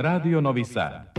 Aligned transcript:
Radio 0.00 0.38
Novi 0.38 0.64
Sad. 0.64 1.10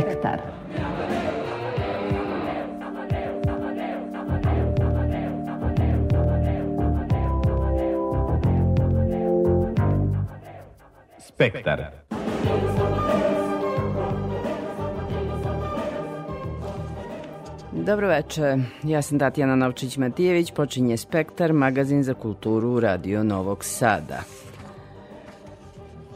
Spektar. 0.00 0.40
Spektar. 11.18 11.84
Dobro 17.72 18.08
veče, 18.08 18.56
ja 18.82 19.02
sam 19.02 19.18
Tatjana 19.18 19.56
Novčić-Matijević, 19.56 20.52
počinje 20.54 20.96
Spektar, 20.96 21.52
magazin 21.52 22.02
za 22.02 22.14
kulturu 22.14 22.80
Radio 22.80 23.24
Novog 23.24 23.64
Sada. 23.64 24.47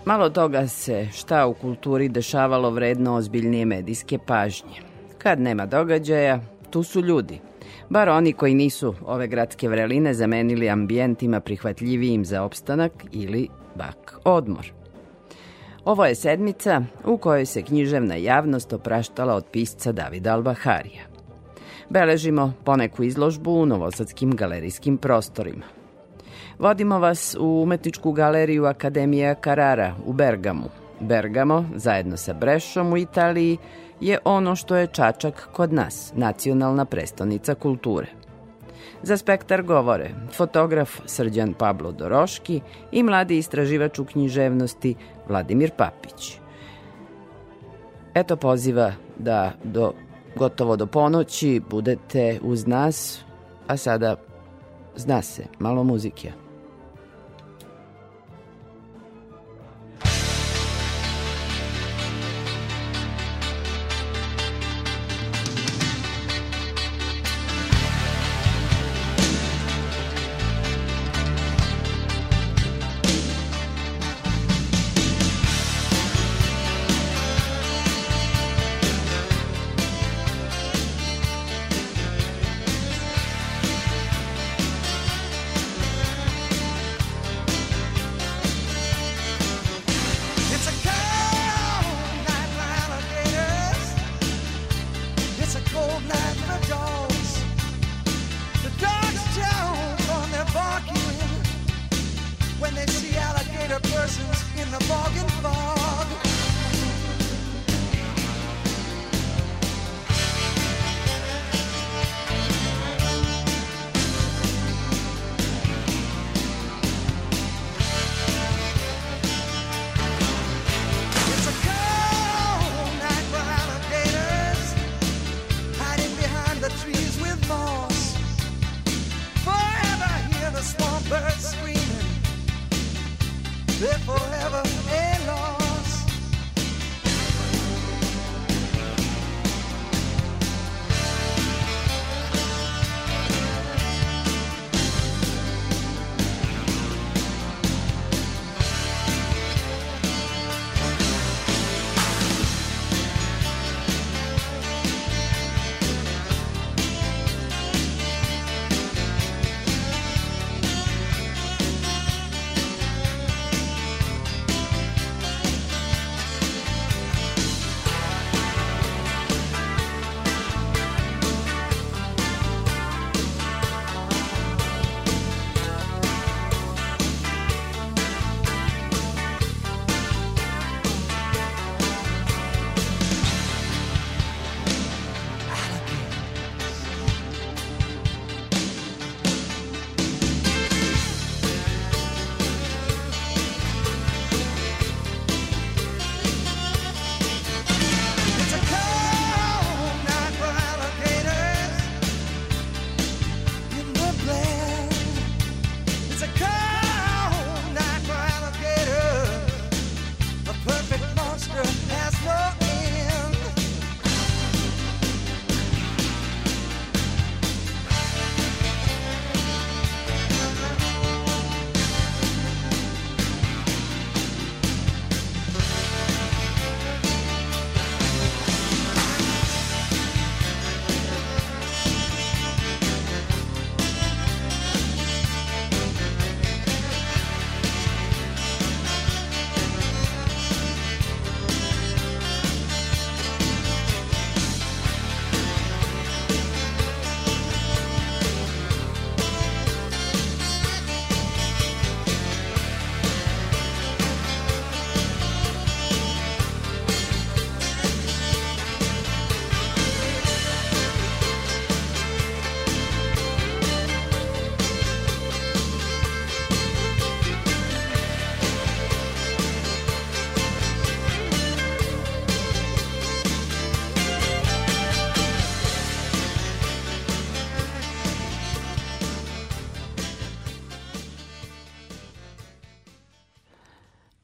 Malo 0.04 0.30
toga 0.30 0.66
se 0.68 1.08
šta 1.12 1.46
u 1.46 1.54
kulturi 1.54 2.08
dešavalo 2.08 2.70
vredno 2.70 3.14
ozbiljnije 3.14 3.64
medijske 3.64 4.18
pažnje. 4.26 4.80
Kad 5.18 5.40
nema 5.40 5.66
događaja, 5.66 6.40
tu 6.70 6.82
su 6.82 7.00
ljudi. 7.00 7.40
Bar 7.88 8.08
oni 8.08 8.32
koji 8.32 8.54
nisu 8.54 8.94
ove 9.06 9.26
gradske 9.26 9.68
vreline 9.68 10.14
zamenili 10.14 10.70
ambijentima 10.70 11.40
prihvatljivijim 11.40 12.24
za 12.24 12.42
opstanak 12.42 12.92
ili 13.12 13.48
bak 13.74 14.18
odmor. 14.24 14.72
Ovo 15.84 16.04
je 16.04 16.14
sedmica 16.14 16.82
u 17.04 17.16
kojoj 17.16 17.46
se 17.46 17.62
književna 17.62 18.14
javnost 18.14 18.72
opraštala 18.72 19.34
od 19.34 19.44
pisca 19.52 19.92
Davida 19.92 20.34
Albaharija. 20.34 21.02
Beležimo 21.88 22.52
poneku 22.64 23.02
izložbu 23.02 23.52
u 23.52 23.66
novosadskim 23.66 24.36
galerijskim 24.36 24.98
prostorima. 24.98 25.81
Vodimo 26.62 26.98
vas 26.98 27.36
u 27.40 27.62
umetničku 27.62 28.12
galeriju 28.12 28.64
Akademija 28.64 29.34
Carrara 29.34 29.94
u 30.06 30.12
Bergamu. 30.12 30.68
Bergamo, 31.00 31.64
zajedno 31.74 32.16
sa 32.16 32.32
Brešom 32.32 32.92
u 32.92 32.96
Italiji, 32.96 33.58
je 34.00 34.18
ono 34.24 34.56
što 34.56 34.76
je 34.76 34.86
Čačak 34.86 35.48
kod 35.52 35.72
nas, 35.72 36.12
nacionalna 36.14 36.84
prestonica 36.84 37.54
kulture. 37.54 38.06
Za 39.02 39.16
spektar 39.16 39.62
govore 39.62 40.10
fotograf 40.32 41.00
Srđan 41.06 41.54
Pablo 41.54 41.92
Doroški 41.92 42.60
i 42.92 43.02
mladi 43.02 43.38
istraživač 43.38 43.98
u 43.98 44.04
književnosti 44.04 44.94
Vladimir 45.28 45.70
Papić. 45.76 46.38
Eto 48.14 48.36
poziva 48.36 48.92
da 49.18 49.52
do 49.64 49.92
gotovo 50.36 50.76
do 50.76 50.86
ponoći 50.86 51.60
budete 51.70 52.38
uz 52.42 52.66
nas, 52.66 53.24
a 53.66 53.76
sada 53.76 54.16
zna 54.96 55.22
se, 55.22 55.44
malo 55.58 55.84
muzike. 55.84 56.41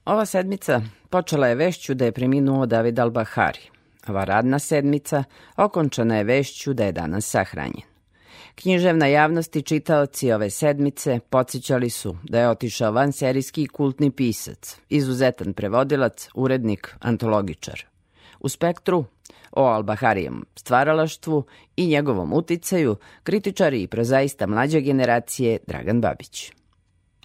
Ova 0.08 0.26
sedmica 0.26 0.80
počela 1.10 1.46
je 1.46 1.54
vešću 1.54 1.94
da 1.94 2.04
je 2.04 2.12
preminuo 2.12 2.66
David 2.66 2.98
Al-Bahari. 2.98 3.68
Ova 4.08 4.24
radna 4.24 4.58
sedmica 4.58 5.24
okončana 5.56 6.16
je 6.16 6.24
vešću 6.24 6.72
da 6.74 6.84
je 6.84 6.92
danas 6.92 7.26
sahranjen. 7.26 7.82
Književna 8.54 9.06
javnost 9.06 9.56
i 9.56 9.62
čitaoci 9.62 10.32
ove 10.32 10.50
sedmice 10.50 11.20
podsjećali 11.30 11.90
su 11.90 12.16
da 12.22 12.40
je 12.40 12.48
otišao 12.48 12.92
van 12.92 13.12
serijski 13.12 13.66
kultni 13.66 14.10
pisac, 14.10 14.76
izuzetan 14.88 15.52
prevodilac, 15.52 16.28
urednik, 16.34 16.94
antologičar. 17.00 17.84
U 18.40 18.48
spektru 18.48 19.04
o 19.52 19.64
Albaharijem 19.64 20.44
stvaralaštvu 20.56 21.44
i 21.76 21.86
njegovom 21.86 22.32
uticaju 22.32 22.96
kritičari 23.22 23.82
i 23.82 23.86
prozaista 23.86 24.46
mlađe 24.46 24.80
generacije 24.80 25.58
Dragan 25.66 26.00
Babić. 26.00 26.57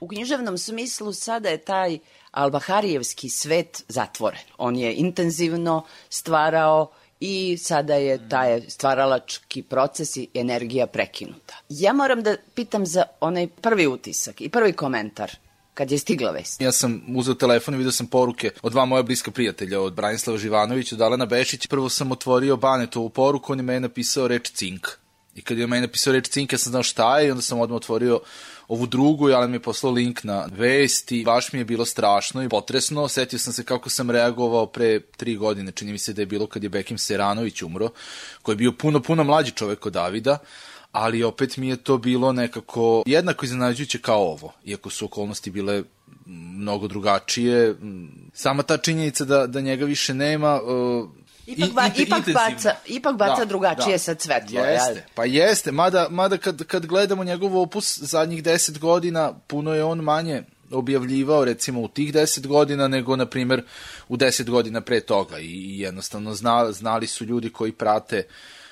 U 0.04 0.08
književnom 0.08 0.58
smislu 0.58 1.14
sada 1.14 1.50
je 1.50 1.58
taj 1.58 2.00
Albaharijevski 2.32 3.30
svet 3.30 3.84
zatvoren. 3.88 4.40
On 4.58 4.76
je 4.76 4.96
intenzivno 4.96 5.86
stvarao 6.10 6.92
i 7.20 7.58
sada 7.58 7.96
je 7.96 8.30
taj 8.30 8.62
stvaralački 8.68 9.62
proces 9.62 10.18
i 10.18 10.28
energija 10.34 10.88
prekinuta. 10.88 11.56
Ja 11.70 11.94
moram 11.94 12.24
da 12.24 12.36
pitam 12.56 12.86
za 12.86 13.04
onaj 13.20 13.48
prvi 13.48 13.88
utisak 13.88 14.42
i 14.42 14.50
prvi 14.50 14.74
komentar 14.74 15.32
kad 15.74 15.92
je 15.92 15.98
stigla 15.98 16.32
vest. 16.32 16.62
Ja 16.62 16.72
sam 16.72 17.02
uzeo 17.16 17.34
telefon 17.34 17.74
i 17.74 17.78
vidio 17.78 17.92
sam 17.92 18.08
poruke 18.08 18.52
od 18.62 18.72
dva 18.72 18.86
moja 18.86 19.04
bliska 19.04 19.32
prijatelja, 19.32 19.82
od 19.82 19.94
Branislava 19.94 20.38
Živanovića, 20.38 20.96
od 20.96 21.02
Alena 21.02 21.26
Bešić. 21.26 21.68
Prvo 21.68 21.90
sam 21.90 22.12
otvorio 22.12 22.58
Banetovu 22.58 23.10
poruku, 23.10 23.52
on 23.52 23.60
je 23.60 23.64
meni 23.64 23.80
napisao 23.80 24.28
reč 24.28 24.52
cink. 24.52 24.88
I 25.36 25.42
kad 25.42 25.58
je 25.58 25.68
meni 25.68 25.82
napisao 25.82 26.14
reč 26.14 26.28
cink, 26.30 26.52
ja 26.52 26.58
sam 26.58 26.72
znao 26.72 26.84
šta 26.84 27.20
je 27.20 27.28
i 27.28 27.32
onda 27.32 27.42
sam 27.42 27.60
odmah 27.60 27.76
otvorio 27.76 28.20
ovu 28.68 28.86
drugu, 28.86 29.30
ali 29.30 29.48
mi 29.48 29.56
je 29.56 29.62
poslao 29.62 29.94
link 29.94 30.24
na 30.24 30.48
vest 30.52 31.12
i 31.12 31.24
baš 31.24 31.54
mi 31.54 31.60
je 31.60 31.66
bilo 31.66 31.86
strašno 31.86 32.44
i 32.44 32.50
potresno. 32.50 33.08
Setio 33.08 33.40
sam 33.40 33.54
se 33.54 33.64
kako 33.64 33.90
sam 33.90 34.12
reagovao 34.12 34.66
pre 34.66 35.00
tri 35.00 35.36
godine, 35.36 35.72
čini 35.72 35.92
mi 35.92 35.98
se 35.98 36.14
da 36.14 36.22
je 36.22 36.26
bilo 36.26 36.48
kad 36.48 36.64
je 36.64 36.70
Bekim 36.70 36.98
Seranović 36.98 37.62
umro, 37.62 37.90
koji 38.42 38.54
je 38.54 38.58
bio 38.58 38.72
puno, 38.72 39.00
puno 39.00 39.24
mlađi 39.24 39.52
čovek 39.52 39.86
od 39.86 39.94
Davida, 39.94 40.38
ali 40.92 41.24
opet 41.24 41.58
mi 41.58 41.68
je 41.70 41.78
to 41.78 41.98
bilo 41.98 42.32
nekako 42.32 43.04
jednako 43.06 43.46
iznenađujuće 43.46 44.00
kao 44.00 44.22
ovo, 44.22 44.54
iako 44.66 44.90
su 44.90 45.06
okolnosti 45.06 45.52
bile 45.52 45.84
mnogo 46.26 46.88
drugačije. 46.88 47.76
Sama 48.34 48.64
ta 48.64 48.78
činjenica 48.78 49.26
da, 49.26 49.48
da 49.48 49.62
njega 49.62 49.86
više 49.86 50.14
nema, 50.14 50.62
uh, 50.62 51.10
Ipak, 51.48 51.72
ba, 51.72 51.90
ipak, 51.98 52.30
baca, 52.34 52.76
ipak 52.86 53.18
baca 53.18 53.40
Da, 53.40 53.46
drugačije 53.46 53.94
da. 53.94 54.00
sad 54.00 54.22
svetlo. 54.22 54.60
Jeste, 54.60 54.94
jel? 54.94 55.02
pa 55.16 55.26
jeste, 55.26 55.72
mada, 55.72 56.08
mada 56.10 56.38
kad, 56.38 56.64
kad 56.64 56.86
gledamo 56.86 57.24
njegov 57.24 57.58
opus 57.58 58.00
zadnjih 58.00 58.44
deset 58.44 58.80
godina, 58.80 59.34
puno 59.48 59.74
je 59.74 59.84
on 59.84 60.00
manje 60.00 60.44
objavljivao 60.72 61.46
recimo 61.46 61.82
u 61.82 61.88
tih 61.88 62.14
10 62.14 62.48
godina 62.48 62.88
nego 62.88 63.16
na 63.16 63.26
primer 63.26 63.64
u 64.08 64.18
10 64.18 64.50
godina 64.50 64.82
pre 64.82 65.00
toga 65.00 65.40
i, 65.40 65.46
i 65.46 65.80
jednostavno 65.80 66.36
zna, 66.36 66.72
znali 66.72 67.08
su 67.08 67.26
ljudi 67.26 67.50
koji 67.50 67.72
prate 67.72 68.24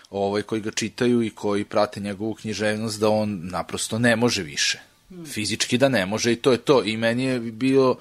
ovaj, 0.10 0.42
koji 0.42 0.62
ga 0.62 0.72
čitaju 0.72 1.22
i 1.24 1.30
koji 1.30 1.66
prate 1.66 2.00
njegovu 2.00 2.34
književnost 2.34 3.00
da 3.00 3.10
on 3.10 3.40
naprosto 3.44 4.00
ne 4.00 4.16
može 4.16 4.44
više. 4.44 4.80
Fizički 5.26 5.78
da 5.78 5.90
ne 5.90 6.06
može 6.06 6.32
i 6.32 6.36
to 6.36 6.52
je 6.52 6.58
to. 6.58 6.84
I 6.84 6.98
meni 6.98 7.24
je 7.24 7.40
bio 7.40 7.96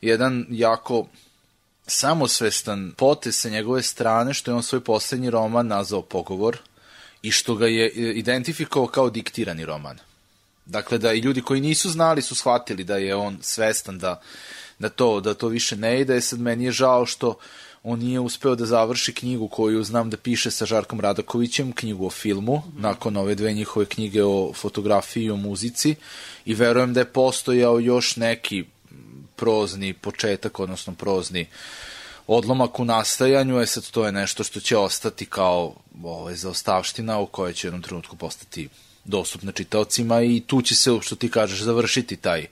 jedan 0.00 0.46
jako 0.50 1.06
samosvestan 1.86 2.92
potez 2.96 3.36
sa 3.36 3.48
njegove 3.48 3.82
strane 3.82 4.34
što 4.34 4.50
je 4.50 4.54
on 4.54 4.62
svoj 4.62 4.80
poslednji 4.80 5.30
roman 5.30 5.66
nazvao 5.66 6.02
Pogovor 6.02 6.58
i 7.22 7.30
što 7.30 7.54
ga 7.54 7.66
je 7.66 7.86
e, 7.86 8.12
identifikovao 8.12 8.88
kao 8.88 9.10
diktirani 9.10 9.64
roman. 9.64 9.98
Dakle, 10.66 10.98
da 10.98 11.12
i 11.12 11.18
ljudi 11.18 11.42
koji 11.42 11.60
nisu 11.60 11.90
znali 11.90 12.22
su 12.22 12.34
shvatili 12.34 12.84
da 12.84 12.96
je 12.96 13.14
on 13.14 13.38
svestan 13.42 13.98
da, 13.98 14.20
da, 14.78 14.88
to, 14.88 15.20
da 15.20 15.34
to 15.34 15.48
više 15.48 15.76
ne 15.76 16.00
ide. 16.00 16.20
Sad 16.20 16.40
meni 16.40 16.64
je 16.64 16.72
žao 16.72 17.06
što 17.06 17.34
on 17.82 17.98
nije 17.98 18.20
uspeo 18.20 18.54
da 18.54 18.66
završi 18.66 19.12
knjigu 19.12 19.48
koju 19.48 19.84
znam 19.84 20.10
da 20.10 20.16
piše 20.16 20.50
sa 20.50 20.66
Žarkom 20.66 21.00
Radakovićem, 21.00 21.72
knjigu 21.72 22.06
o 22.06 22.10
filmu, 22.10 22.62
nakon 22.76 23.16
ove 23.16 23.34
dve 23.34 23.52
njihove 23.52 23.86
knjige 23.86 24.24
o 24.24 24.52
fotografiji 24.54 25.24
i 25.24 25.30
o 25.30 25.36
muzici 25.36 25.94
i 26.44 26.54
verujem 26.54 26.94
da 26.94 27.00
je 27.00 27.12
postojao 27.12 27.80
još 27.80 28.16
neki 28.16 28.64
prozni 29.36 29.92
početak, 29.92 30.60
odnosno 30.60 30.94
prozni 30.94 31.46
odlomak 32.26 32.80
u 32.80 32.84
nastajanju, 32.84 33.58
je 33.58 33.66
sad 33.66 33.90
to 33.90 34.06
je 34.06 34.12
nešto 34.12 34.44
što 34.44 34.60
će 34.60 34.76
ostati 34.76 35.26
kao 35.26 35.74
ovaj, 36.04 36.34
zaostavština 36.34 37.18
u 37.18 37.26
kojoj 37.26 37.52
će 37.52 37.66
u 37.66 37.68
jednom 37.68 37.82
trenutku 37.82 38.16
postati 38.16 38.68
dostupna 39.04 39.52
čitaocima 39.52 40.22
i 40.22 40.42
tu 40.46 40.62
će 40.62 40.74
se, 40.74 40.90
što 41.00 41.16
ti 41.16 41.30
kažeš, 41.30 41.60
završiti 41.62 42.16
taj 42.16 42.46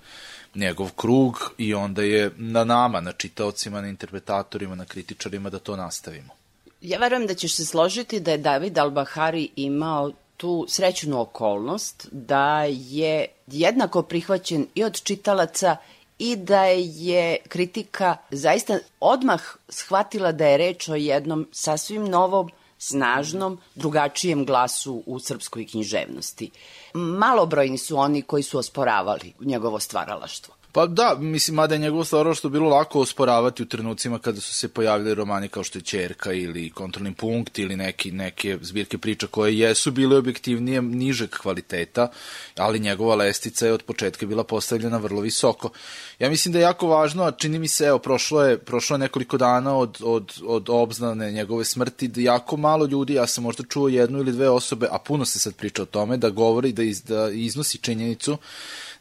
njegov 0.55 0.91
krug 0.97 1.55
i 1.59 1.75
onda 1.75 2.03
je 2.03 2.31
na 2.37 2.65
nama, 2.65 3.01
na 3.01 3.13
čitaocima, 3.13 3.81
na 3.81 3.89
interpretatorima, 3.89 4.75
na 4.75 4.85
kritičarima 4.85 5.51
da 5.51 5.59
to 5.59 5.77
nastavimo. 5.77 6.33
Ja 6.81 6.99
verujem 6.99 7.27
da 7.27 7.35
ćeš 7.35 7.55
se 7.57 7.67
složiti 7.67 8.21
da 8.21 8.31
je 8.31 8.39
David 8.39 8.75
Al-Bahari 8.75 9.49
imao 9.57 10.13
tu 10.37 10.67
srećnu 10.69 11.21
okolnost 11.21 12.09
da 12.13 12.65
je 12.65 13.27
jednako 13.47 14.03
prihvaćen 14.03 14.67
i 14.75 14.85
od 14.85 15.03
čitalaca 15.03 15.77
i 16.23 16.37
da 16.37 16.65
je 16.65 17.37
kritika 17.49 18.17
zaista 18.31 18.79
odmah 19.01 19.43
shvatila 19.69 20.33
da 20.33 20.47
je 20.47 20.59
reč 20.59 20.89
o 20.89 20.95
jednom 20.95 21.49
sasvim 21.53 22.05
novom, 22.05 22.51
snažnom, 22.79 23.59
drugačijem 23.75 24.45
glasu 24.47 25.03
u 25.07 25.19
srpskoj 25.19 25.67
književnosti. 25.67 26.51
Malobrojni 26.95 27.79
su 27.79 27.99
oni 27.99 28.23
koji 28.23 28.43
su 28.43 28.59
osporavali 28.59 29.33
njegovo 29.41 29.81
stvaralaštvo. 29.81 30.55
Pa 30.75 30.87
da, 30.87 31.17
mislim, 31.21 31.55
mada 31.55 31.75
je 31.75 31.79
njegovo 31.79 32.05
stvaralaštvo 32.05 32.51
bilo 32.51 32.69
lako 32.69 33.01
osporavati 33.01 33.63
u 33.63 33.67
trenucima 33.67 34.19
kada 34.19 34.41
su 34.41 34.55
se 34.55 34.69
pojavili 34.69 35.15
romani 35.15 35.49
kao 35.49 35.65
što 35.65 35.79
je 35.79 35.83
Čerka 35.83 36.33
ili 36.33 36.71
Kontrolni 36.71 37.15
punkt 37.15 37.59
ili 37.59 37.77
neki, 37.77 38.13
neke 38.13 38.59
zbirke 38.61 38.99
priča 38.99 39.27
koje 39.27 39.59
jesu 39.59 39.91
bile 39.91 40.17
objektivnije 40.17 40.83
nižeg 40.83 41.31
kvaliteta, 41.31 42.11
ali 42.57 42.79
njegova 42.79 43.15
lestica 43.15 43.67
je 43.67 43.73
od 43.73 43.83
početka 43.83 44.27
bila 44.27 44.45
postavljena 44.45 44.97
vrlo 44.97 45.21
visoko. 45.21 45.71
Ja 46.19 46.31
mislim 46.31 46.53
da 46.53 46.59
je 46.59 46.63
jako 46.63 46.87
važno, 46.87 47.23
a 47.25 47.33
čini 47.33 47.59
mi 47.59 47.69
se, 47.69 47.85
evo, 47.85 47.99
prošlo 47.99 48.45
je, 48.45 48.59
prošlo 48.59 48.95
je 48.95 48.99
nekoliko 48.99 49.39
dana 49.39 49.77
od, 49.77 49.99
od, 50.03 50.33
od 50.47 50.69
obznane 50.69 51.33
njegove 51.33 51.65
smrti, 51.65 52.09
da 52.09 52.21
jako 52.21 52.57
malo 52.57 52.87
ljudi, 52.87 53.15
ja 53.15 53.27
sam 53.27 53.45
možda 53.45 53.65
čuo 53.69 53.89
jednu 53.89 54.19
ili 54.19 54.33
dve 54.33 54.49
osobe, 54.49 54.89
a 54.91 54.99
puno 54.99 55.25
se 55.25 55.39
sad 55.39 55.55
priča 55.55 55.83
o 55.83 55.87
tome, 55.87 56.17
da 56.17 56.31
govori, 56.31 56.73
da, 56.73 56.83
iz, 56.83 57.03
da 57.03 57.31
iznosi 57.31 57.79
činjenicu 57.79 58.39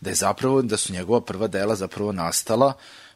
da 0.02 0.10
je 0.10 0.16
zapravo, 0.16 0.62
da 0.62 0.78
su 0.78 0.94
njegova 0.94 1.22
prva 1.22 1.48
dela 1.48 1.76
zapravo 1.76 2.12
nastala 2.12 2.74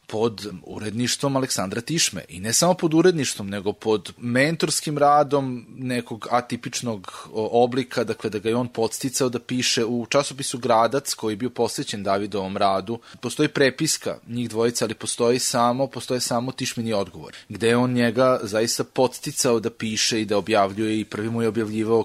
pod 0.07 0.47
uredništvom 0.63 1.35
Aleksandra 1.35 1.81
Tišme 1.81 2.21
i 2.29 2.39
ne 2.39 2.53
samo 2.53 2.73
pod 2.73 2.93
uredništvom, 2.93 3.49
nego 3.49 3.73
pod 3.73 4.13
mentorskim 4.17 4.97
radom 4.97 5.65
nekog 5.77 6.27
atipičnog 6.31 7.27
oblika, 7.33 8.03
dakle 8.03 8.29
da 8.29 8.39
ga 8.39 8.49
je 8.49 8.55
on 8.55 8.67
podsticao 8.67 9.29
da 9.29 9.39
piše 9.39 9.85
u 9.85 10.05
časopisu 10.09 10.57
Gradac 10.57 11.13
koji 11.13 11.33
je 11.33 11.37
bio 11.37 11.49
posvećen 11.49 12.03
Davidovom 12.03 12.57
radu. 12.57 12.99
Postoji 13.19 13.49
prepiska 13.49 14.17
njih 14.27 14.49
dvojica, 14.49 14.85
ali 14.85 14.93
postoji 14.93 15.39
samo, 15.39 15.87
postoje 15.87 16.19
samo 16.19 16.51
Tišmini 16.51 16.93
odgovor, 16.93 17.35
gde 17.49 17.67
je 17.67 17.77
on 17.77 17.93
njega 17.93 18.39
zaista 18.43 18.83
podsticao 18.83 19.59
da 19.59 19.69
piše 19.69 20.21
i 20.21 20.25
da 20.25 20.37
objavljuje 20.37 20.99
i 20.99 21.05
prvi 21.05 21.29
mu 21.29 21.41
je 21.41 21.47
objavljivao 21.47 22.03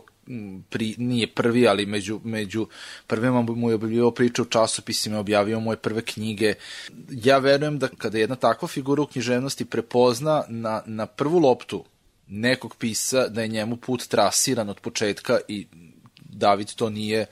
pri, 0.69 0.95
nije 0.99 1.27
prvi, 1.27 1.69
ali 1.69 1.87
među, 1.87 2.21
među 2.25 2.67
prvima 3.07 3.43
mu 3.43 3.69
je 3.69 3.75
objavio 3.75 4.11
priče 4.11 4.43
u 4.43 4.45
časopisima, 4.45 5.19
objavio 5.19 5.61
moje 5.61 5.77
prve 5.77 6.03
knjige. 6.03 6.55
Ja 7.11 7.39
verujem 7.39 7.79
da 7.79 7.89
kada 7.89 8.19
jedna 8.19 8.37
takva 8.37 8.69
figura 8.69 9.03
u 9.03 9.07
književnosti 9.07 9.65
prepozna 9.65 10.45
na, 10.49 10.83
na 10.87 11.07
prvu 11.07 11.39
loptu 11.39 11.85
nekog 12.29 12.77
pisa, 12.77 13.29
da 13.29 13.43
je 13.43 13.49
njemu 13.49 13.77
put 13.77 14.07
trasiran 14.09 14.69
od 14.69 14.81
početka 14.81 15.39
i 15.49 15.67
David 16.17 16.75
to 16.75 16.91
nije, 16.91 17.27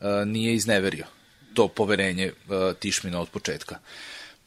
uh, 0.00 0.06
nije 0.26 0.54
izneverio 0.54 1.06
to 1.54 1.68
poverenje 1.68 2.32
uh, 2.32 2.76
Tišmina 2.78 3.20
od 3.20 3.28
početka. 3.28 3.78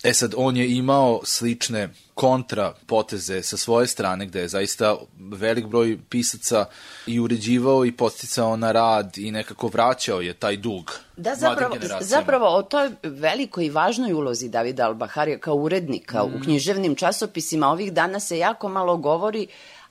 E 0.04 0.14
sad, 0.14 0.34
on 0.38 0.58
je 0.58 0.76
imao 0.76 1.22
slične 1.24 1.90
kontra 2.14 2.74
poteze 2.86 3.42
sa 3.44 3.58
svoje 3.58 3.88
strane, 3.88 4.26
gde 4.26 4.40
je 4.40 4.48
zaista 4.48 4.96
velik 5.20 5.66
broj 5.66 6.00
pisaca 6.10 6.66
i 7.08 7.20
uređivao 7.20 7.86
i 7.86 7.92
posticao 7.92 8.58
na 8.58 8.72
rad 8.72 9.18
i 9.18 9.32
nekako 9.32 9.68
vraćao 9.68 10.22
je 10.22 10.34
taj 10.34 10.58
dug 10.58 11.00
Da, 11.18 11.36
zapravo, 11.36 11.76
zapravo 12.02 12.58
o 12.58 12.62
toj 12.62 12.92
velikoj 13.04 13.66
i 13.66 13.70
važnoj 13.70 14.14
ulozi 14.14 14.50
Davida 14.50 14.86
Albaharija 14.86 15.40
kao 15.40 15.56
urednika 15.56 16.24
mm. 16.24 16.36
u 16.36 16.44
književnim 16.44 16.96
časopisima 16.96 17.68
ovih 17.68 17.94
dana 17.94 18.20
se 18.20 18.38
jako 18.38 18.70
malo 18.70 18.98
govori, 18.98 19.48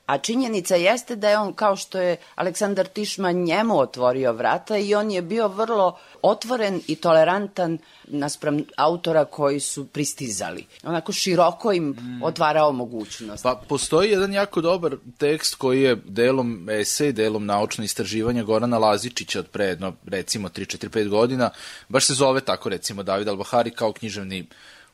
a 0.09 0.19
činjenica 0.19 0.75
jeste 0.75 1.17
da 1.17 1.31
je 1.31 1.39
on, 1.39 1.53
kao 1.53 1.77
što 1.77 1.99
je 1.99 2.17
Aleksandar 2.35 2.87
Tišma 2.87 3.33
njemu 3.33 3.79
otvorio 3.79 4.33
vrata 4.33 4.79
i 4.79 4.95
on 4.95 5.11
je 5.11 5.23
bio 5.23 5.49
vrlo 5.49 5.99
otvoren 6.23 6.81
i 6.87 6.97
tolerantan 6.97 7.79
naspram 8.05 8.59
autora 8.77 9.25
koji 9.25 9.61
su 9.61 9.87
pristizali. 9.87 10.67
Onako 10.85 11.13
široko 11.13 11.73
im 11.73 11.97
otvarao 12.23 12.73
mogućnost. 12.73 13.43
Pa 13.43 13.63
postoji 13.69 14.11
jedan 14.11 14.33
jako 14.33 14.61
dobar 14.61 14.97
tekst 15.19 15.55
koji 15.55 15.83
je 15.83 15.97
delom 16.05 16.69
esej, 16.71 17.13
delom 17.13 17.47
naučno 17.47 17.85
istraživanja 17.85 18.43
Gorana 18.43 18.79
Lazičića 18.79 19.39
od 19.39 19.49
pre 19.49 19.65
jedno, 19.65 19.93
recimo 20.07 20.49
3-4-5 20.49 21.09
godina, 21.09 21.51
baš 21.89 22.07
se 22.07 22.15
zove 22.15 22.41
tako 22.41 22.69
recimo 22.69 23.03
David 23.03 23.29
Albahari 23.29 23.71
kao 23.71 23.93
književni 23.93 24.47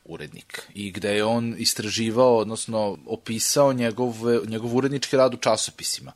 urednik 0.05 0.61
i 0.73 0.91
gde 0.91 1.15
je 1.15 1.25
on 1.25 1.55
istraživao, 1.57 2.37
odnosno 2.37 2.97
opisao 3.05 3.73
njegov, 3.73 4.15
njegov 4.47 4.75
urednički 4.75 5.17
rad 5.17 5.33
u 5.33 5.37
časopisima. 5.37 6.11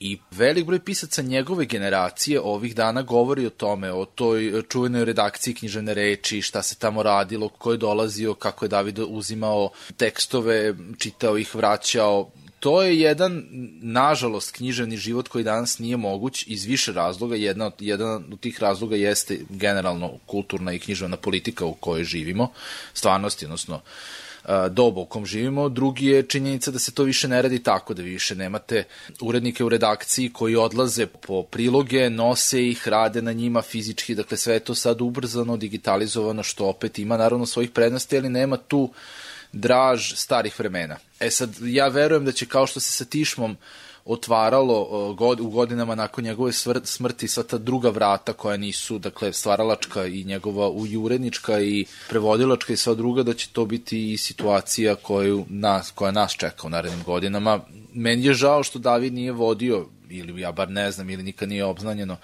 I 0.00 0.18
velik 0.30 0.66
broj 0.66 0.84
pisaca 0.84 1.22
njegove 1.22 1.64
generacije 1.64 2.40
ovih 2.40 2.74
dana 2.74 3.02
govori 3.02 3.46
o 3.46 3.50
tome, 3.50 3.92
o 3.92 4.04
toj 4.04 4.62
čuvenoj 4.68 5.04
redakciji 5.04 5.54
književne 5.54 5.94
reči, 5.94 6.42
šta 6.42 6.62
se 6.62 6.74
tamo 6.74 7.02
radilo, 7.02 7.48
ko 7.48 7.72
je 7.72 7.78
dolazio, 7.78 8.34
kako 8.34 8.64
je 8.64 8.68
David 8.68 8.98
uzimao 8.98 9.70
tekstove, 9.96 10.74
čitao 10.98 11.38
ih, 11.38 11.54
vraćao, 11.54 12.30
to 12.64 12.82
je 12.82 13.00
jedan, 13.00 13.44
nažalost, 13.82 14.56
književni 14.56 14.96
život 14.96 15.28
koji 15.28 15.44
danas 15.44 15.78
nije 15.78 15.96
moguć 15.96 16.44
iz 16.46 16.64
više 16.64 16.92
razloga. 16.92 17.36
Jedna 17.36 17.66
od, 17.66 17.72
jedan 17.78 18.24
od 18.32 18.40
tih 18.40 18.60
razloga 18.60 18.96
jeste 18.96 19.38
generalno 19.48 20.12
kulturna 20.26 20.72
i 20.72 20.78
književna 20.78 21.16
politika 21.16 21.64
u 21.64 21.74
kojoj 21.74 22.04
živimo, 22.04 22.52
stvarnosti, 22.94 23.44
odnosno 23.44 23.80
doba 24.70 25.00
u 25.00 25.06
kom 25.06 25.26
živimo. 25.26 25.68
Drugi 25.68 26.06
je 26.06 26.22
činjenica 26.22 26.70
da 26.70 26.78
se 26.78 26.92
to 26.92 27.02
više 27.02 27.28
ne 27.28 27.42
radi 27.42 27.58
tako, 27.62 27.94
da 27.94 28.02
više 28.02 28.34
nemate 28.34 28.84
urednike 29.20 29.64
u 29.64 29.68
redakciji 29.68 30.32
koji 30.32 30.56
odlaze 30.56 31.06
po 31.06 31.42
priloge, 31.42 32.10
nose 32.10 32.68
ih, 32.68 32.88
rade 32.88 33.22
na 33.22 33.32
njima 33.32 33.62
fizički, 33.62 34.14
dakle 34.14 34.36
sve 34.36 34.54
je 34.54 34.60
to 34.60 34.74
sad 34.74 35.00
ubrzano, 35.00 35.56
digitalizovano, 35.56 36.42
što 36.42 36.66
opet 36.66 36.98
ima 36.98 37.16
naravno 37.16 37.46
svojih 37.46 37.70
prednosti, 37.70 38.18
ali 38.18 38.28
nema 38.28 38.56
tu 38.56 38.80
uh, 38.80 38.90
draž 39.54 40.14
starih 40.14 40.58
vremena. 40.58 40.96
E 41.20 41.30
sad, 41.30 41.50
ja 41.62 41.88
verujem 41.88 42.24
da 42.24 42.32
će 42.32 42.46
kao 42.46 42.66
što 42.66 42.80
se 42.80 42.92
sa 42.92 43.04
Tišmom 43.04 43.56
otvaralo 44.04 45.14
god, 45.14 45.40
u 45.40 45.48
godinama 45.48 45.94
nakon 45.94 46.24
njegove 46.24 46.52
smrti 46.84 47.28
sva 47.28 47.42
ta 47.42 47.58
druga 47.58 47.90
vrata 47.90 48.32
koja 48.32 48.56
nisu, 48.56 48.98
dakle, 48.98 49.32
stvaralačka 49.32 50.06
i 50.06 50.24
njegova 50.24 50.68
ujurednička 50.68 51.60
i 51.60 51.84
prevodilačka 52.08 52.72
i 52.72 52.76
sva 52.76 52.94
druga, 52.94 53.22
da 53.22 53.34
će 53.34 53.48
to 53.52 53.64
biti 53.64 54.12
i 54.12 54.16
situacija 54.16 54.94
koju 54.94 55.46
nas, 55.48 55.90
koja 55.90 56.12
nas 56.12 56.32
čeka 56.32 56.66
u 56.66 56.70
narednim 56.70 57.02
godinama. 57.02 57.60
Meni 57.92 58.24
je 58.26 58.34
žao 58.34 58.62
što 58.62 58.78
David 58.78 59.14
nije 59.14 59.32
vodio 59.32 59.86
ili 60.10 60.40
ja 60.40 60.52
bar 60.52 60.70
ne 60.70 60.90
znam, 60.90 61.10
ili 61.10 61.22
nikad 61.22 61.48
nije 61.48 61.64
obznanjeno, 61.64 62.16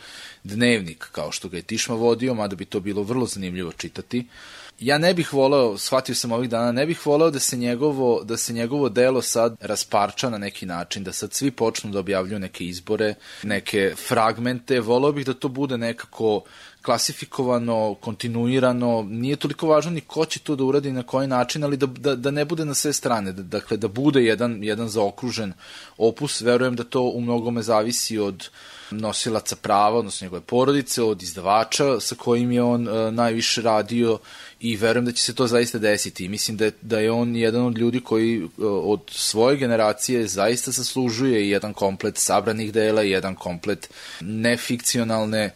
dnevnik 0.44 1.08
kao 1.12 1.32
što 1.32 1.49
ga 1.49 1.56
je 1.56 1.62
Tišma 1.62 1.94
vodio, 1.94 2.34
mada 2.34 2.56
bi 2.56 2.64
to 2.64 2.80
bilo 2.80 3.02
vrlo 3.02 3.26
zanimljivo 3.26 3.72
čitati. 3.72 4.18
Uh, 4.18 4.60
ja 4.80 4.99
ne 4.99 5.14
bih 5.14 5.32
voleo, 5.32 5.78
shvatio 5.78 6.14
sam 6.14 6.32
ovih 6.32 6.50
dana, 6.50 6.72
ne 6.72 6.87
bih 6.87 7.06
voleo 7.06 7.30
da 7.30 7.38
se 7.38 7.56
njegovo, 7.56 8.25
da 8.25 8.37
se 8.37 8.52
njegovo 8.52 8.88
delo 8.88 9.22
sad 9.22 9.56
rasparča 9.60 10.30
na 10.30 10.38
neki 10.38 10.66
način, 10.66 11.04
da 11.04 11.12
sad 11.12 11.32
svi 11.32 11.50
počnu 11.50 11.90
da 11.90 11.99
objavljuju 11.99 12.38
neke 12.38 12.64
izbore, 12.64 13.14
neke 13.42 13.94
fragmente, 14.08 14.80
voleo 14.80 15.12
bih 15.12 15.26
da 15.26 15.34
to 15.34 15.49
bude 15.49 15.78
nekako 15.78 16.42
klasifikovano, 16.82 17.94
kontinuirano, 18.00 19.02
nije 19.08 19.37
toliko 19.37 19.68
važno 19.68 19.90
ni 19.90 20.00
ko 20.00 20.25
će 20.25 20.40
to 20.40 20.56
da 20.56 20.64
uradi 20.64 20.92
na 20.92 21.02
koji 21.02 21.28
način, 21.28 21.64
ali 21.64 21.76
da, 21.76 21.87
da, 21.87 22.16
da 22.16 22.30
ne 22.30 22.44
bude 22.44 22.64
na 22.64 22.75
sve 22.75 22.92
strane, 22.92 23.32
da, 23.32 23.42
dakle 23.42 23.76
da 23.76 23.88
bude 23.88 24.25
jedan, 24.25 24.64
jedan 24.64 24.88
zaokružen 24.88 25.52
opus, 25.99 26.40
verujem 26.40 26.76
da 26.76 26.84
to 26.84 27.02
u 27.02 27.20
mnogome 27.20 27.62
zavisi 27.62 28.18
od 28.18 28.49
nosilaca 28.90 29.56
prava, 29.56 29.99
odnosno 29.99 30.25
njegove 30.25 30.40
porodice, 30.40 31.02
od 31.02 31.23
izdavača 31.23 32.00
sa 32.00 32.14
kojim 32.14 32.52
je 32.52 32.62
on 32.62 32.88
uh, 32.88 33.14
najviše 33.14 33.62
radio 33.62 34.18
i 34.61 34.76
verujem 34.76 35.04
da 35.04 35.12
će 35.12 35.23
se 35.23 35.35
to 35.35 35.47
zaista 35.47 35.78
desiti. 35.78 36.28
Mislim 36.28 36.56
da 36.56 36.64
je, 36.64 36.73
da 36.82 36.99
je 36.99 37.11
on 37.11 37.37
jedan 37.37 37.62
od 37.62 37.78
ljudi 37.78 38.00
koji 38.00 38.49
od 38.62 39.00
svoje 39.11 39.56
generacije 39.56 40.26
zaista 40.26 40.70
zaslužuje 40.70 41.50
jedan 41.50 41.73
komplet 41.73 42.18
sabranih 42.18 42.73
dela 42.73 43.02
jedan 43.02 43.35
komplet 43.35 43.90
nefikcionalne 44.20 45.50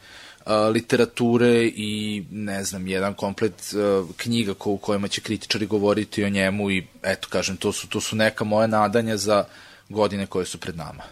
literature 0.72 1.66
i 1.66 2.24
ne 2.30 2.64
znam, 2.64 2.86
jedan 2.86 3.14
komplet 3.14 3.74
uh, 3.74 4.08
knjiga 4.16 4.54
ko, 4.54 4.70
u 4.70 4.76
kojima 4.76 5.08
će 5.08 5.20
kritičari 5.20 5.66
govoriti 5.66 6.24
o 6.24 6.28
njemu 6.28 6.70
i 6.70 6.86
eto 7.02 7.28
kažem, 7.30 7.56
to 7.56 7.72
su, 7.72 7.88
to 7.88 8.00
su 8.00 8.16
neka 8.16 8.44
moja 8.44 8.66
nadanja 8.66 9.16
za 9.16 9.44
godine 9.88 10.26
koje 10.26 10.46
su 10.46 10.58
pred 10.58 10.76
nama. 10.76 11.02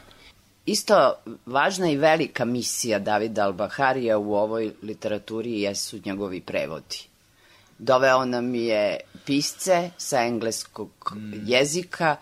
Isto 0.67 1.15
važna 1.47 1.91
i 1.91 1.97
velika 1.97 2.45
misija 2.45 2.99
Davida 2.99 3.45
Albaharija 3.45 4.19
u 4.19 4.35
ovoj 4.35 4.73
literaturi 4.83 5.61
jesu 5.61 6.01
njegovi 6.05 6.41
prevodi. 6.41 6.99
Doveo 7.79 8.25
nam 8.25 8.55
je 8.55 9.01
pisce 9.25 9.91
sa 9.99 10.23
engleskog 10.23 10.91
mm. 11.15 11.33
jezika 11.47 12.17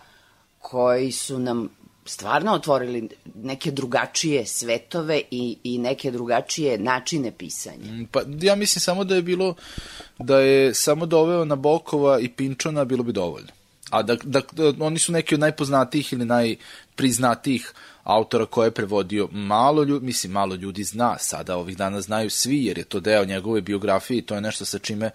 koji 0.59 1.11
su 1.11 1.39
nam 1.39 1.69
stvarno 2.05 2.53
otvorili 2.53 3.09
neke 3.35 3.71
drugačije 3.71 4.45
svetove 4.45 5.21
i, 5.31 5.57
i 5.63 5.77
neke 5.77 6.11
drugačije 6.11 6.77
načine 6.77 7.31
pisanja. 7.31 7.91
Mm, 7.91 8.07
pa 8.11 8.21
ja 8.41 8.55
mislim 8.55 8.79
samo 8.79 9.03
da 9.03 9.15
je 9.15 9.21
bilo, 9.21 9.55
da 10.19 10.39
je 10.39 10.73
samo 10.73 11.05
doveo 11.05 11.45
na 11.45 11.55
Bokova 11.55 12.19
i 12.19 12.29
Pinčona 12.29 12.85
bilo 12.85 13.03
bi 13.03 13.11
dovoljno. 13.11 13.49
A 13.89 14.01
da, 14.03 14.15
da, 14.23 14.41
da 14.51 14.85
oni 14.85 14.99
su 14.99 15.11
neki 15.11 15.35
od 15.35 15.41
najpoznatijih 15.41 16.13
ili 16.13 16.25
najpriznatijih 16.25 17.73
uh, 17.73 17.90
autora 18.11 18.45
koje 18.45 18.67
je 18.67 18.71
prevodio 18.71 19.27
malo 19.31 19.83
ljudi, 19.83 20.05
mislim 20.05 20.33
malo 20.33 20.55
ljudi 20.55 20.83
zna, 20.83 21.17
sada 21.17 21.57
ovih 21.57 21.77
dana 21.77 22.01
znaju 22.01 22.29
svi 22.29 22.65
jer 22.65 22.77
je 22.77 22.83
to 22.83 22.99
deo 22.99 23.25
njegove 23.25 23.61
biografije 23.61 24.17
i 24.17 24.21
to 24.21 24.35
je 24.35 24.41
nešto 24.41 24.65
sa 24.65 24.79
čime 24.79 25.11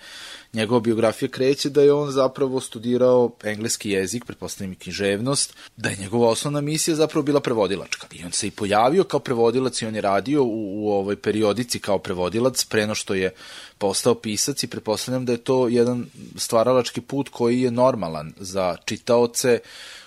njegova 0.56 0.80
biografija 0.80 1.28
kreće 1.28 1.70
da 1.70 1.82
je 1.82 1.92
on 1.92 2.10
zapravo 2.10 2.60
studirao 2.60 3.30
engleski 3.44 3.90
jezik, 3.90 4.24
pretpostavljam 4.24 4.72
i 4.72 4.76
književnost, 4.76 5.54
da 5.76 5.88
je 5.88 5.96
njegova 5.96 6.28
osnovna 6.28 6.60
misija 6.60 6.96
zapravo 6.96 7.22
bila 7.22 7.40
prevodilačka. 7.40 8.06
I 8.12 8.24
on 8.24 8.32
se 8.32 8.46
i 8.46 8.50
pojavio 8.50 9.04
kao 9.04 9.20
prevodilac 9.20 9.82
i 9.82 9.86
on 9.86 9.94
je 9.94 10.00
radio 10.00 10.42
u, 10.42 10.84
u 10.84 10.92
ovoj 10.92 11.16
periodici 11.16 11.78
kao 11.78 11.98
prevodilac 11.98 12.64
preno 12.64 12.94
što 12.94 13.14
je 13.14 13.30
postao 13.78 14.14
pisac 14.14 14.62
i 14.62 14.66
pretpostavljam 14.66 15.24
da 15.24 15.32
je 15.32 15.44
to 15.44 15.68
jedan 15.68 16.06
stvaralački 16.36 17.00
put 17.00 17.28
koji 17.28 17.62
je 17.62 17.70
normalan 17.70 18.32
za 18.40 18.76
čitaoce, 18.84 19.58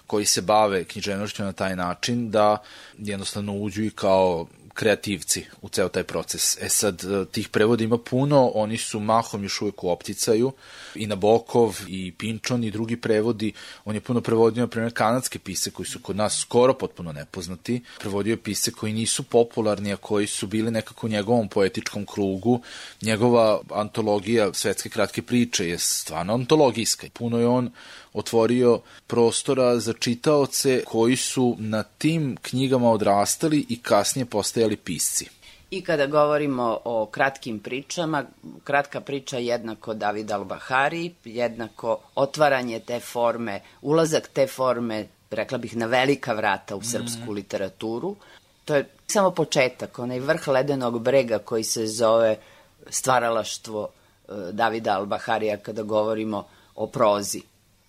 koji 0.08 0.25
se 0.25 0.41
bave 0.41 0.84
književnošću 0.84 1.44
na 1.44 1.53
taj 1.53 1.75
način 1.75 2.32
da 2.32 2.58
jednostavno 2.98 3.53
uđu 3.53 3.84
i 3.84 3.89
kao 3.89 4.48
kreativci 4.79 5.43
u 5.62 5.69
ceo 5.69 5.89
taj 5.89 6.03
proces. 6.03 6.57
E 6.62 6.69
sad, 6.69 7.03
e, 7.03 7.25
tih 7.31 7.50
prevoda 7.50 7.83
ima 7.83 7.98
puno, 7.98 8.51
oni 8.55 8.77
su 8.77 9.00
mahom 9.00 9.43
još 9.43 9.62
uvek 9.62 9.83
u 9.83 9.89
opticaju, 9.89 10.51
i 10.95 11.07
Nabokov, 11.07 11.79
i 11.88 12.12
Pinčon, 12.17 12.63
i 12.63 12.71
drugi 12.71 12.98
prevodi. 12.98 13.51
On 13.86 13.95
je 13.95 14.01
puno 14.01 14.21
prevodio, 14.21 14.63
na 14.63 14.67
primjer, 14.67 14.93
kanadske 14.93 15.39
pise 15.39 15.71
koji 15.71 15.86
su 15.86 16.00
kod 16.00 16.15
nas 16.15 16.39
skoro 16.39 16.74
potpuno 16.74 17.12
nepoznati. 17.12 17.81
Prevodio 18.00 18.31
je 18.31 18.38
pise 18.38 18.71
koji 18.71 18.93
nisu 18.93 19.24
popularni, 19.24 19.93
a 19.93 19.98
koji 19.98 20.27
su 20.27 20.48
bili 20.48 20.71
nekako 20.71 21.07
u 21.07 21.09
njegovom 21.09 21.48
poetičkom 21.48 22.05
krugu. 22.05 22.62
Njegova 23.01 23.62
antologija 23.69 24.53
svetske 24.53 24.89
kratke 24.89 25.21
priče 25.21 25.67
je 25.67 25.77
stvarno 25.77 26.33
antologijska. 26.33 27.07
Puno 27.13 27.39
je 27.39 27.48
on 27.48 27.71
otvorio 28.13 28.80
prostora 29.08 29.80
za 29.80 29.94
čitaoce 29.94 30.84
koji 30.86 31.16
su 31.16 31.56
na 31.60 31.84
tim 31.84 32.38
knjigama 32.42 32.92
odrastali 32.92 33.66
i 33.70 33.82
kasnije 33.82 34.25
postajali 34.25 34.78
pisci. 34.78 35.30
I 35.72 35.82
kada 35.82 36.06
govorimo 36.06 36.80
o 36.86 37.06
kratkim 37.06 37.60
pričama, 37.60 38.24
kratka 38.63 39.01
priča 39.01 39.38
jednako 39.38 39.94
David 39.94 40.28
Al-Bahari, 40.28 41.12
jednako 41.25 42.00
otvaranje 42.16 42.80
te 42.80 43.00
forme, 43.00 43.62
ulazak 43.82 44.28
te 44.34 44.48
forme, 44.48 45.08
rekla 45.32 45.58
bih, 45.58 45.78
na 45.78 45.86
velika 45.86 46.34
vrata 46.34 46.75
u 46.75 46.82
srpsku 46.82 47.32
mm. 47.32 47.34
literaturu. 47.34 48.16
To 48.66 48.75
je 48.75 48.89
samo 49.08 49.32
početak, 49.32 50.00
onaj 50.00 50.20
vrh 50.20 50.48
ledenog 50.48 51.00
brega 51.01 51.39
koji 51.39 51.63
se 51.63 51.88
zove 51.88 52.38
stvaralaštvo 52.89 53.88
e, 53.88 54.34
Davida 54.51 55.00
Al-Baharija 55.00 55.58
kada 55.58 55.84
govorimo 55.84 56.48
o 56.75 56.88
prozi 56.88 57.42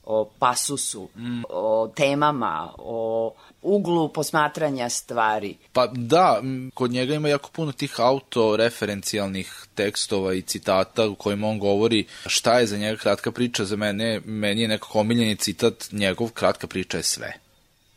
o 0.04 0.30
pasusu, 0.38 1.08
mm. 1.16 1.42
o 1.48 1.92
temama, 1.96 2.72
o 2.78 3.34
uglu 3.62 4.08
posmatranja 4.08 4.88
stvari. 4.88 5.56
Pa 5.72 5.86
da, 5.86 6.42
kod 6.74 6.90
njega 6.90 7.14
ima 7.14 7.28
jako 7.28 7.50
puno 7.50 7.72
tih 7.72 8.00
autoreferencijalnih 8.00 9.66
tekstova 9.74 10.34
i 10.34 10.42
citata 10.42 11.08
u 11.08 11.14
kojima 11.14 11.48
on 11.48 11.58
govori 11.58 12.06
šta 12.26 12.58
je 12.58 12.66
za 12.66 12.76
njega 12.76 12.96
kratka 12.96 13.32
priča, 13.32 13.64
za 13.64 13.76
mene, 13.76 14.20
meni 14.24 14.62
je 14.62 14.68
nekako 14.68 15.00
omiljeni 15.00 15.36
citat, 15.36 15.88
njegov 15.92 16.28
kratka 16.30 16.66
priča 16.66 16.96
je 16.96 17.02
sve. 17.02 17.32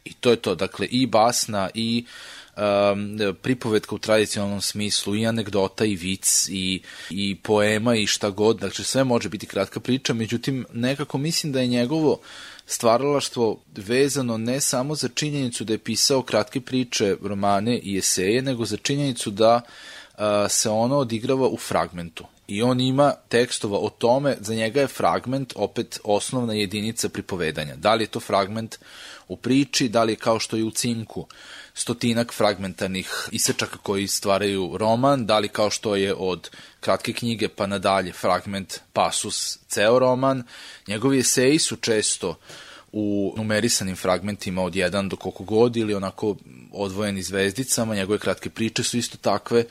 I 0.06 0.14
to 0.14 0.32
je 0.32 0.36
to, 0.36 0.56
dakle, 0.56 0.86
i 0.86 1.08
basna, 1.08 1.70
i 1.74 2.06
uh, 2.08 2.43
um, 2.58 3.36
pripovetka 3.42 3.96
u 3.96 4.00
tradicionalnom 4.00 4.62
smislu, 4.62 5.16
i 5.16 5.28
anegdota, 5.28 5.86
i 5.86 5.96
vic, 5.96 6.48
i, 6.50 6.82
i 7.10 7.36
poema, 7.36 7.96
i 7.96 8.08
šta 8.08 8.30
god, 8.30 8.60
dakle 8.60 8.86
sve 8.86 9.04
može 9.04 9.30
biti 9.30 9.48
kratka 9.48 9.80
priča, 9.80 10.14
međutim 10.14 10.66
nekako 10.74 11.18
mislim 11.18 11.52
da 11.52 11.62
je 11.62 11.68
njegovo 11.68 12.20
stvaralaštvo 12.66 13.60
vezano 13.76 14.38
ne 14.38 14.62
samo 14.62 14.96
za 14.96 15.08
činjenicu 15.08 15.64
da 15.64 15.74
je 15.74 15.78
pisao 15.78 16.22
kratke 16.22 16.62
priče, 16.62 17.16
romane 17.22 17.78
i 17.78 17.98
eseje, 17.98 18.42
nego 18.42 18.66
za 18.66 18.78
činjenicu 18.78 19.32
da 19.32 19.62
se 20.50 20.70
ono 20.70 20.98
odigrava 20.98 21.48
u 21.48 21.58
fragmentu. 21.58 22.26
I 22.48 22.62
on 22.62 22.80
ima 22.80 23.14
tekstova 23.30 23.78
o 23.80 23.90
tome, 23.90 24.38
za 24.40 24.56
njega 24.56 24.82
je 24.82 24.88
fragment 24.88 25.54
opet 25.56 26.00
osnovna 26.04 26.54
jedinica 26.54 27.10
pripovedanja. 27.10 27.76
Da 27.76 27.94
li 27.94 28.04
je 28.04 28.08
to 28.08 28.20
fragment 28.20 28.78
u 29.28 29.38
priči, 29.38 29.90
da 29.90 30.04
li 30.04 30.12
je 30.12 30.16
kao 30.16 30.40
što 30.40 30.58
je 30.58 30.64
u 30.64 30.72
cinku 30.72 31.28
stotinak 31.74 32.34
fragmentarnih 32.34 33.28
isečaka 33.32 33.78
koji 33.78 34.08
stvaraju 34.08 34.78
roman, 34.78 35.26
da 35.26 35.40
li 35.40 35.48
kao 35.48 35.70
što 35.70 35.96
je 35.96 36.14
od 36.18 36.50
kratke 36.80 37.14
knjige 37.14 37.48
pa 37.48 37.68
nadalje 37.68 38.14
fragment, 38.14 38.80
pasus, 38.94 39.60
ceo 39.68 40.00
roman. 40.00 40.44
Njegovi 40.88 41.20
eseji 41.20 41.60
su 41.60 41.76
često 41.76 42.36
u 42.96 43.34
numerisanim 43.38 43.96
fragmentima 43.96 44.62
od 44.64 44.76
jedan 44.76 45.10
do 45.10 45.16
koliko 45.16 45.44
god 45.44 45.78
ili 45.78 45.94
onako 45.94 46.36
odvojeni 46.72 47.24
zvezdicama, 47.24 47.96
njegove 47.96 48.20
kratke 48.20 48.50
priče 48.50 48.84
su 48.84 48.98
isto 48.98 49.18
takve 49.18 49.66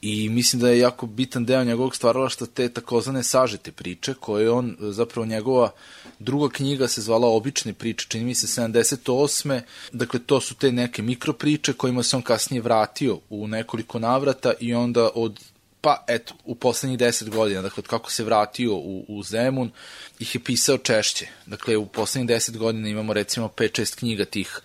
i 0.00 0.28
mislim 0.28 0.62
da 0.62 0.68
je 0.68 0.78
jako 0.78 1.06
bitan 1.06 1.44
deo 1.44 1.64
njegovog 1.64 1.96
stvaralašta 1.96 2.46
te 2.46 2.68
takozvane 2.68 3.22
sažete 3.22 3.72
priče 3.72 4.14
koje 4.14 4.50
on, 4.50 4.76
zapravo 4.80 5.26
njegova 5.26 5.70
druga 6.18 6.48
knjiga 6.48 6.88
se 6.88 7.00
zvala 7.00 7.28
Obične 7.28 7.72
priče, 7.72 8.06
čini 8.08 8.24
mi 8.24 8.34
se 8.34 8.46
78. 8.46 9.60
Dakle, 9.92 10.20
to 10.20 10.40
su 10.40 10.54
te 10.54 10.72
neke 10.72 11.02
mikropriče 11.02 11.72
kojima 11.72 12.02
se 12.02 12.16
on 12.16 12.22
kasnije 12.22 12.62
vratio 12.62 13.18
u 13.30 13.48
nekoliko 13.48 13.98
navrata 13.98 14.52
i 14.60 14.74
onda 14.74 15.10
od 15.14 15.40
pa 15.80 16.04
eto, 16.08 16.34
u 16.44 16.54
poslednjih 16.54 16.98
deset 16.98 17.30
godina, 17.30 17.62
dakle, 17.62 17.80
od 17.80 17.86
kako 17.86 18.10
se 18.10 18.24
vratio 18.24 18.74
u, 18.74 19.04
u 19.08 19.22
Zemun, 19.22 19.70
ih 20.18 20.34
je 20.34 20.40
pisao 20.44 20.78
češće. 20.78 21.26
Dakle, 21.46 21.76
u 21.76 21.86
poslednjih 21.86 22.28
deset 22.28 22.56
godina 22.56 22.88
imamo 22.88 23.12
recimo 23.12 23.48
5-6 23.48 23.98
knjiga 23.98 24.24
tih, 24.24 24.60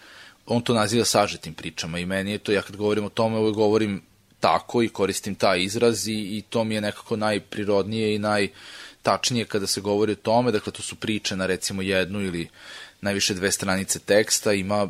on 0.46 0.62
to 0.62 0.74
naziva 0.74 1.06
sažetim 1.06 1.54
pričama 1.54 2.00
i 2.00 2.06
meni 2.06 2.32
je 2.32 2.38
to, 2.38 2.52
ja 2.52 2.62
kad 2.62 2.76
govorim 2.76 3.06
o 3.06 3.10
tome, 3.10 3.38
uvek 3.38 3.56
govorim 3.56 4.02
tako 4.40 4.84
i 4.84 4.90
koristim 4.90 5.36
taj 5.36 5.64
izraz 5.64 6.08
i, 6.08 6.14
i 6.14 6.44
to 6.50 6.64
mi 6.64 6.76
je 6.76 6.82
nekako 6.82 7.16
najprirodnije 7.16 8.16
i 8.16 8.20
najtačnije 9.00 9.46
kada 9.46 9.68
se 9.68 9.82
govori 9.82 10.12
o 10.12 10.16
tome, 10.16 10.52
dakle, 10.52 10.74
to 10.74 10.82
su 10.82 10.96
priče 10.96 11.36
na 11.36 11.46
recimo 11.46 11.82
jednu 11.82 12.22
ili 12.22 12.50
najviše 13.02 13.34
dve 13.34 13.52
stranice 13.52 14.00
teksta, 14.00 14.54
ima 14.54 14.90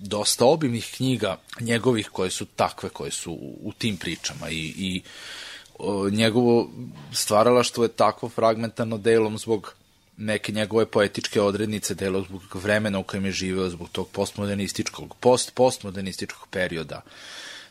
dosta 0.00 0.44
obimnih 0.44 0.92
knjiga 0.96 1.36
njegovih 1.60 2.08
koje 2.08 2.30
su 2.30 2.44
takve, 2.44 2.88
koje 2.88 3.10
su 3.10 3.32
u, 3.62 3.72
tim 3.78 3.96
pričama 3.96 4.50
i, 4.50 4.74
i 4.76 5.02
njegovo 6.12 6.70
stvaralaštvo 7.12 7.84
je 7.84 7.88
takvo 7.88 8.28
fragmentarno 8.28 8.98
delom 8.98 9.38
zbog 9.38 9.74
neke 10.16 10.52
njegove 10.52 10.86
poetičke 10.86 11.40
odrednice, 11.40 11.94
delom 11.94 12.24
zbog 12.24 12.42
vremena 12.54 12.98
u 12.98 13.02
kojem 13.02 13.24
je 13.24 13.32
živeo, 13.32 13.68
zbog 13.68 13.88
tog 13.92 14.08
postmodernističkog, 14.08 15.14
post-postmodernističkog 15.20 16.48
perioda. 16.50 17.02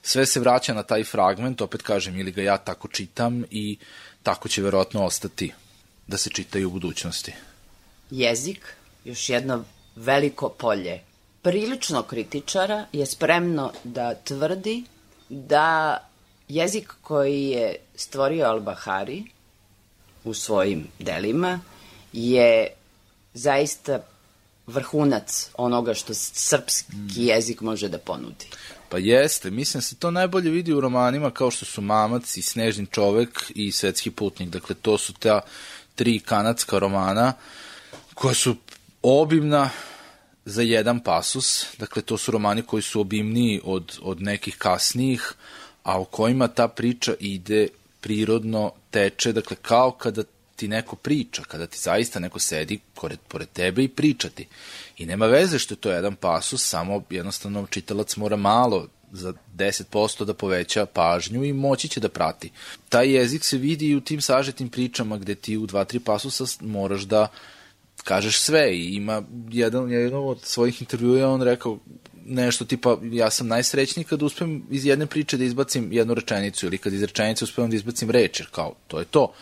Sve 0.01 0.25
se 0.25 0.39
vraća 0.39 0.73
na 0.73 0.83
taj 0.83 1.03
fragment, 1.03 1.61
opet 1.61 1.81
kažem, 1.81 2.19
ili 2.19 2.31
ga 2.31 2.41
ja 2.41 2.57
tako 2.57 2.87
čitam 2.87 3.43
i 3.51 3.77
tako 4.23 4.49
će 4.49 4.61
verovatno 4.61 5.05
ostati 5.05 5.51
da 6.09 6.17
se 6.17 6.29
čita 6.29 6.59
i 6.59 6.65
u 6.65 6.71
budućnosti. 6.71 7.33
Jezik, 8.11 8.73
još 9.05 9.29
jedno 9.29 9.63
veliko 9.95 10.49
polje. 10.49 11.01
Prilično 11.41 12.03
kritičara 12.03 12.85
je 12.93 13.05
spremno 13.05 13.71
da 13.83 14.15
tvrdi 14.15 14.83
da 15.29 15.97
jezik 16.47 16.93
koji 17.01 17.43
je 17.43 17.75
stvorio 17.95 18.45
Al-Bahari 18.45 19.23
u 20.23 20.33
svojim 20.33 20.87
delima 20.99 21.59
je 22.13 22.67
zaista 23.33 23.99
vrhunac 24.67 25.49
onoga 25.57 25.93
što 25.93 26.13
srpski 26.13 26.95
mm. 26.95 27.07
jezik 27.15 27.61
može 27.61 27.89
da 27.89 27.97
ponudi. 27.97 28.45
Pa 28.89 28.97
jeste, 28.97 29.51
mislim 29.51 29.79
da 29.79 29.81
se 29.81 29.95
to 29.95 30.11
najbolje 30.11 30.49
vidi 30.49 30.73
u 30.73 30.81
romanima 30.81 31.31
kao 31.31 31.51
što 31.51 31.65
su 31.65 31.81
Mamac 31.81 32.37
i 32.37 32.41
Snežni 32.41 32.85
čovek 32.85 33.51
i 33.55 33.71
Svetski 33.71 34.11
putnik. 34.11 34.49
Dakle, 34.49 34.75
to 34.75 34.97
su 34.97 35.13
ta 35.13 35.41
tri 35.99 36.19
kanadska 36.19 36.79
romana 36.79 37.33
koja 38.13 38.33
su 38.33 38.55
obimna 39.03 39.69
za 40.45 40.61
jedan 40.61 40.99
pasus. 40.99 41.65
Dakle, 41.77 42.01
to 42.01 42.17
su 42.17 42.31
romani 42.31 42.61
koji 42.61 42.83
su 42.83 43.01
obimniji 43.01 43.61
od, 43.63 43.99
od 44.01 44.21
nekih 44.21 44.55
kasnijih, 44.57 45.33
a 45.83 45.99
u 45.99 46.05
kojima 46.05 46.47
ta 46.47 46.67
priča 46.67 47.13
ide 47.19 47.67
prirodno, 48.01 48.71
teče, 48.91 49.33
dakle 49.33 49.57
kao 49.61 49.91
kada 49.91 50.23
ti 50.55 50.67
neko 50.67 50.95
priča, 50.95 51.43
kada 51.43 51.67
ti 51.67 51.77
zaista 51.79 52.19
neko 52.19 52.39
sedi 52.39 52.79
pored, 52.93 53.19
pored 53.27 53.49
tebe 53.49 53.83
i 53.83 53.87
pričati. 53.87 54.47
I 54.97 55.05
nema 55.05 55.25
veze 55.25 55.59
što 55.59 55.73
je 55.73 55.77
to 55.77 55.91
jedan 55.91 56.15
pasus, 56.15 56.69
samo 56.69 57.03
jednostavno 57.09 57.67
čitalac 57.69 58.15
mora 58.15 58.35
malo 58.35 58.87
za 59.11 59.33
10% 59.57 60.25
da 60.25 60.33
poveća 60.33 60.85
pažnju 60.85 61.43
i 61.43 61.53
moći 61.53 61.87
će 61.87 61.99
da 61.99 62.09
prati. 62.09 62.51
Taj 62.89 63.13
jezik 63.15 63.43
se 63.43 63.57
vidi 63.57 63.87
i 63.87 63.95
u 63.95 64.01
tim 64.01 64.21
sažetim 64.21 64.69
pričama 64.69 65.17
gde 65.17 65.35
ti 65.35 65.57
u 65.57 65.65
dva, 65.65 65.83
tri 65.83 65.99
pasusa 65.99 66.45
moraš 66.61 67.01
da 67.01 67.27
kažeš 68.03 68.39
sve 68.39 68.77
i 68.77 68.95
ima 68.95 69.23
jedan, 69.49 69.91
jedan 69.91 70.19
od 70.23 70.39
svojih 70.43 70.81
intervjua 70.81 71.29
on 71.29 71.41
rekao 71.41 71.79
nešto 72.25 72.65
tipa 72.65 72.97
ja 73.03 73.29
sam 73.29 73.47
najsrećniji 73.47 74.03
kad 74.03 74.21
uspem 74.21 74.63
iz 74.71 74.85
jedne 74.85 75.05
priče 75.05 75.37
da 75.37 75.43
izbacim 75.43 75.93
jednu 75.93 76.13
rečenicu 76.13 76.65
ili 76.65 76.77
kad 76.77 76.93
iz 76.93 77.03
rečenice 77.03 77.43
uspem 77.43 77.69
da 77.69 77.75
izbacim 77.75 78.09
reč, 78.09 78.39
jer 78.39 78.49
kao 78.51 78.75
to 78.87 78.99
je 78.99 79.05
to. 79.05 79.33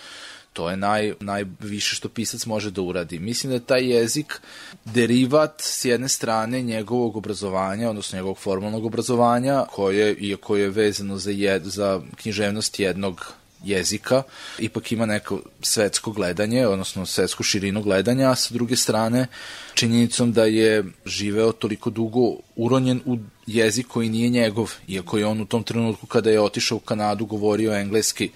To 0.58 0.70
je 0.70 0.78
naj, 0.78 1.13
najviše 1.20 1.96
što 1.96 2.10
pisac 2.10 2.46
može 2.46 2.72
da 2.72 2.82
uradi. 2.82 3.20
Mislim 3.20 3.50
da 3.50 3.56
je 3.56 3.65
taj 3.65 3.86
jezik 3.86 4.39
derivat 4.86 5.62
s 5.62 5.86
jedne 5.86 6.10
strane 6.10 6.62
njegovog 6.62 7.17
obrazovanja, 7.17 7.89
odnosno 7.89 8.17
njegovog 8.17 8.38
formalnog 8.38 8.86
obrazovanja, 8.86 9.65
koje, 9.72 10.15
iako 10.15 10.58
je 10.58 10.70
vezano 10.70 11.17
za, 11.17 11.32
jed, 11.32 11.63
za 11.63 12.02
književnost 12.15 12.80
jednog 12.80 13.34
jezika, 13.63 14.24
ipak 14.60 14.91
ima 14.91 15.06
neko 15.06 15.41
svetsko 15.62 16.12
gledanje, 16.12 16.67
odnosno 16.67 17.06
svetsku 17.06 17.43
širinu 17.43 17.82
gledanja, 17.82 18.32
a 18.32 18.36
sa 18.36 18.54
druge 18.54 18.76
strane 18.76 19.28
činjenicom 19.74 20.34
da 20.34 20.43
je 20.46 20.84
živeo 21.06 21.52
toliko 21.52 21.89
dugo 21.89 22.36
uronjen 22.56 23.02
u 23.06 23.17
jezik 23.48 23.88
koji 23.88 24.10
nije 24.10 24.30
njegov, 24.30 24.74
iako 24.88 25.17
je 25.17 25.26
on 25.26 25.41
u 25.41 25.46
tom 25.46 25.63
trenutku 25.63 26.08
kada 26.08 26.30
je 26.30 26.41
otišao 26.41 26.78
u 26.78 26.80
Kanadu 26.80 27.26
govorio 27.26 27.74
engleski 27.74 28.32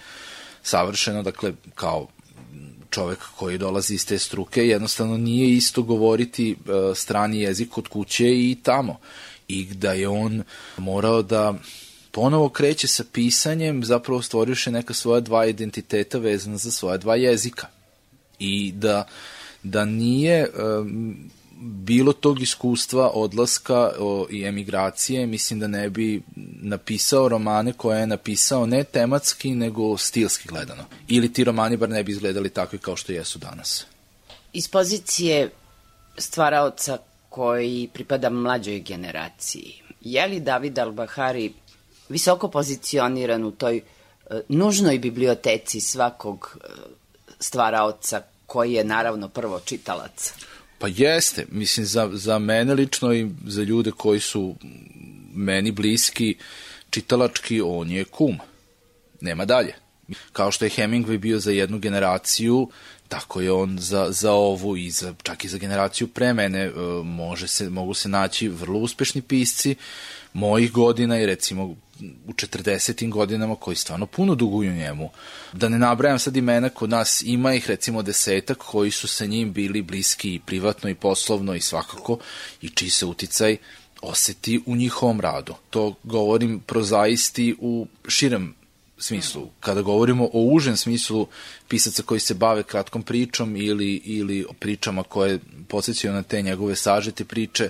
savršeno, 0.64 1.24
dakle 1.24 1.54
kao 1.76 2.08
čovek 2.90 3.20
koji 3.36 3.58
dolazi 3.58 3.94
iz 3.94 4.06
te 4.06 4.20
struke, 4.20 4.68
jednostavno 4.68 5.18
nije 5.18 5.54
isto 5.54 5.84
govoriti 5.84 6.56
uh, 6.56 6.98
strani 6.98 7.42
jezik 7.42 7.78
od 7.78 7.88
kuće 7.88 8.28
i 8.28 8.58
tamo. 8.64 9.00
I 9.48 9.66
da 9.66 9.94
je 9.94 10.08
on 10.08 10.44
morao 10.78 11.22
da 11.22 11.54
ponovo 12.12 12.50
kreće 12.50 12.88
sa 12.88 13.04
pisanjem, 13.14 13.84
zapravo 13.84 14.22
stvoriše 14.22 14.72
neka 14.72 14.94
svoja 14.94 15.20
dva 15.20 15.46
identiteta 15.46 16.18
vezana 16.18 16.58
za 16.58 16.72
svoja 16.72 16.98
dva 16.98 17.16
jezika. 17.16 17.68
I 18.40 18.72
da, 18.72 19.08
da 19.64 19.86
nije 19.86 20.50
um, 20.50 21.16
bilo 21.62 22.14
tog 22.14 22.42
iskustva 22.42 23.12
odlaska 23.14 23.92
o, 24.00 24.28
i 24.30 24.46
emigracije, 24.46 25.26
mislim 25.26 25.60
da 25.60 25.68
ne 25.68 25.90
bi 25.90 26.22
napisao 26.62 27.30
romane 27.30 27.74
koje 27.74 28.00
je 28.00 28.08
napisao 28.08 28.66
ne 28.66 28.84
tematski, 28.84 29.56
nego 29.56 29.98
stilski 29.98 30.48
gledano. 30.48 30.84
Ili 31.08 31.34
ti 31.34 31.44
romani 31.44 31.78
bar 31.78 31.90
ne 31.90 32.04
bi 32.04 32.12
izgledali 32.12 32.50
takvi 32.50 32.80
kao 32.80 32.96
što 32.96 33.12
jesu 33.12 33.40
danas. 33.40 33.86
Iz 34.54 34.68
pozicije 34.68 35.50
stvaraoca 36.18 36.98
koji 37.30 37.90
pripada 37.94 38.30
mlađoj 38.30 38.80
generaciji, 38.80 39.82
je 40.02 40.28
li 40.28 40.40
David 40.40 40.74
Al-Bahari 40.74 41.52
visoko 42.10 42.48
pozicioniran 42.48 43.44
u 43.44 43.52
toj 43.52 43.78
uh, 43.78 44.38
nužnoj 44.50 45.00
biblioteci 45.00 45.82
svakog 45.82 46.58
uh, 46.58 46.70
stvaraoca 47.40 48.22
koji 48.46 48.74
je 48.74 48.84
naravno 48.84 49.30
prvo 49.30 49.60
čitalac. 49.60 50.34
Pa 50.82 50.88
jeste, 50.88 51.46
mislim 51.52 51.86
za, 51.86 52.10
za 52.14 52.40
mene 52.40 52.74
lično 52.74 53.14
i 53.14 53.30
za 53.46 53.64
ljude 53.64 53.92
koji 53.92 54.20
su 54.20 54.56
meni 55.34 55.72
bliski 55.72 56.36
čitalački, 56.90 57.62
on 57.62 57.92
je 57.92 58.04
kum. 58.04 58.38
Nema 59.22 59.46
dalje. 59.46 59.74
Kao 60.34 60.52
što 60.52 60.66
je 60.66 60.72
Hemingway 60.72 61.18
bio 61.18 61.40
za 61.40 61.52
jednu 61.52 61.80
generaciju, 61.80 62.70
tako 63.08 63.42
je 63.42 63.52
on 63.52 63.78
za, 63.80 64.08
za 64.10 64.32
ovu 64.32 64.78
i 64.78 64.90
za, 64.92 65.14
čak 65.24 65.44
i 65.46 65.48
za 65.48 65.58
generaciju 65.58 66.08
pre 66.08 66.34
mene 66.34 66.60
e, 66.60 66.72
može 67.04 67.48
se, 67.48 67.70
mogu 67.70 67.94
se 67.94 68.10
naći 68.10 68.48
vrlo 68.48 68.80
uspešni 68.80 69.22
pisci 69.22 69.76
mojih 70.34 70.72
godina 70.72 71.20
i 71.20 71.26
recimo 71.26 71.76
u 72.28 72.32
40. 72.34 73.10
godinama 73.10 73.56
koji 73.56 73.76
stvarno 73.76 74.06
puno 74.06 74.36
duguju 74.36 74.74
njemu. 74.74 75.10
Da 75.54 75.70
ne 75.70 75.80
nabrajam 75.80 76.20
sad 76.20 76.38
imena 76.38 76.70
kod 76.70 76.90
nas, 76.90 77.24
ima 77.26 77.54
ih 77.54 77.68
recimo 77.68 78.02
desetak 78.02 78.58
koji 78.58 78.92
su 78.92 79.08
sa 79.08 79.26
njim 79.26 79.54
bili 79.54 79.82
bliski 79.82 80.34
i 80.34 80.40
privatno 80.40 80.90
i 80.90 80.96
poslovno 80.96 81.56
i 81.56 81.62
svakako 81.62 82.18
i 82.62 82.70
čiji 82.70 82.90
se 82.90 83.06
uticaj 83.06 83.58
oseti 84.02 84.62
u 84.66 84.76
njihovom 84.76 85.22
radu. 85.22 85.54
To 85.70 85.94
govorim 86.04 86.60
prozaisti 86.60 87.56
u 87.60 87.88
širem 88.08 88.56
smislu. 88.98 89.50
Kada 89.60 89.82
govorimo 89.82 90.30
o 90.34 90.42
užem 90.42 90.78
smislu 90.78 91.28
pisaca 91.68 92.04
koji 92.04 92.20
se 92.20 92.34
bave 92.34 92.64
kratkom 92.64 93.04
pričom 93.04 93.56
ili, 93.56 94.02
ili 94.04 94.46
pričama 94.60 95.04
koje 95.04 95.40
podsjećaju 95.68 96.14
na 96.14 96.24
te 96.24 96.42
njegove 96.42 96.76
sažete 96.76 97.26
priče, 97.26 97.70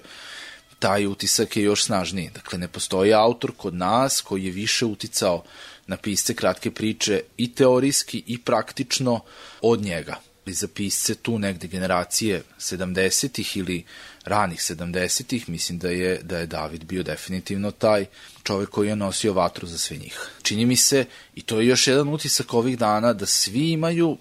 taj 0.81 1.05
utisak 1.05 1.57
je 1.57 1.63
još 1.63 1.83
snažniji. 1.83 2.29
Dakle, 2.33 2.59
ne 2.59 2.67
postoji 2.67 3.13
autor 3.13 3.51
kod 3.57 3.73
nas 3.73 4.21
koji 4.21 4.45
je 4.45 4.51
više 4.51 4.85
uticao 4.85 5.43
na 5.87 5.97
pisce 5.97 6.33
kratke 6.33 6.71
priče 6.71 7.21
i 7.37 7.51
teorijski 7.53 8.23
i 8.27 8.37
praktično 8.37 9.19
od 9.61 9.81
njega. 9.81 10.15
I 10.45 10.53
za 10.53 10.67
pisce 10.67 11.15
tu 11.15 11.39
negde 11.39 11.67
generacije 11.67 12.43
70-ih 12.59 13.57
ili 13.57 13.83
ranih 14.25 14.59
70-ih, 14.59 15.49
mislim 15.49 15.79
da 15.79 15.89
je, 15.89 16.17
da 16.23 16.37
je 16.37 16.45
David 16.45 16.83
bio 16.83 17.03
definitivno 17.03 17.71
taj 17.71 18.05
čovek 18.43 18.69
koji 18.69 18.87
je 18.87 18.95
nosio 18.95 19.33
vatru 19.33 19.67
za 19.67 19.77
sve 19.77 19.97
njih. 19.97 20.19
Čini 20.41 20.65
mi 20.65 20.75
se, 20.75 21.05
i 21.35 21.41
to 21.41 21.59
je 21.59 21.67
još 21.67 21.87
jedan 21.87 22.09
utisak 22.09 22.53
ovih 22.53 22.77
dana, 22.77 23.13
da 23.13 23.25
svi 23.25 23.71
imaju 23.71 24.17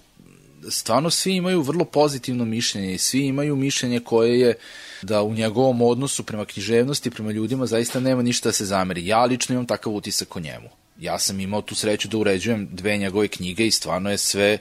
stvarno 0.69 1.09
svi 1.09 1.35
imaju 1.35 1.61
vrlo 1.61 1.85
pozitivno 1.85 2.45
mišljenje 2.45 2.93
i 2.93 2.97
svi 2.97 3.25
imaju 3.25 3.55
mišljenje 3.55 3.99
koje 3.99 4.39
je 4.39 4.55
da 5.01 5.21
u 5.21 5.33
njegovom 5.33 5.81
odnosu 5.81 6.23
prema 6.23 6.45
književnosti, 6.45 7.11
prema 7.11 7.31
ljudima 7.31 7.65
zaista 7.65 7.99
nema 7.99 8.21
ništa 8.21 8.49
da 8.49 8.53
se 8.53 8.65
zameri. 8.65 9.07
Ja 9.07 9.25
lično 9.25 9.53
imam 9.53 9.65
takav 9.65 9.93
utisak 9.93 10.35
o 10.35 10.39
njemu. 10.39 10.69
Ja 10.99 11.19
sam 11.19 11.39
imao 11.39 11.61
tu 11.61 11.75
sreću 11.75 12.07
da 12.07 12.17
uređujem 12.17 12.67
dve 12.71 12.97
njegove 12.97 13.27
knjige 13.27 13.67
i 13.67 13.71
stvarno 13.71 14.11
je 14.11 14.17
sve, 14.17 14.57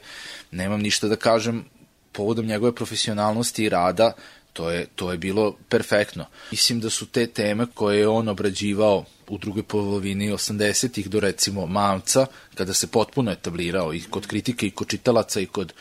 nemam 0.50 0.81
ništa 0.81 1.09
da 1.09 1.16
kažem 1.16 1.64
povodom 2.12 2.46
njegove 2.46 2.74
profesionalnosti 2.74 3.64
i 3.64 3.68
rada, 3.68 4.12
to 4.53 4.70
je, 4.70 4.87
to 4.96 5.12
je 5.12 5.18
bilo 5.18 5.57
perfektno. 5.68 6.26
Mislim 6.50 6.81
da 6.81 6.90
su 6.90 7.07
te 7.07 7.26
teme 7.26 7.66
koje 7.74 7.98
je 7.98 8.09
on 8.09 8.29
obrađivao 8.29 9.05
u 9.29 9.38
drugoj 9.38 9.62
polovini 9.62 10.33
80-ih 10.33 11.11
do 11.11 11.20
recimo 11.20 11.66
Mamca, 11.66 12.26
kada 12.55 12.74
se 12.74 12.87
potpuno 12.87 13.31
etablirao 13.31 13.94
i 13.94 14.00
kod 14.00 14.26
kritike 14.26 14.66
i 14.66 14.70
kod 14.70 14.88
čitalaca 14.88 15.40
i 15.40 15.46
kod 15.46 15.72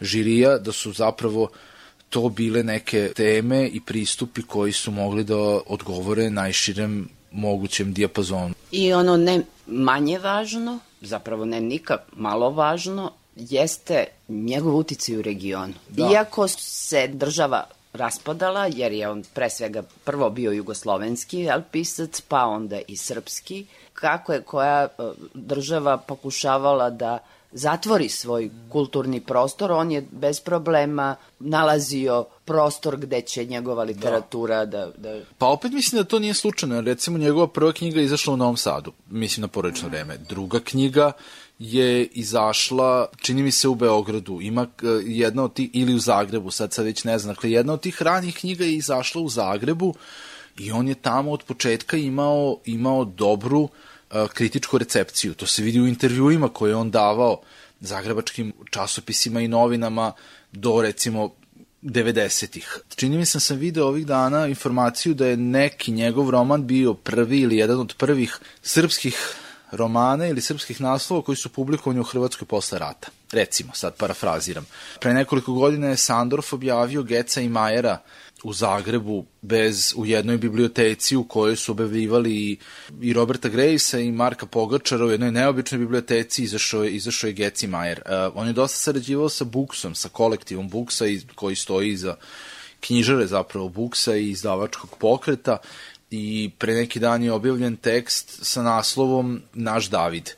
žirija, 0.00 0.58
da 0.58 0.72
su 0.72 0.92
zapravo 0.92 1.48
to 2.10 2.28
bile 2.28 2.62
neke 2.62 3.12
teme 3.16 3.66
i 3.66 3.80
pristupi 3.80 4.42
koji 4.42 4.72
su 4.72 4.90
mogli 4.90 5.24
da 5.24 5.36
odgovore 5.66 6.30
najširem 6.30 7.08
mogućem 7.30 7.92
dijapazonu. 7.92 8.54
I 8.70 8.92
ono 8.92 9.16
ne 9.16 9.42
manje 9.66 10.18
važno, 10.18 10.78
zapravo 11.00 11.44
ne 11.44 11.60
nikak 11.60 12.00
malo 12.16 12.50
važno, 12.50 13.12
jeste 13.36 14.04
njegov 14.28 14.76
uticaj 14.76 15.16
u 15.16 15.22
regionu. 15.22 15.74
Da. 15.88 16.08
Iako 16.12 16.48
se 16.48 17.08
država 17.08 17.64
raspadala, 17.92 18.66
jer 18.66 18.92
je 18.92 19.08
on 19.08 19.24
pre 19.34 19.50
svega 19.50 19.82
prvo 20.04 20.30
bio 20.30 20.52
jugoslovenski 20.52 21.38
jel, 21.38 21.60
pisac, 21.70 22.20
pa 22.20 22.44
onda 22.44 22.80
i 22.88 22.96
srpski, 22.96 23.66
kako 23.92 24.32
je 24.32 24.42
koja 24.42 24.82
e, 24.84 24.88
država 25.34 25.96
pokušavala 25.96 26.90
da 26.90 27.18
zatvori 27.56 28.08
svoj 28.08 28.50
kulturni 28.68 29.20
prostor, 29.20 29.72
on 29.72 29.90
je 29.90 30.04
bez 30.10 30.40
problema 30.40 31.16
nalazio 31.38 32.24
prostor 32.44 32.96
gde 32.96 33.20
će 33.20 33.44
njegova 33.44 33.84
literatura 33.84 34.64
da... 34.64 34.90
da... 34.96 35.20
Pa 35.38 35.46
opet 35.46 35.72
mislim 35.72 36.02
da 36.02 36.08
to 36.08 36.18
nije 36.18 36.34
slučajno. 36.34 36.80
Recimo, 36.80 37.18
njegova 37.18 37.46
prva 37.46 37.72
knjiga 37.72 38.00
je 38.00 38.04
izašla 38.04 38.34
u 38.34 38.36
Novom 38.36 38.56
Sadu, 38.56 38.92
mislim 39.10 39.42
na 39.42 39.48
porečno 39.48 39.88
vreme. 39.88 40.18
Druga 40.28 40.60
knjiga 40.60 41.12
je 41.58 42.04
izašla, 42.04 43.06
čini 43.16 43.42
mi 43.42 43.50
se 43.50 43.68
u 43.68 43.74
Beogradu, 43.74 44.38
ima 44.40 44.62
e, 44.62 44.86
jedna 45.04 45.44
od 45.44 45.54
tih, 45.54 45.70
ili 45.72 45.94
u 45.94 45.98
Zagrebu, 45.98 46.50
sad 46.50 46.72
sad 46.72 46.84
već 46.84 47.04
ne 47.04 47.18
znam, 47.18 47.34
dakle 47.34 47.50
jedna 47.50 47.72
od 47.72 47.80
tih 47.80 48.02
ranih 48.02 48.36
knjiga 48.36 48.64
je 48.64 48.74
izašla 48.74 49.22
u 49.22 49.28
Zagrebu 49.28 49.94
i 50.58 50.72
on 50.72 50.88
je 50.88 50.94
tamo 50.94 51.32
od 51.32 51.42
početka 51.42 51.96
imao, 51.96 52.58
imao 52.64 53.04
dobru 53.04 53.60
uh, 53.60 53.70
kritičku 54.34 54.78
recepciju. 54.78 55.34
To 55.34 55.46
se 55.46 55.62
vidi 55.62 55.80
u 55.80 55.86
intervjuima 55.86 56.48
koje 56.48 56.70
je 56.70 56.76
on 56.76 56.90
davao 56.90 57.40
zagrebačkim 57.80 58.52
časopisima 58.70 59.40
i 59.40 59.48
novinama 59.48 60.12
do 60.52 60.82
recimo 60.82 61.30
90-ih. 61.82 62.78
Čini 62.96 63.18
mi 63.18 63.26
se 63.26 63.40
sam 63.40 63.56
video 63.56 63.86
ovih 63.86 64.06
dana 64.06 64.46
informaciju 64.46 65.14
da 65.14 65.26
je 65.26 65.36
neki 65.36 65.92
njegov 65.92 66.30
roman 66.30 66.66
bio 66.66 66.94
prvi 66.94 67.40
ili 67.40 67.56
jedan 67.56 67.80
od 67.80 67.94
prvih 67.98 68.38
srpskih 68.62 69.34
romana 69.70 70.26
ili 70.26 70.40
srpskih 70.40 70.80
naslova 70.80 71.22
koji 71.22 71.36
su 71.36 71.48
publikovani 71.48 72.00
u 72.00 72.04
Hrvatskoj 72.04 72.46
posle 72.46 72.78
rata. 72.78 73.08
Recimo, 73.32 73.72
sad 73.74 73.96
parafraziram. 73.96 74.66
Pre 75.00 75.14
nekoliko 75.14 75.52
godina 75.52 75.86
je 75.86 75.96
Sandorf 75.96 76.52
objavio 76.52 77.02
Geca 77.02 77.40
i 77.40 77.48
Majera 77.48 77.98
u 78.46 78.52
Zagrebu 78.52 79.24
bez 79.42 79.94
u 79.96 80.06
jednoj 80.06 80.36
biblioteci 80.38 81.16
u 81.16 81.24
kojoj 81.24 81.56
su 81.56 81.72
objavljivali 81.72 82.34
i, 82.34 82.58
i 83.00 83.12
Roberta 83.12 83.48
Grejsa 83.48 83.98
i 83.98 84.12
Marka 84.12 84.46
Pogačara 84.46 85.04
u 85.04 85.10
jednoj 85.10 85.30
neobičnoj 85.30 85.78
biblioteci 85.78 86.42
izašao 86.42 86.84
je, 86.84 86.90
izašao 86.90 87.28
je 87.28 87.32
Geci 87.32 87.66
Majer. 87.66 88.02
Uh, 88.06 88.32
on 88.34 88.46
je 88.46 88.52
dosta 88.52 88.78
sarađivao 88.78 89.28
sa 89.28 89.44
Buksom, 89.44 89.94
sa 89.94 90.08
kolektivom 90.08 90.68
Buksa 90.68 91.06
i, 91.06 91.20
koji 91.34 91.56
stoji 91.56 91.90
iza 91.90 92.16
knjižare 92.80 93.26
zapravo 93.26 93.68
Buksa 93.68 94.16
i 94.16 94.30
izdavačkog 94.30 94.96
pokreta 94.98 95.58
i 96.10 96.50
pre 96.58 96.74
neki 96.74 97.00
dan 97.00 97.22
je 97.22 97.32
objavljen 97.32 97.76
tekst 97.76 98.38
sa 98.42 98.62
naslovom 98.62 99.42
Naš 99.54 99.90
David. 99.90 100.30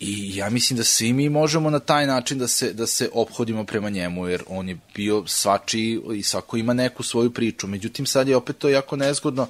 I 0.00 0.36
ja 0.36 0.50
mislim 0.50 0.76
da 0.76 0.84
svi 0.84 1.12
mi 1.12 1.28
možemo 1.28 1.70
na 1.70 1.78
taj 1.78 2.06
način 2.06 2.38
da 2.38 2.48
se, 2.48 2.72
da 2.72 2.86
se 2.86 3.10
ophodimo 3.12 3.64
prema 3.64 3.90
njemu, 3.90 4.26
jer 4.26 4.42
on 4.48 4.68
je 4.68 4.78
bio 4.94 5.26
svačiji 5.26 6.00
i 6.14 6.22
svako 6.22 6.56
ima 6.56 6.72
neku 6.72 7.02
svoju 7.02 7.30
priču. 7.30 7.66
Međutim, 7.66 8.06
sad 8.06 8.28
je 8.28 8.36
opet 8.36 8.58
to 8.58 8.68
jako 8.68 8.96
nezgodno, 8.96 9.46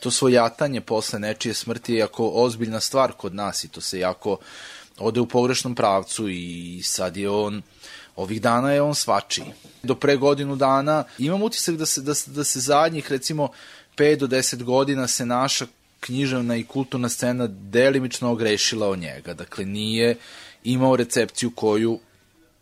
to 0.00 0.10
svojatanje 0.10 0.80
posle 0.80 1.18
nečije 1.18 1.54
smrti 1.54 1.92
je 1.92 1.98
jako 1.98 2.28
ozbiljna 2.28 2.80
stvar 2.80 3.12
kod 3.12 3.34
nas 3.34 3.64
i 3.64 3.68
to 3.68 3.80
se 3.80 3.98
jako 3.98 4.36
ode 4.98 5.20
u 5.20 5.26
pogrešnom 5.26 5.74
pravcu 5.74 6.28
i 6.28 6.80
sad 6.84 7.16
je 7.16 7.30
on 7.30 7.62
ovih 8.16 8.42
dana 8.42 8.72
je 8.72 8.82
on 8.82 8.94
svačiji. 8.94 9.46
Do 9.82 9.94
pre 9.94 10.16
godinu 10.16 10.56
dana 10.56 11.04
imam 11.18 11.42
utisak 11.42 11.76
da 11.76 11.86
se, 11.86 12.00
da, 12.00 12.12
da 12.26 12.44
se 12.44 12.60
zadnjih 12.60 13.10
recimo 13.10 13.48
5 13.96 14.16
do 14.16 14.26
10 14.26 14.62
godina 14.62 15.08
se 15.08 15.26
naša 15.26 15.66
književna 16.02 16.56
i 16.56 16.64
kulturna 16.64 17.08
scena 17.08 17.46
delimično 17.46 18.30
ogrešila 18.30 18.88
o 18.88 18.96
njega. 18.96 19.34
Dakle, 19.34 19.64
nije 19.64 20.16
imao 20.64 20.96
recepciju 20.96 21.50
koju 21.50 21.98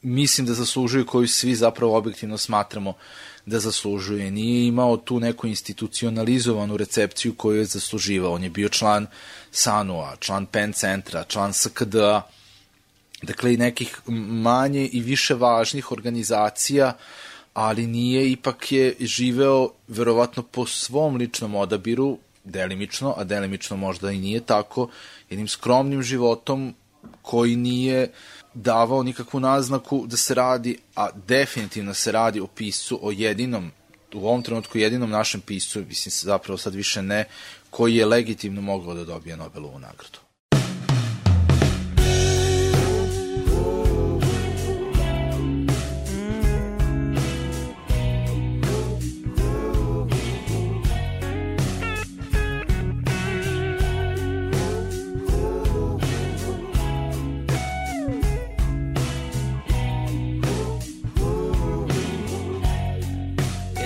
mislim 0.03 0.47
da 0.47 0.55
zaslužuje, 0.55 1.07
koju 1.07 1.29
svi 1.29 1.55
zapravo 1.55 1.97
objektivno 1.97 2.39
smatramo 2.39 2.95
da 3.47 3.61
zaslužuje. 3.61 4.31
Nije 4.31 4.67
imao 4.67 4.97
tu 4.97 5.21
neku 5.21 5.47
institucionalizovanu 5.47 6.77
recepciju 6.77 7.35
koju 7.35 7.59
je 7.59 7.65
zasluživao. 7.65 8.33
On 8.33 8.45
je 8.45 8.51
bio 8.51 8.69
član 8.69 9.07
SANU-a, 9.51 10.17
član 10.21 10.47
PEN 10.47 10.73
centra, 10.73 11.25
član 11.25 11.53
SKD-a, 11.53 12.23
dakle 13.23 13.55
i 13.55 13.57
nekih 13.57 14.01
manje 14.43 14.87
i 14.87 15.01
više 15.01 15.35
važnih 15.35 15.93
organizacija, 15.93 16.97
ali 17.55 17.87
nije, 17.87 18.31
ipak 18.31 18.73
je 18.73 18.95
živeo 19.01 19.71
verovatno 19.89 20.43
po 20.43 20.67
svom 20.67 21.17
ličnom 21.17 21.55
odabiru, 21.55 22.19
delimično, 22.45 23.15
a 23.17 23.25
delimično 23.25 23.77
možda 23.77 24.11
i 24.11 24.19
nije 24.19 24.41
tako, 24.41 24.89
jednim 25.31 25.49
skromnim 25.49 26.03
životom 26.03 26.75
koji 27.23 27.57
nije 27.57 28.11
davao 28.55 29.03
nikakvu 29.03 29.41
naznaku 29.41 30.07
da 30.07 30.17
se 30.17 30.35
radi, 30.35 30.79
a 30.97 31.09
definitivno 31.27 31.95
se 31.95 32.13
radi 32.13 32.41
o 32.41 32.47
piscu, 32.47 32.99
o 33.03 33.11
jedinom, 33.11 33.71
u 34.15 34.29
ovom 34.29 34.43
trenutku 34.43 34.79
jedinom 34.79 35.11
našem 35.11 35.41
piscu, 35.41 35.85
mislim 35.89 36.13
zapravo 36.13 36.59
sad 36.59 36.75
više 36.75 37.03
ne, 37.03 37.25
koji 37.71 37.97
je 37.97 38.07
legitimno 38.07 38.61
mogao 38.61 38.95
da 38.95 39.05
dobije 39.05 39.37
Nobelovu 39.37 39.79
nagradu. 39.79 40.30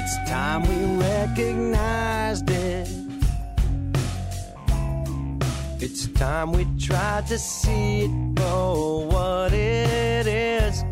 It's 0.06 0.16
time 0.28 0.60
we 0.68 1.02
recognized 1.02 2.50
it. 2.50 2.90
It's 5.80 6.08
time 6.08 6.52
we 6.52 6.66
tried 6.78 7.26
to 7.28 7.38
see 7.38 8.02
it 8.02 8.38
for 8.38 9.06
what 9.06 9.54
it 9.54 10.26
is. 10.26 10.84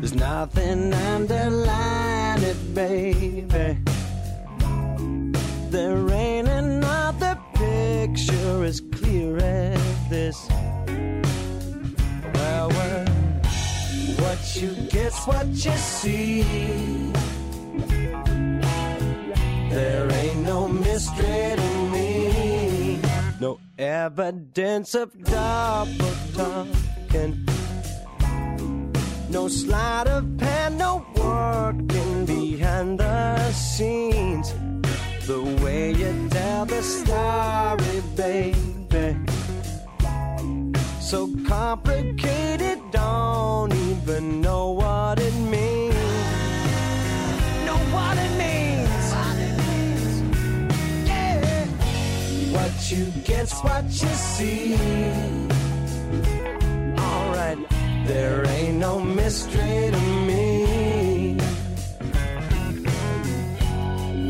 There's 0.00 0.14
nothing 0.14 0.94
underlying 0.94 2.42
it, 2.42 2.74
baby. 2.74 3.76
There 5.68 6.10
ain't 6.10 6.48
another 6.48 7.38
picture 7.52 8.64
as 8.64 8.80
clear 8.80 9.36
as 9.36 10.08
this. 10.08 10.48
Well, 12.32 12.70
well, 12.70 13.04
what 14.20 14.56
you 14.56 14.70
get's 14.88 15.26
what 15.26 15.48
you 15.48 15.76
see. 15.76 17.15
There 19.76 20.10
ain't 20.10 20.38
no 20.38 20.66
mystery 20.68 21.52
to 21.54 21.70
me. 21.92 22.98
No 23.38 23.58
evidence 23.76 24.94
of 24.94 25.12
double 25.22 26.16
talking. 26.34 27.46
No 29.28 29.48
sleight 29.48 30.06
of 30.06 30.40
hand, 30.40 30.78
no 30.78 31.04
working 31.14 32.24
behind 32.24 33.00
the 33.00 33.52
scenes. 33.52 34.54
The 35.26 35.42
way 35.62 35.92
you 35.92 36.26
tell 36.30 36.64
the 36.64 36.82
story, 36.82 38.00
baby. 38.16 39.14
So 41.00 41.28
complicated, 41.46 42.80
don't 42.92 43.74
even 43.74 44.40
know 44.40 44.70
what 44.70 45.20
it 45.20 45.34
means. 45.34 45.85
you 52.90 53.06
gets 53.24 53.52
what 53.64 53.84
you 53.84 54.14
see. 54.30 54.74
Alright, 56.98 57.58
there 58.06 58.46
ain't 58.46 58.78
no 58.78 59.00
mystery 59.00 59.90
to 59.90 60.00
me. 60.28 61.36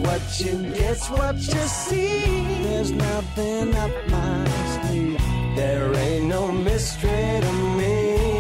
What 0.03 0.23
you 0.41 0.73
get's 0.73 1.11
what 1.11 1.37
you 1.37 1.65
see. 1.85 2.63
There's 2.63 2.93
nothing 2.93 3.75
up 3.75 3.91
my 4.09 4.49
sleeve. 4.75 5.21
There 5.55 5.95
ain't 5.95 6.27
no 6.27 6.51
mystery 6.51 7.41
to 7.41 7.53
me. 7.77 8.36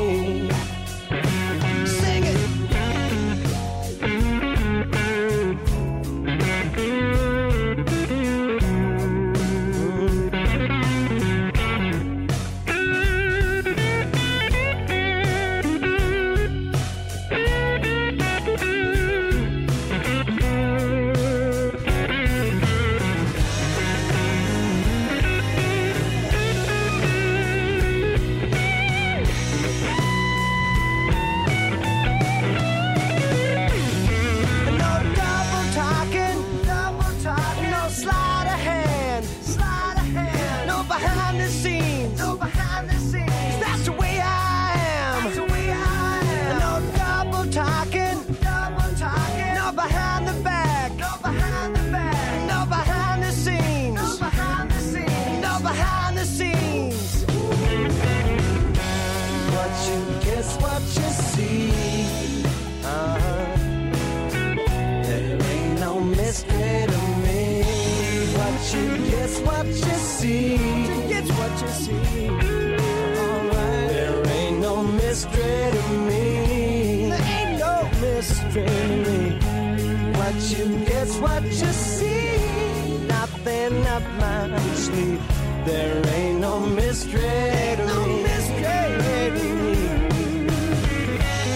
What 80.18 80.34
you 80.50 80.84
get's 80.84 81.16
what 81.18 81.42
you 81.44 81.52
see. 81.52 82.98
Nothing 83.06 83.86
up 83.86 84.02
my 84.18 84.58
sleeve. 84.74 85.22
There 85.64 86.06
ain't 86.14 86.40
no 86.40 86.60
mystery 86.60 87.20
to 87.20 87.82
me. 87.82 87.86
No 87.86 88.06
mystery 88.22 89.30
to 89.38 89.48
me. 89.62 90.50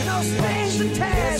No 0.06 0.16
strings 0.22 0.80
attached. 0.80 1.39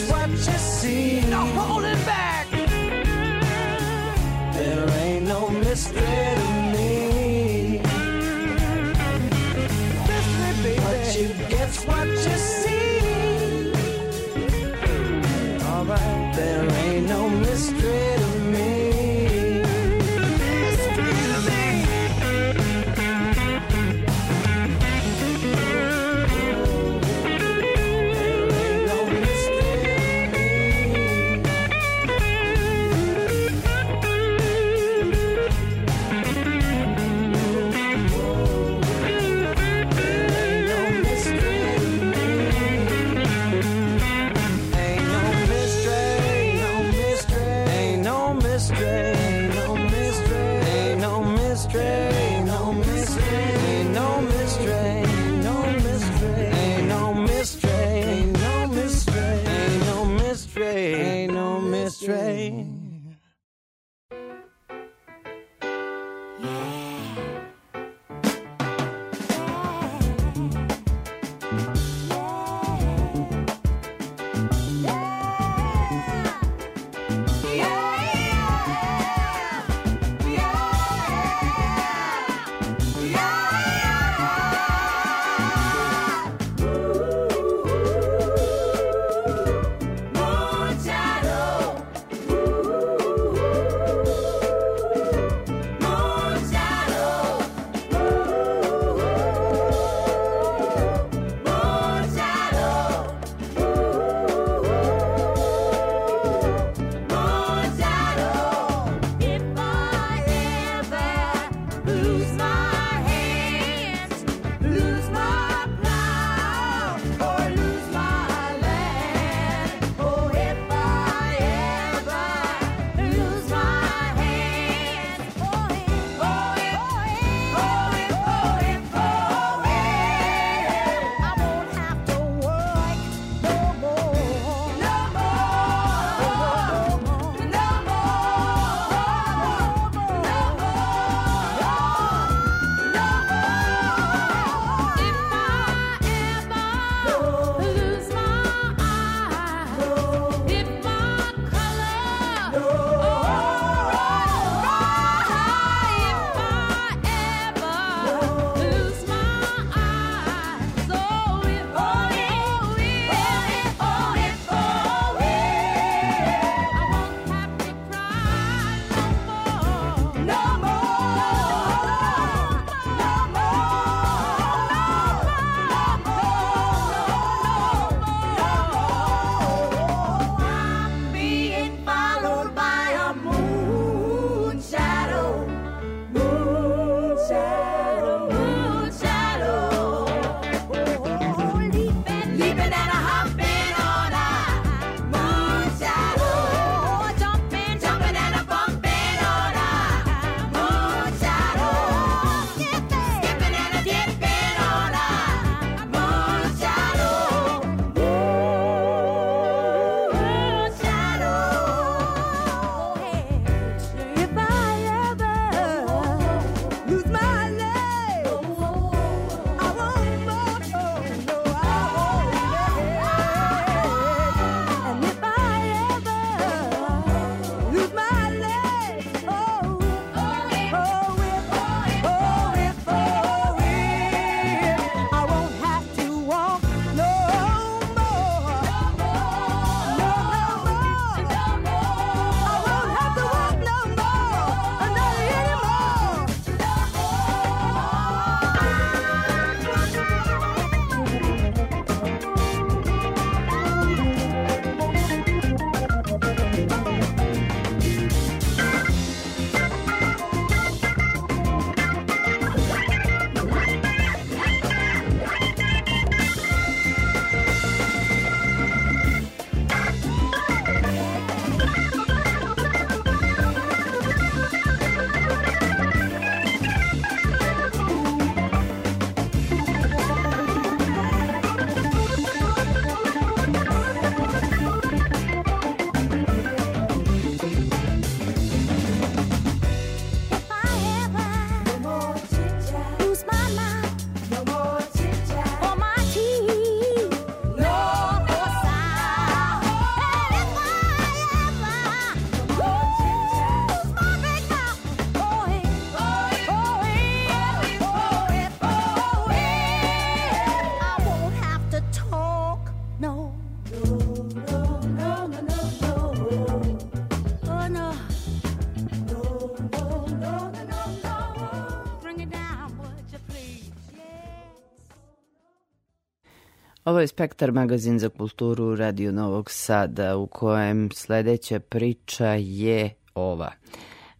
Ovo 326.85 327.01
je 327.01 327.07
Spektar 327.07 327.53
magazin 327.53 327.99
za 327.99 328.09
kulturu 328.09 328.77
Radio 328.77 329.13
Novog 329.13 329.51
Sada 329.51 330.17
u 330.17 330.27
kojem 330.27 330.91
sledeća 330.95 331.61
priča 331.61 332.27
je 332.27 332.95
ova. 333.15 333.53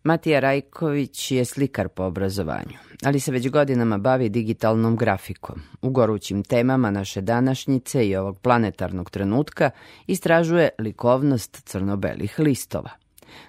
Matija 0.05 0.41
Rajković 0.41 1.31
je 1.31 1.45
slikar 1.45 1.89
po 1.89 2.03
obrazovanju, 2.03 2.77
ali 3.05 3.21
se 3.21 3.33
već 3.33 3.51
godinama 3.51 3.99
bavi 3.99 4.29
digitalnom 4.29 4.97
grafikom. 4.97 5.61
U 5.83 5.91
gorućim 5.91 6.43
temama 6.43 6.91
naše 6.91 7.21
današnjice 7.21 8.09
i 8.09 8.17
ovog 8.17 8.39
planetarnog 8.39 9.11
trenutka 9.11 9.71
istražuje 10.07 10.69
likovnost 10.79 11.63
crno-belih 11.65 12.39
listova. 12.39 12.91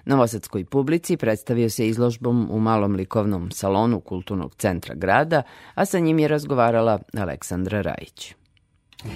Novosadskoj 0.04 0.64
publici 0.64 1.16
predstavio 1.16 1.70
se 1.70 1.88
izložbom 1.88 2.48
u 2.50 2.60
malom 2.60 2.94
likovnom 2.94 3.50
salonu 3.50 4.00
Kulturnog 4.00 4.54
centra 4.54 4.94
grada, 4.94 5.42
a 5.74 5.84
sa 5.84 5.98
njim 5.98 6.18
je 6.18 6.28
razgovarala 6.28 6.98
Aleksandra 7.16 7.80
Rajić. 7.80 8.34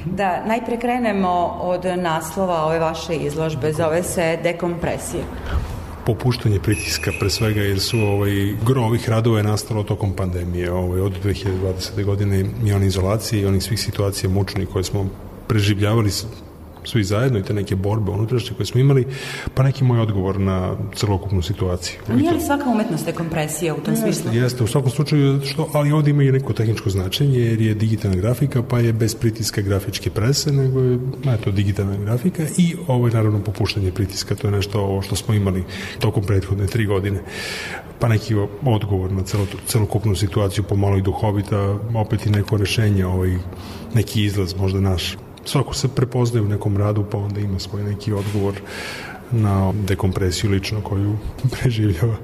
Da, 0.04 0.44
najpre 0.46 0.80
krenemo 0.80 1.58
od 1.62 1.84
naslova 1.84 2.64
ove 2.64 2.78
vaše 2.78 3.14
izložbe, 3.14 3.72
zove 3.72 4.02
se 4.02 4.38
Dekompresija. 4.42 5.22
popuštanje 6.06 6.60
pritiska 6.60 7.10
pre 7.20 7.30
svega 7.30 7.60
jer 7.60 7.80
su 7.80 7.98
ovaj 7.98 8.54
gro 8.66 8.82
ovih 8.82 9.08
radova 9.08 9.38
je 9.38 9.44
nastalo 9.44 9.82
tokom 9.82 10.12
pandemije 10.12 10.72
ovaj 10.72 11.00
od 11.00 11.12
2020. 11.24 12.04
godine 12.04 12.44
i 12.64 12.72
one 12.72 12.86
izolacije 12.86 13.42
i 13.42 13.46
onih 13.46 13.62
svih 13.62 13.80
situacija 13.80 14.30
mučnih 14.30 14.68
koje 14.68 14.84
smo 14.84 15.06
preživljavali 15.48 16.10
svi 16.86 17.04
zajedno 17.04 17.38
i 17.38 17.42
te 17.42 17.54
neke 17.54 17.76
borbe 17.76 18.10
unutrašnje 18.10 18.56
koje 18.56 18.66
smo 18.66 18.80
imali, 18.80 19.06
pa 19.54 19.62
neki 19.62 19.84
moj 19.84 20.00
odgovor 20.00 20.40
na 20.40 20.76
celokupnu 20.94 21.42
situaciju. 21.42 22.00
A 22.08 22.16
nije 22.16 22.32
li 22.32 22.40
svaka 22.40 22.70
umetnost 22.70 23.06
dekompresija 23.06 23.74
u 23.74 23.80
tom 23.80 23.96
smislu? 23.96 24.32
Jeste, 24.32 24.64
u 24.64 24.66
svakom 24.66 24.90
slučaju, 24.90 25.40
što, 25.44 25.70
ali 25.72 25.92
ovde 25.92 26.10
ima 26.10 26.22
i 26.22 26.32
neko 26.32 26.52
tehničko 26.52 26.90
značenje, 26.90 27.38
jer 27.38 27.60
je 27.60 27.74
digitalna 27.74 28.16
grafika, 28.16 28.62
pa 28.62 28.78
je 28.78 28.92
bez 28.92 29.14
pritiska 29.14 29.60
grafičke 29.60 30.10
prese, 30.10 30.52
nego 30.52 30.80
je, 30.80 30.98
eto, 31.34 31.50
digitalna 31.50 31.96
grafika 31.96 32.42
i 32.58 32.76
ovo 32.86 33.06
je 33.06 33.14
naravno 33.14 33.42
popuštanje 33.42 33.92
pritiska, 33.92 34.34
to 34.34 34.46
je 34.46 34.52
nešto 34.52 34.80
ovo 34.80 35.02
što 35.02 35.16
smo 35.16 35.34
imali 35.34 35.64
tokom 36.00 36.24
prethodne 36.24 36.66
tri 36.66 36.86
godine 36.86 37.20
pa 37.98 38.08
neki 38.08 38.34
odgovor 38.64 39.12
na 39.12 39.22
celo, 39.22 39.46
celokupnu 39.66 40.14
situaciju 40.14 40.64
pomalo 40.64 40.96
i 40.96 41.02
duhovita, 41.02 41.78
opet 41.94 42.26
i 42.26 42.30
neko 42.30 42.56
rešenje, 42.56 43.06
ovaj, 43.06 43.36
neki 43.94 44.24
izlaz 44.24 44.54
možda 44.54 44.80
naš 44.80 45.16
svako 45.46 45.74
se 45.74 45.88
prepoznaje 45.88 46.46
u 46.46 46.48
nekom 46.48 46.76
radu 46.76 47.04
pa 47.10 47.18
onda 47.18 47.40
ima 47.40 47.58
svoj 47.58 47.82
neki 47.82 48.12
odgovor 48.12 48.54
na 49.32 49.72
dekompresiju 49.72 50.50
lično 50.50 50.80
koju 50.80 51.16
preživljava. 51.60 52.16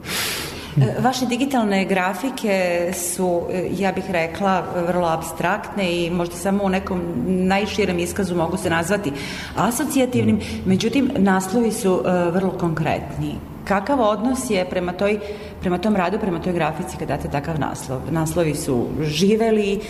E, 0.77 0.95
Vaše 1.01 1.27
digitalne 1.27 1.85
grafike 1.85 2.91
su, 2.95 3.43
e, 3.51 3.69
ja 3.79 3.93
bih 3.93 4.11
rekla, 4.11 4.65
vrlo 4.87 5.09
abstraktne 5.09 6.05
i 6.05 6.11
možda 6.11 6.37
samo 6.37 6.65
u 6.65 6.69
nekom 6.69 7.01
najširem 7.27 7.99
iskazu 7.99 8.37
mogu 8.37 8.57
se 8.57 8.71
nazvati 8.71 9.13
asocijativnim, 9.57 10.41
međutim, 10.67 11.11
naslovi 11.17 11.73
su 11.73 12.03
e, 12.05 12.31
vrlo 12.31 12.51
konkretni. 12.51 13.35
Kakav 13.65 14.01
odnos 14.01 14.51
je 14.51 14.65
prema, 14.71 14.93
toj, 14.93 15.19
prema 15.61 15.79
tom 15.79 15.97
radu, 15.97 16.19
prema 16.19 16.41
toj 16.41 16.53
grafici 16.53 16.97
kad 16.97 17.09
date 17.09 17.29
takav 17.29 17.61
naslov? 17.61 18.01
Naslovi 18.11 18.55
su 18.55 18.87
živeli, 19.01 19.81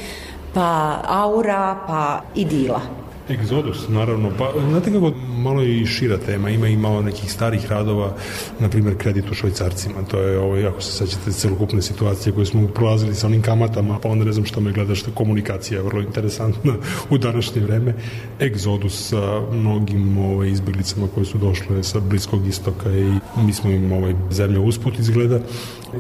pa 0.55 1.01
aura, 1.09 1.79
pa 1.87 2.21
idila. 2.35 3.02
Egzodus, 3.33 3.89
naravno. 3.89 4.31
Pa, 4.39 4.53
znate 4.71 4.93
kako, 4.93 5.13
malo 5.37 5.63
i 5.63 5.87
šira 5.87 6.19
tema. 6.19 6.51
Ima 6.51 6.69
i 6.69 6.77
malo 6.77 7.03
nekih 7.03 7.33
starih 7.33 7.71
radova, 7.71 8.17
na 8.61 8.69
primjer, 8.69 8.97
kredit 8.99 9.31
u 9.31 9.35
švajcarcima. 9.35 10.03
To 10.11 10.21
je, 10.21 10.39
ovo, 10.39 10.69
ako 10.69 10.81
se 10.81 10.93
sećate, 10.93 11.33
celokupne 11.33 11.83
situacije 11.83 12.33
koje 12.33 12.47
smo 12.47 12.69
prolazili 12.69 13.15
sa 13.15 13.27
onim 13.27 13.43
kamatama, 13.43 13.99
pa 14.03 14.09
onda 14.09 14.25
ne 14.25 14.33
znam 14.33 14.47
što 14.47 14.61
me 14.61 14.73
gledaš, 14.73 15.03
komunikacija 15.15 15.79
je 15.79 15.85
vrlo 15.85 16.01
interesantna 16.01 16.75
u 17.11 17.19
današnje 17.19 17.63
vreme. 17.63 17.95
Egzodus 18.41 19.09
sa 19.09 19.41
mnogim 19.53 20.19
ovaj, 20.19 20.49
izbjeglicama 20.49 21.07
koje 21.15 21.27
su 21.27 21.39
došle 21.39 21.83
sa 21.83 22.01
Bliskog 22.01 22.47
istoka 22.47 22.91
i 22.91 23.13
mi 23.47 23.53
smo 23.53 23.71
im 23.71 23.93
ovaj, 23.93 24.15
zemlja 24.31 24.61
usput 24.61 24.99
izgleda. 24.99 25.41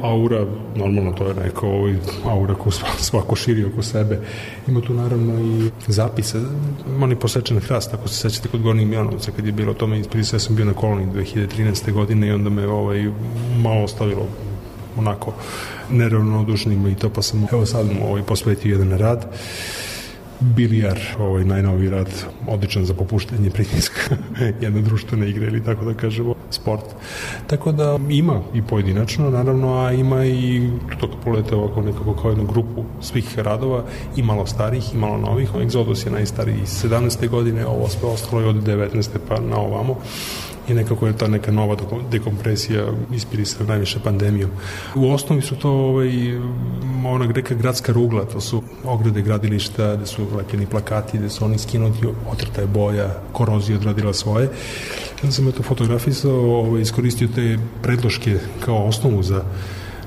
Aura, 0.02 0.46
normalno 0.76 1.12
to 1.12 1.28
je 1.28 1.34
neka 1.34 1.66
ovaj, 1.66 1.94
aura 2.24 2.54
koju 2.54 2.72
svako 2.98 3.36
širi 3.36 3.64
oko 3.64 3.82
sebe. 3.82 4.20
Ima 4.68 4.80
tu 4.80 4.94
naravno 4.94 5.40
i 5.40 5.70
zapise, 5.86 6.40
oni 7.02 7.16
posečen 7.16 7.60
hrast, 7.60 7.94
ako 7.94 8.08
se 8.08 8.14
sećate 8.14 8.48
kod 8.48 8.62
Gornjeg 8.62 8.88
Mijanovca, 8.88 9.32
kad 9.36 9.46
je 9.46 9.52
bilo 9.52 9.74
tome 9.74 10.02
ja 10.32 10.38
sam 10.38 10.56
bio 10.56 10.64
na 10.64 10.72
koloniji 10.72 11.06
2013. 11.06 11.92
godine 11.92 12.28
i 12.28 12.32
onda 12.32 12.50
me 12.50 12.66
ovaj, 12.66 13.10
malo 13.56 13.84
ostavilo 13.84 14.26
onako 14.96 15.32
neravnodušnim 15.90 16.86
i 16.86 16.94
to 16.94 17.10
pa 17.10 17.22
sam 17.22 17.46
evo 17.52 17.66
sad 17.66 17.86
mu 17.86 18.08
ovaj, 18.08 18.22
posvetio 18.22 18.72
jedan 18.72 18.98
rad 18.98 19.26
Bilijar, 20.42 20.98
ovaj 21.18 21.44
najnoviji 21.44 21.90
rad, 21.90 22.08
odličan 22.48 22.84
za 22.84 22.94
popuštanje 22.94 23.50
pritiska, 23.50 24.16
jedna 24.60 24.80
društvena 24.80 25.26
igra 25.26 25.46
ili 25.46 25.64
tako 25.64 25.84
da 25.84 25.94
kažemo, 25.94 26.34
sport. 26.50 26.84
Tako 27.46 27.72
da 27.72 27.98
ima 28.08 28.40
i 28.54 28.62
pojedinačno, 28.62 29.30
naravno, 29.30 29.84
a 29.84 29.92
ima 29.92 30.24
i 30.24 30.70
to 31.00 31.10
kad 31.10 31.18
pogledate 31.24 31.54
ovako 31.54 31.82
nekako 31.82 32.14
kao 32.14 32.30
jednu 32.30 32.46
grupu 32.46 32.84
svih 33.00 33.38
radova, 33.38 33.84
i 34.16 34.22
malo 34.22 34.46
starih 34.46 34.94
i 34.94 34.98
malo 34.98 35.18
novih. 35.18 35.52
Exodus 35.52 36.06
je 36.06 36.12
najstariji 36.12 36.56
iz 36.62 36.84
17. 36.84 37.28
godine, 37.28 37.66
ovo 37.66 37.88
sve 37.88 38.08
ostalo 38.08 38.42
je 38.42 38.48
od 38.48 38.56
19. 38.56 39.08
pa 39.28 39.40
na 39.40 39.56
ovamo 39.56 39.96
i 40.68 40.74
nekako 40.74 41.06
je 41.06 41.16
ta 41.16 41.28
neka 41.28 41.52
nova 41.52 41.76
dekompresija 42.10 42.86
ispirisana 43.14 43.68
najviše 43.68 43.98
pandemijom. 44.04 44.50
U 44.94 45.10
osnovi 45.10 45.42
su 45.42 45.56
to 45.56 45.70
ovaj, 45.70 46.10
ona 47.06 47.26
neka 47.26 47.54
gradska 47.54 47.92
rugla, 47.92 48.24
to 48.24 48.40
su 48.40 48.62
ograde 48.84 49.22
gradilišta, 49.22 49.96
gde 49.96 50.06
su 50.06 50.26
lepljeni 50.36 50.66
plakati, 50.66 51.18
gde 51.18 51.28
su 51.28 51.44
oni 51.44 51.58
skinuti, 51.58 52.06
otrta 52.30 52.60
je 52.60 52.66
boja, 52.66 53.08
korozija 53.32 53.78
odradila 53.78 54.12
svoje. 54.12 54.50
Ja 55.22 55.30
sam 55.30 55.52
to 55.52 55.62
fotografisao, 55.62 56.34
ovaj, 56.34 56.80
iskoristio 56.80 57.28
te 57.34 57.58
predloške 57.82 58.38
kao 58.64 58.86
osnovu 58.86 59.22
za 59.22 59.42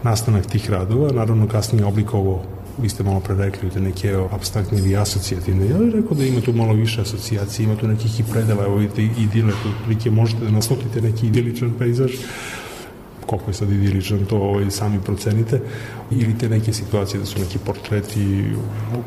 nastanak 0.04 0.46
tih 0.46 0.70
radova, 0.70 1.12
naravno 1.12 1.48
kasnije 1.48 1.86
oblikovao 1.86 2.55
vi 2.78 2.90
ste 2.90 3.04
malo 3.04 3.20
pre 3.20 3.36
rekli 3.36 3.70
te 3.70 3.80
neke 3.80 4.14
abstraktne 4.32 4.78
ili 4.78 4.98
asocijativne. 4.98 5.70
Ja 5.70 5.78
bih 5.78 5.94
rekao 5.94 6.18
da 6.18 6.26
ima 6.26 6.42
tu 6.42 6.54
malo 6.54 6.74
više 6.74 7.02
asocijacije, 7.02 7.64
ima 7.64 7.76
tu 7.76 7.88
nekih 7.88 8.20
i 8.20 8.24
predela, 8.32 8.64
evo 8.64 8.76
vidite 8.76 9.04
idile, 9.04 9.52
tu 9.52 9.70
prilike 9.86 10.12
možete 10.12 10.46
da 10.46 10.52
naslutite 10.52 11.02
neki 11.02 11.28
idiličan 11.28 11.74
pejzaž, 11.80 12.12
koliko 13.26 13.50
je 13.50 13.54
sad 13.54 13.72
idiličan, 13.72 14.26
to 14.26 14.38
ovaj, 14.38 14.72
sami 14.72 15.00
procenite, 15.06 15.62
ili 16.12 16.38
te 16.38 16.50
neke 16.50 16.74
situacije 16.74 17.20
da 17.20 17.26
su 17.26 17.40
neki 17.40 17.58
portreti, 17.58 18.46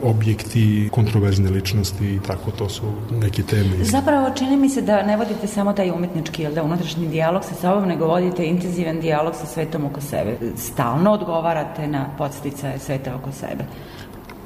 objekti, 0.02 0.88
kontroverzne 0.92 1.50
ličnosti 1.50 2.14
i 2.14 2.20
tako, 2.26 2.50
to 2.50 2.68
su 2.68 2.82
neke 3.10 3.42
teme. 3.42 3.84
Zapravo 3.84 4.30
čini 4.34 4.56
mi 4.56 4.68
se 4.68 4.82
da 4.82 5.02
ne 5.02 5.16
vodite 5.16 5.46
samo 5.46 5.72
taj 5.72 5.90
umetnički, 5.90 6.42
ili 6.42 6.54
da 6.54 6.62
unutrašnji 6.62 7.08
dijalog 7.08 7.44
sa 7.44 7.54
sobom, 7.54 7.88
nego 7.88 8.06
vodite 8.06 8.46
intenzivan 8.46 9.00
dijalog 9.00 9.34
sa 9.34 9.46
svetom 9.46 9.84
oko 9.84 10.00
sebe. 10.00 10.36
Stalno 10.56 11.12
odgovarate 11.12 11.86
na 11.86 12.06
podsticaje 12.18 12.78
sveta 12.78 13.14
oko 13.14 13.32
sebe 13.32 13.64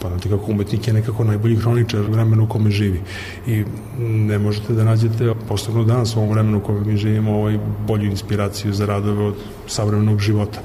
pa 0.03 0.09
znate 0.09 0.29
kako 0.29 0.51
umetnik 0.51 0.89
je 0.89 0.95
nekako 0.95 1.25
najbolji 1.25 1.57
hroničar 1.57 2.01
vremena 2.01 2.43
u 2.43 2.49
kome 2.49 2.71
živi 2.71 3.01
i 3.47 3.65
ne 3.99 4.39
možete 4.39 4.73
da 4.73 4.85
nađete 4.85 5.35
posebno 5.49 5.85
danas 5.85 6.17
u 6.17 6.19
ovom 6.19 6.31
vremenu 6.31 6.59
u 6.59 6.61
kome 6.61 6.81
mi 6.81 6.97
živimo 6.97 7.33
ovaj, 7.33 7.59
bolju 7.87 8.11
inspiraciju 8.11 8.73
za 8.73 8.87
radove 8.87 9.25
od 9.25 9.35
savremenog 9.67 10.19
života. 10.19 10.61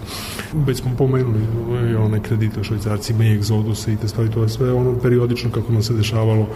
Već 0.53 0.77
smo 0.77 0.91
pomenuli 0.97 1.41
ovaj, 1.67 1.95
one 1.95 2.23
kredite 2.23 2.59
u 2.59 2.63
švajcarcima 2.63 3.23
i 3.23 3.33
egzodusa 3.33 3.91
i 3.91 3.95
te 3.95 4.07
stvari, 4.07 4.31
to 4.31 4.43
je 4.43 4.49
sve 4.49 4.73
ono 4.73 4.99
periodično 4.99 5.51
kako 5.51 5.73
nam 5.73 5.83
se 5.83 5.93
dešavalo. 5.93 6.47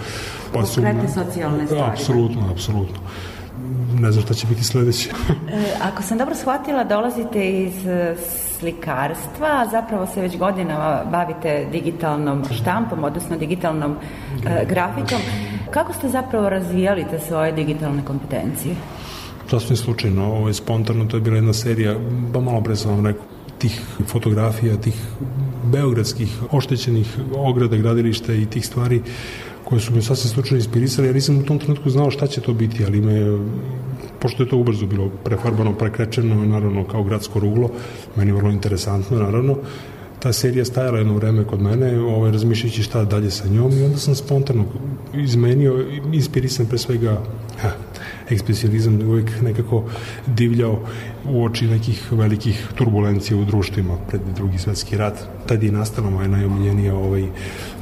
Pa 0.54 0.66
su, 0.66 0.82
Konkretne 0.82 1.10
socijalne 1.10 1.66
stvari. 1.66 1.92
Apsolutno, 1.92 2.52
apsolutno 2.52 2.98
ne 4.00 4.12
znam 4.12 4.24
šta 4.24 4.34
će 4.34 4.48
biti 4.48 4.64
sledeće. 4.64 5.10
e, 5.50 5.64
ako 5.82 6.04
sam 6.04 6.18
dobro 6.18 6.36
shvatila, 6.36 6.84
dolazite 6.84 7.50
iz 7.50 7.88
e, 7.88 8.16
slikarstva, 8.60 9.48
a 9.48 9.68
zapravo 9.72 10.08
se 10.08 10.22
već 10.22 10.38
godinama 10.38 11.04
bavite 11.12 11.68
digitalnom 11.72 12.44
štampom, 12.62 13.04
odnosno 13.04 13.38
digitalnom 13.38 13.96
e, 14.46 14.66
grafikom. 14.70 15.20
Kako 15.72 15.94
ste 15.94 16.10
zapravo 16.10 16.50
razvijali 16.50 17.06
te 17.10 17.20
svoje 17.20 17.52
digitalne 17.52 18.06
kompetencije? 18.06 18.76
Sasvim 19.50 19.78
slučajno, 19.78 20.26
ovo 20.26 20.48
je 20.48 20.54
spontano, 20.54 21.06
to 21.06 21.18
je 21.18 21.22
bila 21.22 21.36
jedna 21.36 21.54
serija, 21.54 21.96
ba 22.34 22.40
malo 22.40 22.62
pre 22.62 22.76
sam 22.76 22.92
vam 22.92 23.06
rekao, 23.06 23.24
tih 23.58 23.82
fotografija, 24.08 24.78
tih 24.78 24.96
beogradskih 25.64 26.40
oštećenih 26.52 27.18
ograda, 27.36 27.78
gradilišta 27.78 28.34
i 28.34 28.46
tih 28.46 28.66
stvari 28.66 29.02
koje 29.72 29.82
su 29.82 29.94
me 29.96 30.02
sasvim 30.02 30.30
slučajno 30.30 30.58
inspirisali. 30.58 31.08
Ja 31.08 31.14
nisam 31.14 31.38
u 31.38 31.44
tom 31.44 31.60
trenutku 31.60 31.90
znao 31.90 32.12
šta 32.12 32.28
će 32.28 32.42
to 32.42 32.54
biti, 32.54 32.86
ali 32.86 33.02
me 33.02 33.40
pošto 34.20 34.44
je 34.44 34.50
to 34.50 34.58
ubrzo 34.58 34.86
bilo 34.86 35.10
prefarbano, 35.24 35.74
prekrečeno, 35.78 36.46
naravno 36.46 36.84
kao 36.88 37.04
gradsko 37.04 37.40
ruglo, 37.40 37.70
meni 38.16 38.32
vrlo 38.32 38.52
interesantno, 38.52 39.18
naravno, 39.18 39.58
ta 40.20 40.34
serija 40.34 40.66
stajala 40.66 40.98
jedno 40.98 41.16
vreme 41.16 41.44
kod 41.48 41.62
mene, 41.62 42.00
ovaj, 42.00 42.32
razmišljajući 42.32 42.84
šta 42.84 43.06
dalje 43.06 43.32
sa 43.32 43.48
njom 43.48 43.72
i 43.72 43.84
onda 43.84 43.98
sam 43.98 44.16
spontano 44.16 44.66
izmenio, 45.14 45.86
inspirisan 46.14 46.66
pre 46.66 46.78
svega 46.78 47.22
ha, 47.62 47.72
ekspresionizam 48.30 49.02
uvijek 49.02 49.42
nekako 49.42 49.84
divljao 50.28 50.80
u 51.30 51.44
oči 51.44 51.68
nekih 51.68 52.12
velikih 52.12 52.68
turbulencija 52.76 53.38
u 53.38 53.46
društvima 53.46 53.98
pred 54.10 54.22
drugi 54.36 54.58
svetski 54.58 54.98
rat. 54.98 55.20
Tad 55.46 55.64
je 55.64 55.72
nastala 55.72 56.10
moja 56.10 56.28
najomiljenija 56.28 56.96
ovaj, 56.96 57.26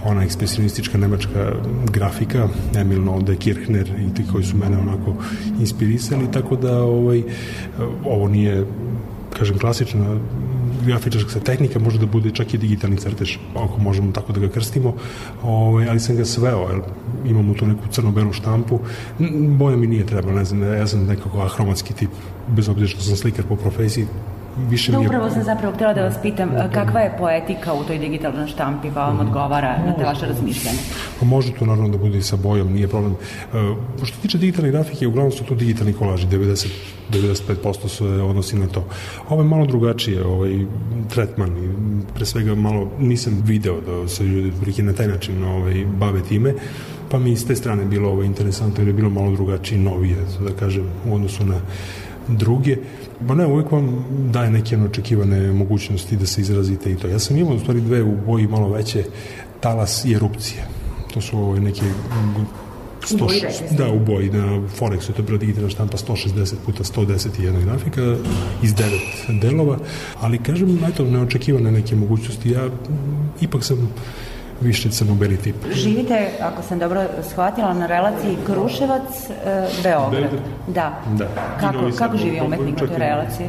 ona 0.05 0.23
ekspresionistička 0.23 0.97
nemačka 0.97 1.51
grafika, 1.91 2.47
Emil 2.75 3.03
Nolde, 3.03 3.35
Kirchner 3.35 3.87
i 3.87 4.13
ti 4.13 4.23
koji 4.31 4.43
su 4.43 4.57
mene 4.57 4.77
onako 4.77 5.15
inspirisali, 5.59 6.31
tako 6.31 6.55
da 6.55 6.83
ovaj, 6.83 7.23
ovo 8.05 8.27
nije 8.27 8.65
kažem, 9.37 9.57
klasična 9.57 10.17
grafičarska 10.86 11.39
tehnika 11.39 11.80
može 11.80 11.99
da 11.99 12.05
bude 12.05 12.32
čak 12.32 12.53
i 12.53 12.57
digitalni 12.57 12.97
crtež, 12.97 13.38
ako 13.55 13.82
možemo 13.82 14.11
tako 14.11 14.34
da 14.34 14.39
ga 14.39 14.49
krstimo, 14.49 14.93
ovaj, 15.43 15.89
ali 15.89 15.99
sam 15.99 16.15
ga 16.15 16.25
sveo, 16.25 16.67
jer 16.69 16.82
imamo 17.25 17.53
tu 17.53 17.67
neku 17.67 17.88
crno-belu 17.91 18.34
štampu, 18.34 18.80
boja 19.57 19.77
mi 19.77 19.88
nije 19.88 20.05
trebala, 20.05 20.36
ne 20.36 20.45
znam, 20.45 20.63
ja 20.63 20.88
sam 20.88 21.05
nekako 21.05 21.41
ahromatski 21.41 21.93
tip, 21.93 22.09
bez 22.47 22.69
obzira 22.69 22.88
što 22.88 23.01
sam 23.01 23.15
slikar 23.15 23.45
po 23.45 23.55
profesiji, 23.55 24.05
više 24.70 24.91
Da, 24.91 24.97
mi 24.97 25.03
je... 25.03 25.07
upravo 25.07 25.30
sam 25.30 25.43
zapravo 25.43 25.76
htjela 25.76 25.93
da 25.93 26.03
vas 26.03 26.16
pitam 26.22 26.51
kakva 26.74 26.99
je 26.99 27.16
poetika 27.18 27.74
u 27.74 27.84
toj 27.84 27.97
digitalnoj 27.97 28.47
štampi 28.47 28.88
pa 28.93 29.05
vam 29.05 29.20
odgovara 29.20 29.78
na 29.86 29.93
te 29.93 30.03
vaše 30.03 30.26
razmišljanje. 30.26 30.78
Pa 31.20 31.26
može 31.26 31.53
to 31.60 31.66
naravno 31.66 31.89
da 31.89 31.97
bude 31.97 32.18
i 32.18 32.22
sa 32.22 32.36
bojom, 32.36 32.74
nije 32.74 32.88
problem. 32.88 33.14
E, 33.14 33.16
što 33.97 34.16
se 34.16 34.22
tiče 34.22 34.38
digitalne 34.38 34.72
grafike, 34.72 35.07
uglavnom 35.07 35.32
su 35.32 35.43
to 35.43 35.55
digitalni 35.55 35.93
kolaži, 35.93 36.28
90 36.28 36.68
95% 37.12 37.88
se 37.88 38.03
odnosi 38.03 38.55
na 38.55 38.68
to. 38.68 38.86
Ovo 39.30 39.41
je 39.41 39.47
malo 39.47 39.66
drugačije, 39.66 40.26
ovaj 40.26 40.66
tretman 41.10 41.49
i 41.49 41.70
pre 42.14 42.26
svega 42.26 42.55
malo 42.55 42.91
nisam 42.99 43.41
video 43.45 43.82
da 43.82 44.07
se 44.07 44.24
ljudi 44.24 44.51
prilike 44.62 44.84
na 44.84 44.93
taj 44.93 45.07
način 45.07 45.43
ovaj, 45.43 45.86
bave 45.99 46.22
time, 46.24 46.53
pa 47.12 47.20
mi 47.20 47.36
s 47.36 47.45
te 47.45 47.55
strane 47.55 47.86
bilo 47.86 48.10
ovo 48.10 48.24
interesantno 48.24 48.82
jer 48.82 48.88
je 48.88 48.93
bilo 48.93 49.10
malo 49.10 49.32
drugačije, 49.32 49.80
novije, 49.80 50.18
da 50.39 50.51
kažem, 50.60 50.86
u 51.05 51.16
odnosu 51.16 51.45
na 51.45 51.62
druge. 52.28 52.78
Ba 53.20 53.36
ne, 53.36 53.45
uvijek 53.45 53.72
vam 53.72 54.05
daje 54.32 54.49
neke 54.49 54.78
očekivane 54.78 55.53
mogućnosti 55.53 56.15
da 56.15 56.26
se 56.26 56.41
izrazite 56.41 56.91
i 56.91 56.95
to. 56.95 57.07
Ja 57.07 57.20
sam 57.20 57.38
imao 57.38 57.55
u 57.55 57.59
stvari 57.59 57.82
dve 57.82 58.03
u 58.03 58.17
boji 58.26 58.47
malo 58.47 58.70
veće 58.70 59.03
talas 59.59 60.05
i 60.05 60.13
erupcije. 60.13 60.67
To 61.13 61.22
su 61.22 61.38
ovaj, 61.38 61.59
neke 61.59 61.82
boji, 63.20 63.39
ste. 63.39 63.76
da, 63.78 63.91
u 63.91 63.99
boji, 63.99 64.30
na 64.30 64.61
Forexu, 64.80 65.13
to 65.13 65.22
je 65.22 65.26
bila 65.26 65.38
digitalna 65.38 65.70
štampa 65.70 65.97
160 65.97 66.55
puta 66.65 66.84
110 66.84 67.41
i 67.41 67.43
jedna 67.43 67.59
grafika 67.59 68.15
iz 68.63 68.74
devet 68.74 69.41
delova, 69.41 69.78
ali 70.22 70.43
kažem, 70.43 70.80
eto, 70.88 71.03
neočekivane 71.03 71.72
neke 71.72 71.95
mogućnosti. 71.95 72.51
Ja 72.51 72.70
ipak 73.41 73.63
sam 73.63 73.93
više 74.62 74.89
crno-beli 74.89 75.38
tip. 75.38 75.55
Živite, 75.74 76.30
ako 76.41 76.62
sam 76.62 76.80
dobro 76.80 77.03
shvatila, 77.30 77.74
na 77.74 77.86
relaciji 77.86 78.38
Kruševac, 78.45 79.30
e. 79.45 79.68
Da. 80.68 81.01
Da. 81.18 81.28
Kako, 81.60 81.80
kako 81.97 82.18
živi 82.18 82.41
umetnik 82.45 82.82
na 82.82 82.88
toj 82.88 82.97
relaciji? 82.97 83.47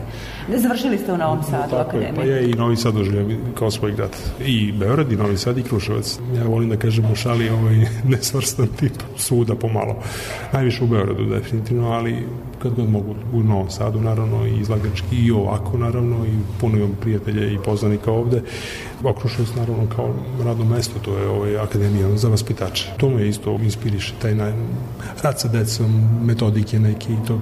Završili 0.56 0.98
ste 0.98 1.12
u 1.12 1.16
Novom 1.16 1.42
Sadu, 1.42 1.70
Tako 1.70 1.96
je, 1.96 2.02
pa 2.02 2.08
akademiju. 2.08 2.36
ja 2.36 2.40
i 2.40 2.52
Novi 2.52 2.76
Sad 2.76 2.94
doživljam 2.94 3.54
kao 3.58 3.70
svoj 3.70 3.92
grad. 3.92 4.10
I 4.44 4.72
Beograd, 4.72 5.12
i 5.12 5.16
Novi 5.16 5.36
Sad, 5.36 5.58
i 5.58 5.62
Kruševac. 5.62 6.18
Ja 6.36 6.44
volim 6.44 6.68
da 6.68 6.76
kažem 6.76 7.04
u 7.12 7.14
šali 7.14 7.50
ovaj 7.50 7.76
nesvrstan 8.12 8.66
tip 8.80 8.92
svuda 9.16 9.54
pomalo. 9.54 9.96
Najviše 10.52 10.84
u 10.84 10.86
Beogradu 10.86 11.24
definitivno, 11.24 11.90
ali 11.90 12.26
kad 12.62 12.74
god 12.74 12.90
mogu 12.90 13.14
u 13.32 13.42
Novom 13.42 13.70
Sadu 13.70 14.00
naravno 14.00 14.46
i 14.46 14.60
izlagački 14.60 15.16
i 15.16 15.30
ovako 15.30 15.78
naravno 15.78 16.26
i 16.26 16.38
puno 16.60 16.76
imam 16.76 16.96
prijatelja 17.00 17.46
i 17.46 17.58
poznanika 17.64 18.12
ovde. 18.12 18.42
A 19.04 19.12
Kruševac 19.20 19.48
naravno 19.56 19.86
kao 19.96 20.14
radno 20.44 20.64
mesto, 20.64 20.98
to 21.04 21.18
je 21.18 21.28
ovaj, 21.28 21.58
akademija 21.58 22.16
za 22.16 22.28
vaspitače. 22.28 22.88
To 22.96 23.10
me 23.10 23.28
isto 23.28 23.52
inspiriše, 23.52 24.14
taj 24.22 24.34
naj... 24.34 24.52
rad 25.22 25.40
sa 25.40 25.48
decom, 25.48 26.08
metodike 26.26 26.78
neke 26.78 27.12
i 27.12 27.26
to 27.26 27.40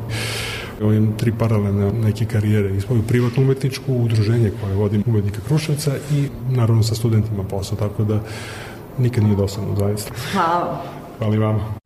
Evo 0.81 0.93
imam 0.93 1.17
tri 1.17 1.33
paralelne 1.39 1.93
neke 1.93 2.25
karijere 2.25 2.77
i 2.77 2.81
svoju 2.81 3.03
privatnu 3.03 3.43
umetničku 3.43 3.95
udruženje 3.95 4.53
koje 4.61 4.75
vodim 4.75 5.03
umetnika 5.07 5.41
Kruševca 5.49 5.97
i 6.13 6.29
naravno 6.51 6.83
sa 6.83 6.95
studentima 6.95 7.45
posao, 7.45 7.79
tako 7.79 8.05
da 8.05 8.21
nikad 8.99 9.25
nije 9.25 9.37
dosadno 9.37 9.77
zaista. 9.77 10.13
Hvala. 10.33 10.83
Hvala 11.19 11.35
i 11.35 11.39
vama. 11.39 11.78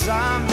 cause 0.00 0.08
I'm 0.08 0.49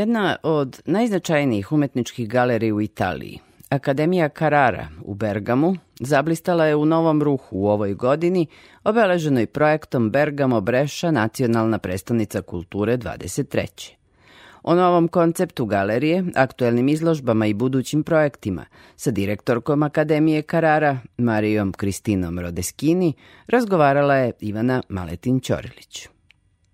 Jedna 0.00 0.36
od 0.42 0.80
najznačajnijih 0.84 1.72
umetničkih 1.72 2.28
galerija 2.28 2.74
u 2.74 2.80
Italiji, 2.80 3.38
Akademija 3.68 4.28
Carrara 4.28 4.88
u 5.04 5.14
Bergamu, 5.14 5.76
zablistala 6.00 6.66
je 6.66 6.76
u 6.76 6.84
novom 6.84 7.22
ruhu 7.22 7.56
u 7.56 7.68
ovoj 7.68 7.94
godini, 7.94 8.46
obeleženoj 8.84 9.46
projektom 9.46 10.10
Bergamo 10.10 10.60
Breša 10.60 11.10
nacionalna 11.10 11.78
predstavnica 11.78 12.42
kulture 12.42 12.96
23. 12.98 13.90
O 14.62 14.74
novom 14.74 15.08
konceptu 15.08 15.66
galerije, 15.66 16.24
aktuelnim 16.34 16.88
izložbama 16.88 17.46
i 17.46 17.54
budućim 17.54 18.02
projektima 18.02 18.64
sa 18.96 19.10
direktorkom 19.10 19.82
Akademije 19.82 20.42
Karara, 20.42 20.98
Marijom 21.18 21.72
Kristinom 21.72 22.38
Rodeskini, 22.38 23.12
razgovarala 23.46 24.14
je 24.14 24.32
Ivana 24.40 24.82
Maletin-Ćorilić. 24.88 26.19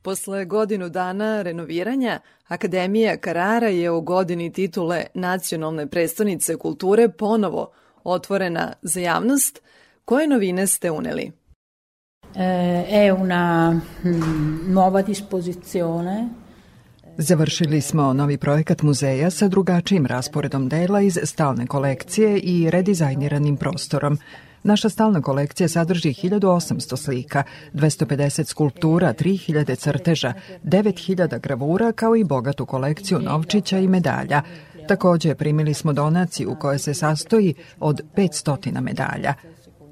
Posle 0.07 0.45
godinu 0.45 0.89
dana 0.89 1.43
renoviranja, 1.43 2.21
Akademija 2.49 3.17
Karara 3.17 3.69
je 3.69 3.91
u 3.91 4.01
godini 4.01 4.53
titule 4.53 5.05
Nacionalne 5.15 5.87
predstavnice 5.87 6.57
kulture 6.57 7.09
ponovo 7.09 7.71
otvorena 8.05 8.73
za 8.83 9.01
javnost. 9.01 9.63
Koje 10.05 10.27
novine 10.27 10.67
ste 10.67 10.91
uneli? 10.91 11.33
È 12.35 13.11
una 13.11 13.71
mm, 14.05 14.73
nuova 14.73 15.03
disposizione 15.03 16.29
Završili 17.19 17.81
smo 17.81 18.13
novi 18.13 18.37
projekat 18.39 18.83
muzeja 18.83 19.31
sa 19.31 19.49
drugačijim 19.49 20.07
rasporedom 20.07 20.69
dela 20.69 21.01
iz 21.01 21.19
stalne 21.23 21.67
kolekcije 21.67 22.39
i 22.39 22.71
redizajniranim 22.71 23.57
prostorom. 23.57 24.19
Naša 24.67 24.89
stalna 24.89 25.23
kolekcija 25.23 25.69
sadrži 25.69 26.09
1800 26.09 26.97
slika, 26.97 27.43
250 27.75 28.45
skulptura, 28.45 29.15
3000 29.15 29.77
crteža, 29.77 30.33
9000 30.65 31.41
gravura 31.41 31.93
kao 31.93 32.17
i 32.17 32.25
bogatu 32.25 32.67
kolekciju 32.67 33.19
novčića 33.19 33.79
i 33.79 33.89
medalja. 33.89 34.43
Takođe 34.89 35.35
primili 35.35 35.75
smo 35.75 35.93
donaciju 35.93 36.57
koja 36.61 36.79
se 36.79 36.95
sastoji 36.95 37.55
od 37.81 38.01
500 38.17 38.81
medalja. 38.81 39.35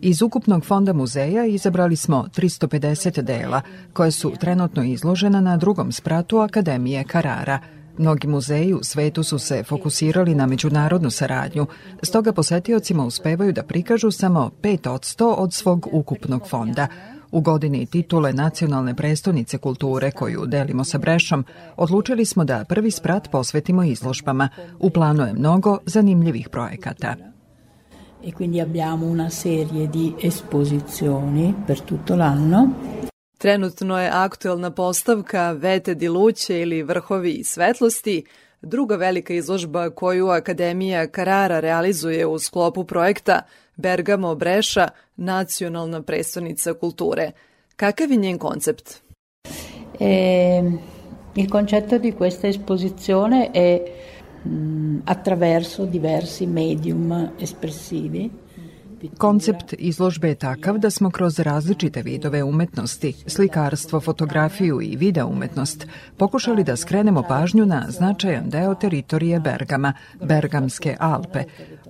Iz 0.00 0.22
ukupnog 0.22 0.64
fonda 0.64 0.92
muzeja 0.92 1.44
izabrali 1.44 1.96
smo 1.96 2.28
350 2.36 3.22
dela, 3.22 3.60
koje 3.92 4.10
su 4.10 4.32
trenutno 4.40 4.84
izložena 4.84 5.40
na 5.40 5.56
drugom 5.56 5.92
spratu 5.92 6.38
Akademije 6.38 7.04
Karara. 7.04 7.58
Mnogi 7.98 8.28
muzeji 8.28 8.74
u 8.74 8.82
svetu 8.82 9.22
su 9.22 9.38
se 9.38 9.62
fokusirali 9.62 10.34
na 10.34 10.46
međunarodnu 10.46 11.10
saradnju, 11.10 11.66
stoga 12.02 12.32
posetiocima 12.32 13.04
uspevaju 13.04 13.52
da 13.52 13.62
prikažu 13.62 14.10
samo 14.10 14.50
5 14.62 15.34
od 15.36 15.52
svog 15.52 15.88
ukupnog 15.92 16.48
fonda. 16.48 16.86
U 17.32 17.40
godini 17.40 17.86
titule 17.86 18.32
Nacionalne 18.32 18.94
prestonice 18.94 19.58
kulture 19.58 20.10
koju 20.10 20.46
delimo 20.46 20.84
sa 20.84 20.98
Brešom, 20.98 21.44
odlučili 21.76 22.24
smo 22.24 22.44
da 22.44 22.64
prvi 22.64 22.90
sprat 22.90 23.30
posvetimo 23.30 23.84
izložbama. 23.84 24.48
U 24.78 24.90
planu 24.90 25.22
je 25.26 25.32
mnogo 25.32 25.78
zanimljivih 25.86 26.48
projekata. 26.48 27.14
e 28.26 28.32
quindi 28.32 28.58
abbiamo 28.58 29.04
una 29.04 29.28
serie 29.28 29.90
di 29.90 30.14
esposizioni 30.18 31.54
per 31.66 31.82
tutto 31.82 32.14
l'anno. 32.14 33.12
Trenutno 33.44 34.00
je 34.00 34.10
aktuelna 34.12 34.70
postavka 34.70 35.52
Vete 35.52 35.94
di 35.94 36.08
Luće 36.08 36.60
ili 36.60 36.82
Vrhovi 36.82 37.44
svetlosti, 37.44 38.24
druga 38.62 38.96
velika 38.96 39.34
izložba 39.34 39.90
koju 39.90 40.28
Akademija 40.28 41.06
Karara 41.06 41.60
realizuje 41.60 42.26
u 42.26 42.38
sklopu 42.38 42.84
projekta 42.84 43.42
Bergamo 43.76 44.34
Breša, 44.34 44.88
nacionalna 45.16 46.02
prestonica 46.02 46.74
kulture. 46.74 47.32
Kakav 47.76 48.10
je 48.10 48.16
njen 48.16 48.38
koncept? 48.38 49.02
E, 50.00 50.62
il 51.34 51.50
concetto 51.50 51.98
di 51.98 52.12
questa 52.12 52.48
esposizione 52.48 53.50
è 53.52 53.82
mh, 54.44 54.96
attraverso 55.04 55.84
diversi 55.84 56.46
medium 56.46 57.30
espressivi 57.40 58.30
Koncept 59.18 59.74
izložbe 59.78 60.28
je 60.28 60.34
takav 60.34 60.78
da 60.78 60.90
smo 60.90 61.10
kroz 61.10 61.38
različite 61.38 62.02
vidove 62.02 62.42
umetnosti, 62.42 63.14
slikarstvo, 63.26 64.00
fotografiju 64.00 64.80
i 64.82 64.96
video 64.96 65.26
umetnost, 65.26 65.86
pokušali 66.16 66.64
da 66.64 66.76
skrenemo 66.76 67.22
pažnju 67.22 67.66
na 67.66 67.86
značajan 67.88 68.50
deo 68.50 68.74
teritorije 68.74 69.40
Bergama, 69.40 69.92
Bergamske 70.22 70.96
Alpe. 71.00 71.44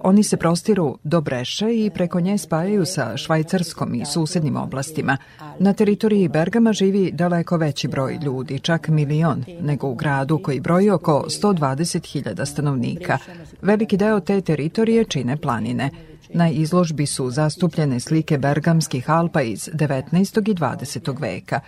Oni 0.06 0.22
se 0.22 0.36
prostiru 0.36 0.98
do 1.04 1.20
Breše 1.20 1.66
i 1.74 1.90
preko 1.94 2.20
nje 2.20 2.38
spajaju 2.38 2.86
sa 2.86 3.16
Švajcarskom 3.16 3.94
i 3.94 4.04
susednim 4.04 4.56
oblastima. 4.56 5.16
Na 5.58 5.72
teritoriji 5.72 6.28
Bergama 6.28 6.72
živi 6.72 7.10
daleko 7.12 7.56
veći 7.56 7.88
broj 7.88 8.18
ljudi, 8.22 8.58
čak 8.58 8.88
milion, 8.88 9.44
nego 9.60 9.88
u 9.88 9.94
gradu 9.94 10.38
koji 10.38 10.60
broji 10.60 10.90
oko 10.90 11.24
120.000 11.28 12.46
stanovnika. 12.46 13.18
Veliki 13.62 13.96
deo 13.96 14.20
te 14.20 14.40
teritorije 14.40 15.04
čine 15.04 15.36
planine. 15.36 15.90
Na 16.34 16.50
izložbi 16.50 17.06
su 17.06 17.30
zastupljene 17.30 18.00
slike 18.00 18.38
Bergamskih 18.38 19.10
Alpa 19.10 19.42
iz 19.42 19.68
19. 19.72 20.50
i 20.50 20.54
20. 20.54 21.20
veka. 21.20 21.60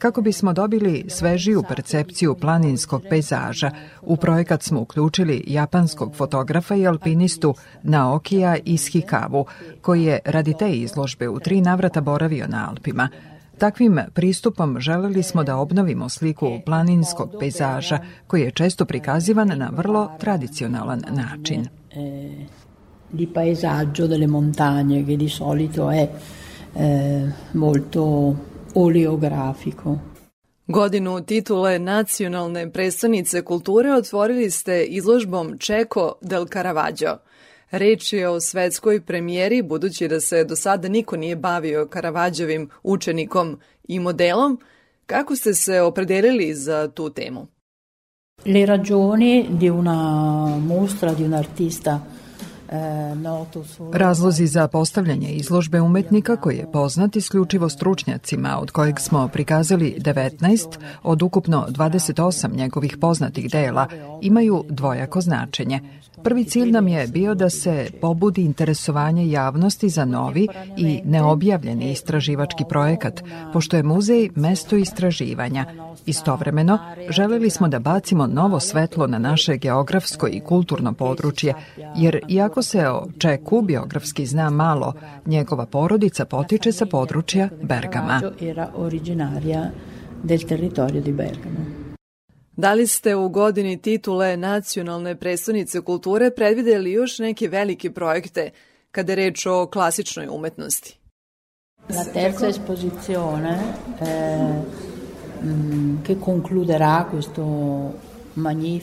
Kako 0.00 0.20
bismo 0.20 0.52
dobili 0.52 1.04
svežiju 1.08 1.62
percepciju 1.68 2.34
planinskog 2.34 3.02
pejzaža, 3.10 3.70
u 4.02 4.16
projekat 4.16 4.62
smo 4.62 4.80
uključili 4.80 5.44
japanskog 5.46 6.14
fotografa 6.16 6.74
i 6.74 6.86
alpinistu 6.86 7.54
Naokija 7.82 8.56
Ishikavu, 8.64 9.46
koji 9.80 10.04
je 10.04 10.18
radi 10.24 10.54
te 10.58 10.72
izložbe 10.72 11.28
u 11.28 11.40
tri 11.40 11.60
navrata 11.60 12.00
boravio 12.00 12.46
na 12.46 12.68
Alpima. 12.70 13.08
Takvim 13.58 13.98
pristupom 14.14 14.80
želeli 14.80 15.22
smo 15.22 15.44
da 15.44 15.56
obnovimo 15.56 16.08
sliku 16.08 16.46
planinskog 16.66 17.34
pejzaža, 17.40 17.98
koji 18.26 18.42
je 18.42 18.50
često 18.50 18.84
prikazivan 18.84 19.48
na 19.48 19.70
vrlo 19.76 20.10
tradicionalan 20.20 21.02
način. 21.10 21.66
di 23.12 23.26
paesaggio 23.26 24.06
delle 24.06 24.26
montagne 24.26 25.04
che 25.04 25.16
di 25.16 25.28
solito 25.28 25.90
è 25.90 26.08
eh, 26.74 27.28
molto 27.52 28.34
oleografico. 28.74 29.98
Godinu 30.66 31.20
titule 31.20 31.78
nacionalne 31.78 32.72
predstavnice 32.72 33.42
kulture 33.42 33.92
otvorili 33.92 34.50
ste 34.50 34.84
izložbom 34.84 35.58
Čeko 35.58 36.18
del 36.20 36.46
Caravaggio. 36.46 37.18
Reč 37.70 38.12
je 38.12 38.28
o 38.28 38.40
svetskoj 38.40 39.00
premijeri, 39.00 39.62
budući 39.62 40.08
da 40.08 40.20
se 40.20 40.44
do 40.44 40.56
sada 40.56 40.88
niko 40.88 41.16
nije 41.16 41.36
bavio 41.36 41.88
Caravaggioovim 41.92 42.68
učenikom 42.82 43.58
i 43.88 43.98
modelom. 43.98 44.60
Kako 45.06 45.36
ste 45.36 45.54
se 45.54 45.80
opredelili 45.80 46.54
za 46.54 46.88
tu 46.88 47.10
temu? 47.10 47.46
Le 48.44 48.66
ragioni 48.66 49.46
di 49.50 49.70
una 49.70 50.58
mostra 50.58 51.14
di 51.14 51.24
un 51.24 51.34
artista 51.34 52.00
Razlozi 53.92 54.46
za 54.46 54.68
postavljanje 54.68 55.28
izložbe 55.28 55.80
umetnika 55.80 56.36
koji 56.36 56.56
je 56.56 56.72
poznat 56.72 57.16
isključivo 57.16 57.68
stručnjacima, 57.68 58.58
od 58.60 58.70
kojeg 58.70 59.00
smo 59.00 59.28
prikazali 59.28 59.96
19 59.98 60.78
od 61.02 61.22
ukupno 61.22 61.66
28 61.68 62.56
njegovih 62.56 62.96
poznatih 63.00 63.50
dela, 63.50 63.86
imaju 64.20 64.64
dvojako 64.68 65.20
značenje. 65.20 65.80
Prvi 66.22 66.44
cilj 66.44 66.70
nam 66.70 66.88
je 66.88 67.06
bio 67.06 67.34
da 67.34 67.50
se 67.50 67.90
pobudi 68.00 68.42
interesovanje 68.42 69.30
javnosti 69.30 69.88
za 69.88 70.04
novi 70.04 70.48
i 70.76 71.00
neobjavljeni 71.04 71.92
istraživački 71.92 72.64
projekat, 72.68 73.22
pošto 73.52 73.76
je 73.76 73.82
muzej 73.82 74.30
mesto 74.34 74.76
istraživanja. 74.76 75.64
Istovremeno, 76.06 76.78
želeli 77.08 77.50
smo 77.50 77.68
da 77.68 77.78
bacimo 77.78 78.26
novo 78.26 78.60
svetlo 78.60 79.06
na 79.06 79.18
naše 79.18 79.56
geografsko 79.56 80.28
i 80.28 80.40
kulturno 80.40 80.92
područje, 80.92 81.54
jer 81.96 82.20
iako 82.28 82.59
se 82.62 82.88
o 82.88 83.06
Čeku 83.18 83.62
biografski 83.62 84.26
zna 84.26 84.50
malo, 84.50 84.94
njegova 85.26 85.66
porodica 85.66 86.24
potiče 86.24 86.72
sa 86.72 86.86
područja 86.86 87.48
Bergama. 87.62 88.20
Da 92.56 92.72
li 92.72 92.86
ste 92.86 93.16
u 93.16 93.28
godini 93.28 93.82
titule 93.82 94.36
nacionalne 94.36 95.16
predstavnice 95.16 95.80
kulture 95.80 96.30
predvideli 96.30 96.92
još 96.92 97.18
neke 97.18 97.48
velike 97.48 97.90
projekte 97.92 98.50
kada 98.90 99.12
je 99.12 99.16
reč 99.16 99.46
o 99.46 99.66
klasičnoj 99.66 100.28
umetnosti? 100.30 100.96
La 101.88 102.04
terza 102.04 102.46
esposizione 102.46 103.58
eh, 104.00 104.62
mm, 105.44 106.02
che 106.04 106.16
concluderà 106.16 107.06
questo 107.10 108.09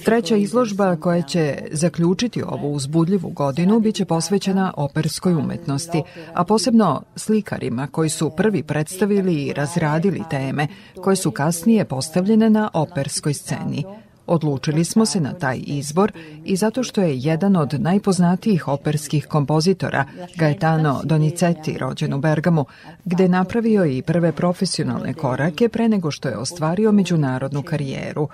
Treća 0.05 0.35
izložba 0.35 0.95
koja 0.95 1.21
će 1.21 1.57
zaključiti 1.71 2.43
ovu 2.43 2.73
uzbudljivu 2.73 3.29
godinu 3.29 3.79
biće 3.79 4.05
posvećena 4.05 4.73
operskoj 4.77 5.33
umetnosti, 5.33 6.03
a 6.33 6.43
posebno 6.43 7.01
slikarima 7.15 7.87
koji 7.87 8.09
su 8.09 8.29
prvi 8.29 8.63
predstavili 8.63 9.43
i 9.43 9.53
razradili 9.53 10.23
teme 10.29 10.67
koje 11.01 11.15
su 11.15 11.31
kasnije 11.31 11.85
postavljene 11.85 12.49
na 12.49 12.69
operskoj 12.73 13.33
sceni. 13.33 13.83
Odlučili 14.27 14.85
smo 14.85 15.05
se 15.05 15.19
na 15.19 15.33
taj 15.33 15.59
izbor 15.65 16.11
i 16.45 16.55
zato 16.55 16.83
što 16.83 17.01
je 17.01 17.17
jedan 17.17 17.55
od 17.55 17.81
najpoznatijih 17.81 18.67
operskih 18.67 19.27
kompozitora, 19.27 20.05
Gaetano 20.35 21.01
Donizetti, 21.03 21.77
rođen 21.77 22.13
u 22.13 22.19
Bergamu, 22.19 22.65
gde 23.05 23.27
napravio 23.27 23.85
i 23.85 24.01
prve 24.01 24.31
profesionalne 24.31 25.13
korake 25.13 25.69
pre 25.69 25.89
nego 25.89 26.11
što 26.11 26.29
je 26.29 26.37
ostvario 26.37 26.91
međunarodnu 26.91 27.61
karijeru. 27.61 28.27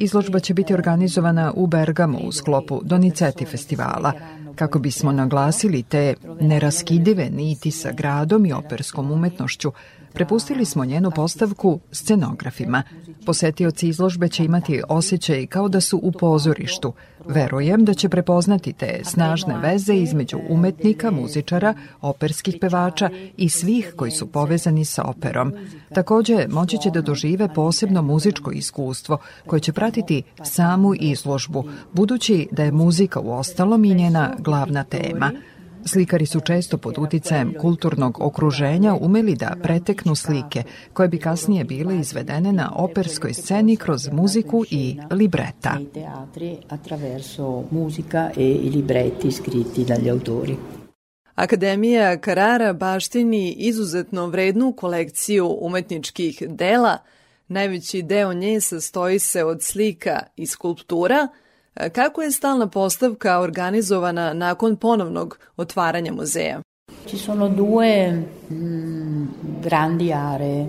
Izložba 0.00 0.40
će 0.40 0.54
biti 0.54 0.74
organizovana 0.74 1.52
u 1.56 1.66
Bergamu 1.66 2.18
u 2.18 2.32
sklopu 2.32 2.80
Donizetti 2.84 3.44
festivala 3.44 4.12
kako 4.54 4.78
bismo 4.78 5.12
naglasili 5.12 5.82
te 5.82 6.14
neraskidive 6.40 7.30
niti 7.30 7.70
sa 7.70 7.92
gradom 7.92 8.46
i 8.46 8.52
operskom 8.52 9.10
umetnošću, 9.10 9.72
prepustili 10.12 10.64
smo 10.64 10.84
njenu 10.84 11.10
postavku 11.10 11.80
scenografima. 11.92 12.82
Posetioci 13.28 13.88
izložbe 13.88 14.28
će 14.28 14.44
imati 14.44 14.82
osjećaj 14.88 15.46
kao 15.46 15.68
da 15.68 15.80
su 15.80 16.00
u 16.02 16.12
pozorištu. 16.12 16.92
Verujem 17.26 17.84
da 17.84 17.94
će 17.94 18.08
prepoznati 18.08 18.72
te 18.72 19.00
snažne 19.04 19.58
veze 19.58 19.94
između 19.94 20.38
umetnika, 20.48 21.10
muzičara, 21.10 21.74
operskih 22.00 22.56
pevača 22.60 23.10
i 23.36 23.48
svih 23.48 23.92
koji 23.96 24.10
su 24.10 24.26
povezani 24.26 24.84
sa 24.84 25.04
operom. 25.04 25.52
Takođe, 25.94 26.46
moći 26.50 26.78
će 26.78 26.90
da 26.90 27.00
dožive 27.00 27.54
posebno 27.54 28.02
muzičko 28.02 28.50
iskustvo 28.50 29.18
koje 29.46 29.60
će 29.60 29.72
pratiti 29.72 30.22
samu 30.42 30.94
izložbu, 30.94 31.64
budući 31.92 32.48
da 32.50 32.64
je 32.64 32.72
muzika 32.72 33.20
u 33.20 33.32
ostalom 33.32 33.84
i 33.84 33.94
njena 33.94 34.34
glavna 34.38 34.84
tema– 34.84 35.32
Slikari 35.88 36.26
su 36.26 36.40
često 36.40 36.78
pod 36.78 36.98
uticajem 36.98 37.54
kulturnog 37.60 38.20
okruženja 38.20 38.94
umeli 38.94 39.34
da 39.34 39.56
preteknu 39.62 40.14
slike, 40.14 40.62
koje 40.92 41.08
bi 41.08 41.18
kasnije 41.18 41.64
bile 41.64 41.98
izvedene 41.98 42.52
na 42.52 42.72
operskoj 42.74 43.34
sceni 43.34 43.76
kroz 43.76 44.08
muziku 44.12 44.64
i 44.70 45.00
libreta. 45.10 45.78
attraverso 46.68 47.64
musica 47.70 48.30
e 48.36 48.44
i 48.44 48.70
libretti 48.70 49.32
scritti 49.32 49.84
dagli 49.84 50.10
autori. 50.10 50.56
Akademija 51.34 52.20
Karara 52.20 52.72
baštini 52.72 53.52
izuzetno 53.52 54.26
vrednu 54.26 54.72
kolekciju 54.72 55.56
umetničkih 55.60 56.42
dela. 56.48 56.98
Najveći 57.48 58.02
deo 58.02 58.32
nje 58.32 58.60
sastoji 58.60 59.18
se 59.18 59.44
od 59.44 59.62
slika 59.62 60.20
i 60.36 60.46
skulptura– 60.46 61.28
Kako 61.92 62.22
je 62.22 62.30
stalna 62.30 62.66
postavka 62.66 63.38
organizovana 63.40 64.32
nakon 64.32 64.76
ponovnog 64.76 65.38
otvaranja 65.56 66.12
muzeja? 66.12 66.60
Ci 67.06 67.16
sono 67.16 67.48
due 67.48 68.12
mm, 68.52 69.26
grandi 69.60 70.12
aree 70.12 70.66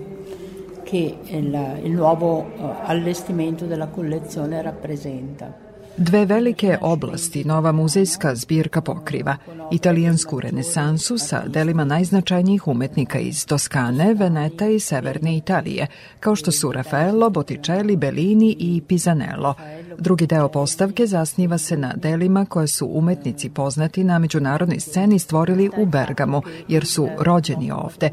che 0.84 1.18
il, 1.24 1.80
il 1.84 1.90
nuovo 1.90 2.40
eh, 2.40 2.74
allestimento 2.84 3.66
della 3.66 3.86
collezione 3.86 4.62
rappresenta. 4.62 5.69
Dve 6.02 6.24
velike 6.26 6.78
oblasti 6.80 7.44
nova 7.44 7.72
muzejska 7.72 8.34
zbirka 8.34 8.80
pokriva. 8.80 9.36
Italijansku 9.72 10.40
renesansu 10.40 11.18
sa 11.18 11.42
delima 11.46 11.84
najznačajnijih 11.84 12.68
umetnika 12.68 13.18
iz 13.18 13.46
Toskane, 13.46 14.14
Veneta 14.14 14.66
i 14.66 14.80
Severne 14.80 15.36
Italije, 15.36 15.86
kao 16.20 16.36
što 16.36 16.52
su 16.52 16.72
Raffaello, 16.72 17.30
Botticelli, 17.30 17.96
Bellini 17.96 18.56
i 18.58 18.82
Pisanello. 18.88 19.54
Drugi 19.98 20.26
deo 20.26 20.48
postavke 20.48 21.06
zasniva 21.06 21.58
se 21.58 21.76
na 21.76 21.92
delima 21.96 22.44
koje 22.44 22.66
su 22.66 22.88
umetnici 22.92 23.50
poznati 23.50 24.04
na 24.04 24.18
međunarodnoj 24.18 24.80
sceni 24.80 25.18
stvorili 25.18 25.70
u 25.78 25.86
Bergamu, 25.86 26.42
jer 26.68 26.86
su 26.86 27.08
rođeni 27.18 27.70
ovde. 27.72 28.10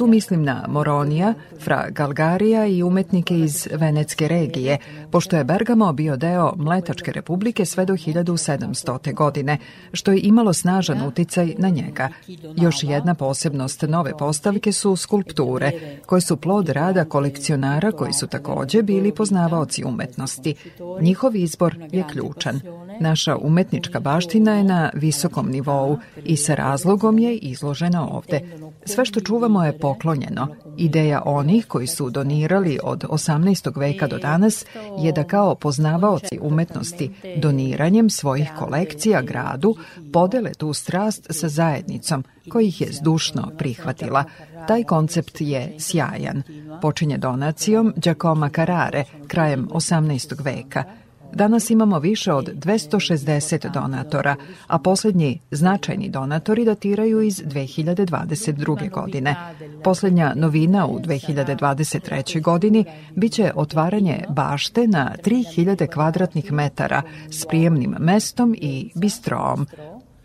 Tu 0.00 0.06
mislim 0.06 0.42
na 0.42 0.64
Moronija, 0.68 1.34
Fra 1.60 1.90
Galgarija 1.90 2.66
i 2.66 2.82
umetnike 2.82 3.38
iz 3.38 3.68
Venetske 3.72 4.28
regije, 4.28 4.78
pošto 5.10 5.36
je 5.36 5.44
Bergamo 5.44 5.92
bio 5.92 6.16
deo 6.16 6.52
Mletačke 6.56 7.12
republike 7.12 7.64
sve 7.64 7.84
do 7.84 7.92
1700. 7.92 9.14
godine, 9.14 9.58
što 9.92 10.12
je 10.12 10.20
imalo 10.22 10.52
snažan 10.52 11.06
uticaj 11.06 11.54
na 11.58 11.68
njega. 11.68 12.08
Još 12.56 12.82
jedna 12.82 13.14
posebnost 13.14 13.82
nove 13.82 14.16
postavke 14.18 14.72
su 14.72 14.96
skulpture, 14.96 15.72
koje 16.06 16.20
su 16.20 16.36
plod 16.36 16.68
rada 16.68 17.04
kolekcionara 17.04 17.92
koji 17.92 18.12
su 18.12 18.26
takođe 18.26 18.82
bili 18.82 19.14
poznavaoci 19.14 19.84
umetnosti. 19.84 20.54
Njihov 21.00 21.36
izbor 21.36 21.76
je 21.92 22.04
ključan. 22.12 22.60
Naša 23.00 23.36
umetnička 23.36 24.00
baština 24.00 24.54
je 24.54 24.64
na 24.64 24.90
visokom 24.94 25.50
nivou 25.50 25.98
i 26.24 26.36
sa 26.36 26.54
razlogom 26.54 27.18
je 27.18 27.36
izložena 27.36 28.08
ovde. 28.08 28.40
Sve 28.84 29.04
što 29.04 29.20
čuvamo 29.20 29.64
je 29.64 29.78
poklonjeno. 29.90 30.48
Ideja 30.76 31.22
onih 31.24 31.66
koji 31.66 31.86
su 31.86 32.10
donirali 32.10 32.78
od 32.82 33.04
18. 33.04 33.78
veka 33.78 34.06
do 34.06 34.18
danas 34.18 34.64
je 34.98 35.12
da 35.12 35.24
kao 35.24 35.54
poznavaoci 35.54 36.38
umetnosti 36.40 37.10
doniranjem 37.36 38.10
svojih 38.10 38.50
kolekcija 38.58 39.22
gradu 39.22 39.76
podele 40.12 40.54
tu 40.54 40.72
strast 40.72 41.26
sa 41.30 41.48
zajednicom 41.48 42.24
koji 42.48 42.66
ih 42.68 42.80
je 42.80 42.92
zdušno 42.92 43.50
prihvatila. 43.58 44.24
Taj 44.68 44.84
koncept 44.84 45.40
je 45.40 45.74
sjajan. 45.78 46.42
Počinje 46.82 47.18
donacijom 47.18 47.94
Giacomo 47.96 48.48
Carrare 48.48 49.04
krajem 49.28 49.68
18. 49.72 50.44
veka– 50.44 50.84
Danas 51.32 51.70
imamo 51.70 51.98
više 51.98 52.32
od 52.32 52.48
260 52.54 53.72
donatora, 53.72 54.36
a 54.66 54.78
poslednji 54.78 55.40
značajni 55.50 56.08
donatori 56.08 56.64
datiraju 56.64 57.22
iz 57.22 57.42
2022. 57.42 58.90
godine. 58.90 59.36
Poslednja 59.84 60.32
novina 60.36 60.86
u 60.86 60.98
2023. 60.98 62.42
godini 62.42 62.84
biće 63.14 63.52
otvaranje 63.54 64.24
bašte 64.28 64.86
na 64.86 65.14
3000 65.24 65.92
kvadratnih 65.92 66.52
metara 66.52 67.02
s 67.30 67.46
prijemnim 67.46 67.96
mestom 67.98 68.54
i 68.58 68.90
bistrom, 68.94 69.66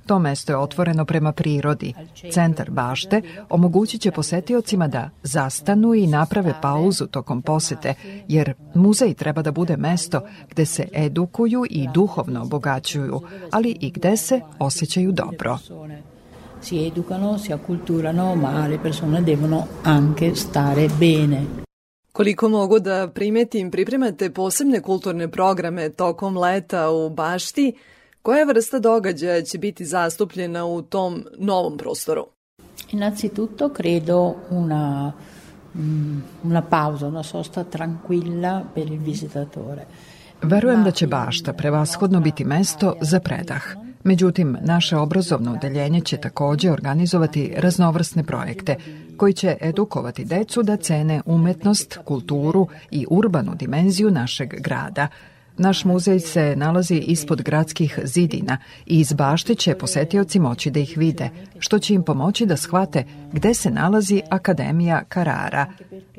To 0.05 0.19
mesto 0.19 0.51
je 0.51 0.57
otvoreno 0.57 1.05
prema 1.05 1.31
prirodi. 1.31 1.93
Centar 2.31 2.71
bašte 2.71 3.21
omogućit 3.49 4.01
će 4.01 4.11
posetiocima 4.11 4.87
da 4.87 5.09
zastanu 5.23 5.93
i 5.93 6.07
naprave 6.07 6.53
pauzu 6.61 7.07
tokom 7.07 7.41
posete, 7.41 7.93
jer 8.27 8.53
muzej 8.73 9.13
treba 9.13 9.41
da 9.41 9.51
bude 9.51 9.77
mesto 9.77 10.21
gde 10.49 10.65
se 10.65 10.87
edukuju 10.93 11.65
i 11.69 11.87
duhovno 11.93 12.41
obogaćuju, 12.41 13.21
ali 13.51 13.77
i 13.79 13.91
gde 13.91 14.17
se 14.17 14.41
osjećaju 14.59 15.11
dobro. 15.11 15.57
Si 16.61 16.87
educano, 16.87 17.39
si 17.39 17.53
acculturano, 17.53 18.35
ma 18.35 18.67
le 18.67 18.79
persone 18.83 19.21
devono 19.21 19.63
anche 19.83 20.35
stare 20.35 20.89
bene. 20.99 21.45
Koliko 22.11 22.49
mogu 22.49 22.79
da 22.79 23.07
primetim, 23.13 23.71
pripremate 23.71 24.29
posebne 24.29 24.81
kulturne 24.81 25.31
programe 25.31 25.89
tokom 25.89 26.37
leta 26.37 26.89
u 26.89 27.09
Bašti, 27.09 27.73
Koja 28.25 28.45
vrsta 28.45 28.79
događaja 28.79 29.41
će 29.41 29.57
biti 29.57 29.85
zastupljena 29.85 30.65
u 30.65 30.81
tom 30.81 31.25
novom 31.37 31.77
prostoru? 31.77 32.25
Innanzitutto 32.91 33.69
credo 33.77 34.33
una, 34.49 35.13
mm, 35.75 36.23
una 36.43 36.61
pausa, 36.61 37.07
una 37.07 37.23
sosta 37.23 37.63
tranquilla 37.63 38.61
per 38.75 38.87
il 38.87 38.99
visitatore. 38.99 39.85
Verujem 40.41 40.83
da 40.83 40.91
će 40.91 41.07
bašta 41.07 41.53
prevashodno 41.53 42.19
biti 42.19 42.45
mesto 42.45 42.95
za 43.01 43.19
predah. 43.19 43.63
Međutim, 44.03 44.57
naše 44.61 44.97
obrazovno 44.97 45.53
odeljenje 45.53 46.01
će 46.01 46.17
takođe 46.17 46.71
organizovati 46.71 47.53
raznovrsne 47.57 48.23
projekte 48.23 48.75
koji 49.17 49.33
će 49.33 49.57
edukovati 49.61 50.25
decu 50.25 50.63
da 50.63 50.77
cene 50.77 51.21
umetnost, 51.25 51.99
kulturu 52.05 52.67
i 52.91 53.05
urbanu 53.09 53.55
dimenziju 53.55 54.11
našeg 54.11 54.61
grada– 54.61 55.07
Naš 55.57 55.85
muzej 55.85 56.19
se 56.19 56.53
nalazi 56.55 56.95
ispod 56.95 57.41
gradskih 57.41 57.99
zidina 58.03 58.57
i 58.85 58.99
iz 58.99 59.13
bašte 59.13 59.55
će 59.55 59.75
posetioci 59.75 60.39
moći 60.39 60.71
da 60.71 60.79
ih 60.79 60.93
vide, 60.97 61.29
što 61.59 61.79
će 61.79 61.93
im 61.93 62.03
pomoći 62.03 62.45
da 62.45 62.57
shvate 62.57 63.03
gde 63.31 63.53
se 63.53 63.71
nalazi 63.71 64.21
Akademija 64.29 65.03
Karara. 65.09 65.65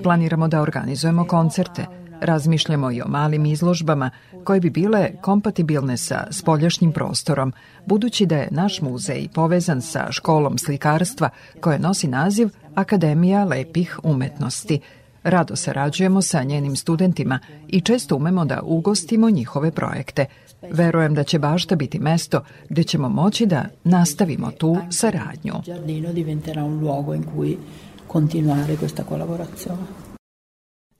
Planiramo 0.02 0.48
da 0.48 0.60
organizujemo 0.60 1.24
koncerte, 1.24 1.86
Razmišljamo 2.20 2.90
i 2.90 3.00
o 3.02 3.08
malim 3.08 3.46
izložbama 3.46 4.10
koje 4.44 4.60
bi 4.60 4.70
bile 4.70 5.10
kompatibilne 5.22 5.96
sa 5.96 6.26
spoljašnjim 6.30 6.92
prostorom, 6.92 7.52
budući 7.86 8.26
da 8.26 8.36
je 8.36 8.48
naš 8.50 8.80
muzej 8.80 9.28
povezan 9.34 9.82
sa 9.82 10.06
školom 10.12 10.58
slikarstva 10.58 11.30
koja 11.60 11.78
nosi 11.78 12.08
naziv 12.08 12.48
Akademija 12.74 13.44
lepih 13.44 13.98
umetnosti– 14.02 14.80
Rado 15.26 15.56
sarađujemo 15.56 16.22
sa 16.22 16.42
njenim 16.42 16.76
studentima 16.76 17.38
i 17.68 17.80
često 17.80 18.16
umemo 18.16 18.44
da 18.44 18.60
ugostimo 18.62 19.30
njihove 19.30 19.70
projekte. 19.70 20.26
Verujem 20.70 21.14
da 21.14 21.24
će 21.24 21.38
bašta 21.38 21.76
biti 21.76 21.98
mesto 21.98 22.44
gde 22.68 22.84
ćemo 22.84 23.08
moći 23.08 23.46
da 23.46 23.64
nastavimo 23.84 24.50
tu 24.50 24.76
saradnju. 24.90 25.54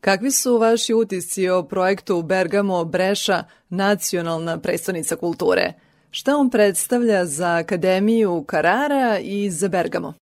Kakvi 0.01 0.31
su 0.31 0.59
vaši 0.59 0.95
utisci 0.95 1.49
o 1.49 1.62
projektu 1.62 2.22
Bergamo 2.22 2.85
Breša, 2.85 3.45
nacionalna 3.68 4.59
predstavnica 4.59 5.16
kulture? 5.16 5.72
Šta 6.11 6.37
on 6.37 6.51
predstavlja 6.51 7.24
za 7.24 7.57
Akademiju 7.57 8.45
Carrara 8.51 9.18
i 9.18 9.51
za 9.51 9.68
Bergamo? 9.68 10.12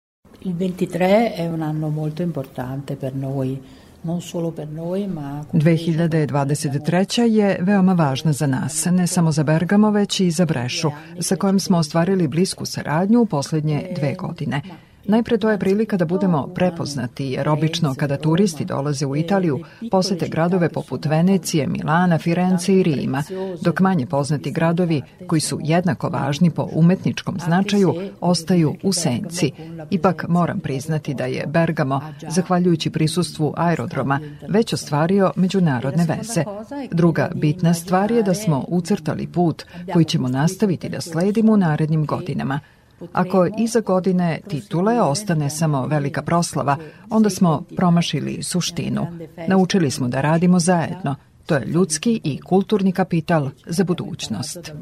Il 0.41 0.53
23 0.53 1.35
è 1.37 1.49
un 1.49 1.63
anno 1.63 1.89
molto 1.89 2.23
importante 2.23 2.97
per 2.97 3.15
noi 3.15 3.59
non 4.05 4.21
solo 4.21 4.51
per 4.51 4.69
noi, 4.69 5.07
ma 5.07 5.45
2023. 5.53 7.23
je 7.23 7.59
veoma 7.61 7.93
važna 7.93 8.33
za 8.33 8.47
nas, 8.47 8.85
ne 8.85 9.07
samo 9.07 9.33
za 9.33 9.43
Bergamo, 9.43 9.91
već 9.91 10.21
i 10.21 10.31
za 10.31 10.45
Brešu, 10.45 10.91
sa 11.21 11.37
kojim 11.37 11.61
smo 11.61 11.79
ostvarili 11.79 12.29
blisku 12.29 12.67
saradnju 12.67 13.21
u 13.21 13.27
poslednje 13.27 13.93
dve 13.97 14.15
godine. 14.15 14.63
Najpre 15.07 15.39
to 15.39 15.51
je 15.51 15.59
prilika 15.59 15.97
da 15.97 16.05
budemo 16.05 16.47
prepoznati, 16.55 17.25
jer 17.25 17.49
obično 17.49 17.95
kada 17.95 18.17
turisti 18.17 18.65
dolaze 18.65 19.07
u 19.07 19.17
Italiju, 19.17 19.61
posete 19.91 20.29
gradove 20.29 20.69
poput 20.69 21.07
Venecije, 21.07 21.67
Milana, 21.67 22.19
Firence 22.19 22.75
i 22.75 22.83
Rima, 22.83 23.23
dok 23.63 23.81
manje 23.81 24.07
poznati 24.07 24.51
gradovi, 24.51 25.03
koji 25.27 25.41
su 25.41 25.59
jednako 25.63 26.09
važni 26.09 26.51
po 26.51 26.69
umetničkom 26.73 27.39
značaju, 27.45 27.95
ostaju 28.21 28.75
u 28.83 28.93
senci. 28.93 29.53
Ipak 29.91 30.25
moram 30.29 30.61
priznati 30.61 31.15
da 31.15 31.25
je 31.25 31.47
Bergamo, 31.47 32.01
zahvaljujući 32.29 32.91
prisustvu 32.91 33.55
aerodroma, 33.57 34.21
već 34.49 34.73
ostvario 34.73 35.33
međunarodne 35.37 36.07
veze. 36.09 36.45
Druga 36.91 37.31
bitna 37.35 37.75
stvar 37.75 38.11
je 38.11 38.23
da 38.23 38.35
smo 38.35 38.65
ucrtali 38.69 39.27
put 39.27 39.65
koji 39.93 40.05
ćemo 40.05 40.29
nastaviti 40.29 40.89
da 40.89 41.01
sledimo 41.01 41.53
u 41.53 41.57
narednim 41.57 42.07
godinama– 42.07 42.61
Ako 43.13 43.49
iza 43.59 43.81
godine 43.81 44.41
titule 44.49 45.01
ostane 45.01 45.51
samo 45.51 45.87
velika 45.87 46.23
proslava, 46.23 46.77
onda 47.11 47.31
smo 47.31 47.65
promašili 47.77 48.43
suštinu. 48.43 49.07
Naučili 49.49 49.91
smo 49.91 50.09
da 50.09 50.21
radimo 50.21 50.59
zajedno. 50.59 51.15
To 51.47 51.55
je 51.55 51.67
ljudski 51.67 52.21
i 52.25 52.41
kulturni 52.41 52.93
kapital 52.93 53.51
za 53.67 53.85
budućnost. 53.85 54.73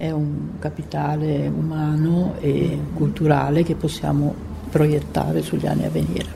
È 0.00 0.12
un 0.12 0.58
capitale 0.62 1.48
umano 1.48 2.32
e 2.42 2.78
culturale 2.96 3.64
che 3.64 3.74
possiamo 3.74 4.34
proiettare 4.72 5.42
sugli 5.42 5.66
anni 5.66 5.84
a 5.84 5.90
venire. 5.90 6.26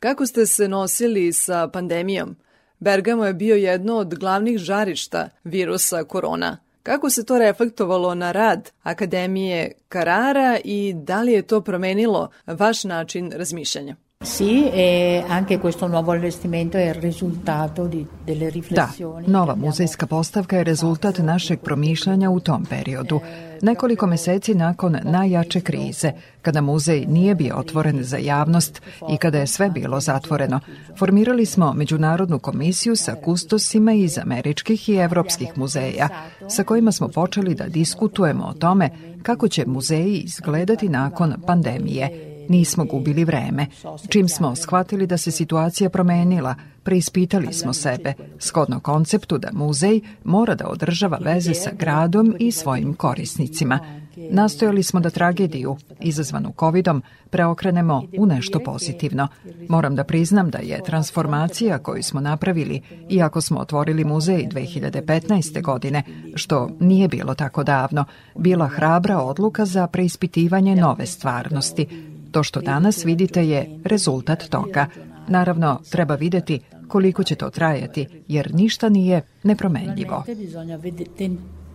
Kako 0.00 0.26
ste 0.26 0.46
se 0.46 0.68
nosili 0.68 1.32
sa 1.32 1.68
pandemijom? 1.68 2.36
Bergamo 2.78 3.24
je 3.24 3.34
bio 3.34 3.56
jedno 3.56 3.96
od 3.96 4.14
glavnih 4.14 4.58
žarišta 4.58 5.28
virusa 5.44 6.04
korona. 6.04 6.58
Kako 6.84 7.10
se 7.10 7.24
to 7.24 7.38
reflektovalo 7.38 8.14
na 8.14 8.32
rad 8.32 8.70
Akademije 8.82 9.72
Carrara 9.92 10.58
i 10.64 10.92
da 10.96 11.22
li 11.22 11.32
je 11.32 11.42
to 11.42 11.60
promenilo 11.60 12.30
vaš 12.46 12.84
način 12.84 13.32
razmišljanja? 13.36 13.96
Sì, 14.24 14.70
e 14.70 15.22
anche 15.28 15.58
questo 15.58 15.86
nuovo 15.86 16.12
allestimento 16.12 16.78
è 16.78 16.88
il 16.88 16.94
risultato 16.94 17.86
di, 17.86 18.06
delle 18.24 18.46
Da, 18.46 18.50
riflessioni. 18.50 19.26
nova 19.28 19.54
muzejska 19.54 20.06
postavka 20.06 20.56
je 20.56 20.64
rezultat 20.64 21.18
našeg 21.18 21.60
promišljanja 21.60 22.30
u 22.30 22.40
tom 22.40 22.64
periodu. 22.64 23.20
Nekoliko 23.62 24.06
meseci 24.06 24.54
nakon 24.54 24.96
najjače 25.02 25.60
krize, 25.60 26.12
kada 26.42 26.60
muzej 26.60 27.06
nije 27.06 27.34
bio 27.34 27.56
otvoren 27.56 28.04
za 28.04 28.16
javnost 28.16 28.82
i 29.10 29.16
kada 29.16 29.38
je 29.38 29.46
sve 29.46 29.70
bilo 29.70 30.00
zatvoreno, 30.00 30.60
formirali 30.98 31.46
smo 31.46 31.72
međunarodnu 31.72 32.38
komisiju 32.38 32.96
sa 32.96 33.14
kustosima 33.14 33.92
iz 33.92 34.18
američkih 34.18 34.88
i 34.88 34.96
evropskih 34.96 35.48
muzeja, 35.56 36.08
sa 36.48 36.64
kojima 36.64 36.92
smo 36.92 37.08
počeli 37.08 37.54
da 37.54 37.68
diskutujemo 37.68 38.44
o 38.44 38.52
tome 38.54 38.90
kako 39.22 39.48
će 39.48 39.66
muzeji 39.66 40.18
izgledati 40.18 40.88
nakon 40.88 41.34
pandemije. 41.46 42.33
Nismo 42.48 42.84
gubili 42.84 43.24
vreme. 43.24 43.66
Čim 44.08 44.28
smo 44.28 44.56
shvatili 44.56 45.06
da 45.06 45.16
se 45.16 45.30
situacija 45.30 45.90
promenila, 45.90 46.54
preispitali 46.82 47.52
smo 47.52 47.72
sebe, 47.72 48.12
shodno 48.38 48.80
konceptu 48.80 49.38
da 49.38 49.48
muzej 49.52 50.00
mora 50.24 50.54
da 50.54 50.68
održava 50.68 51.18
veze 51.18 51.54
sa 51.54 51.70
gradom 51.78 52.36
i 52.38 52.52
svojim 52.52 52.94
korisnicima. 52.94 53.78
Nastojali 54.16 54.82
smo 54.82 55.00
da 55.00 55.10
tragediju, 55.10 55.76
izazvanu 56.00 56.52
covidom, 56.60 57.02
preokrenemo 57.30 58.02
u 58.18 58.26
nešto 58.26 58.58
pozitivno. 58.58 59.28
Moram 59.68 59.94
da 59.94 60.04
priznam 60.04 60.50
da 60.50 60.58
je 60.58 60.82
transformacija 60.86 61.78
koju 61.78 62.02
smo 62.02 62.20
napravili, 62.20 62.82
iako 63.08 63.40
smo 63.40 63.60
otvorili 63.60 64.04
muzej 64.04 64.48
2015. 64.52 65.62
godine, 65.62 66.02
što 66.34 66.70
nije 66.80 67.08
bilo 67.08 67.34
tako 67.34 67.64
davno, 67.64 68.04
bila 68.34 68.68
hrabra 68.68 69.18
odluka 69.18 69.64
za 69.64 69.86
preispitivanje 69.86 70.76
nove 70.76 71.06
stvarnosti, 71.06 72.13
To 72.34 72.42
što 72.42 72.60
danas 72.60 73.04
vidite 73.04 73.48
je 73.48 73.78
rezultat 73.84 74.48
toga. 74.48 74.86
Naravno, 75.28 75.80
treba 75.90 76.14
videti 76.14 76.60
koliko 76.88 77.22
će 77.22 77.34
to 77.34 77.50
trajati, 77.50 78.06
jer 78.28 78.54
ništa 78.54 78.88
nije 78.88 79.22
nepromenljivo. 79.42 80.24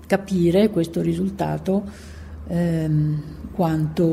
Capire 0.10 0.70
questo 0.74 1.01
risultato 1.03 1.84
ehm, 2.49 3.14
quanto 3.57 4.05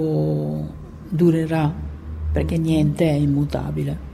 durerà, 1.11 1.71
perché 2.33 2.59
niente 2.59 3.05
è 3.05 3.17
immutabile. 3.17 4.06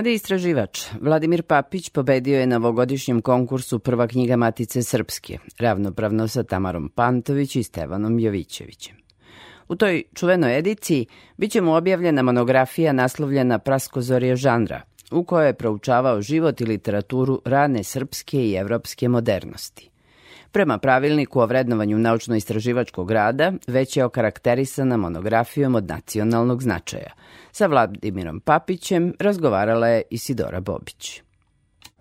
Mladi 0.00 0.14
istraživač 0.16 0.80
Vladimir 1.00 1.42
Papić 1.42 1.90
pobedio 1.90 2.38
je 2.40 2.46
na 2.46 2.56
ovogodišnjem 2.56 3.22
konkursu 3.22 3.78
Prva 3.78 4.06
knjiga 4.08 4.36
Matice 4.36 4.82
Srpske, 4.82 5.38
ravnopravno 5.58 6.28
sa 6.28 6.42
Tamarom 6.42 6.88
Pantović 6.88 7.56
i 7.56 7.62
Stevanom 7.62 8.18
Jovićevićem. 8.18 8.96
U 9.68 9.76
toj 9.76 10.02
čuvenoj 10.14 10.58
ediciji 10.58 11.06
biće 11.36 11.60
mu 11.60 11.74
objavljena 11.74 12.22
monografija 12.22 12.92
naslovljena 12.92 13.58
Praskozorje 13.58 14.36
žanra, 14.36 14.80
u 15.10 15.24
kojoj 15.24 15.46
je 15.46 15.54
proučavao 15.54 16.22
život 16.22 16.60
i 16.60 16.64
literaturu 16.64 17.42
rane 17.44 17.84
srpske 17.84 18.38
i 18.38 18.54
evropske 18.54 19.08
modernosti. 19.08 19.90
Prema 20.52 20.78
pravilniku 20.78 21.40
o 21.40 21.46
vrednovanju 21.46 21.98
naučno-istraživačkog 21.98 23.10
rada, 23.10 23.52
već 23.66 23.96
je 23.96 24.04
okarakterisana 24.04 24.96
monografijom 24.96 25.74
od 25.74 25.88
nacionalnog 25.88 26.62
značaja. 26.62 27.12
Sa 27.52 27.66
Vladimirom 27.66 28.40
Papićem 28.40 29.14
razgovarala 29.18 29.88
je 29.88 30.02
Isidora 30.10 30.60
Bobić. 30.60 31.22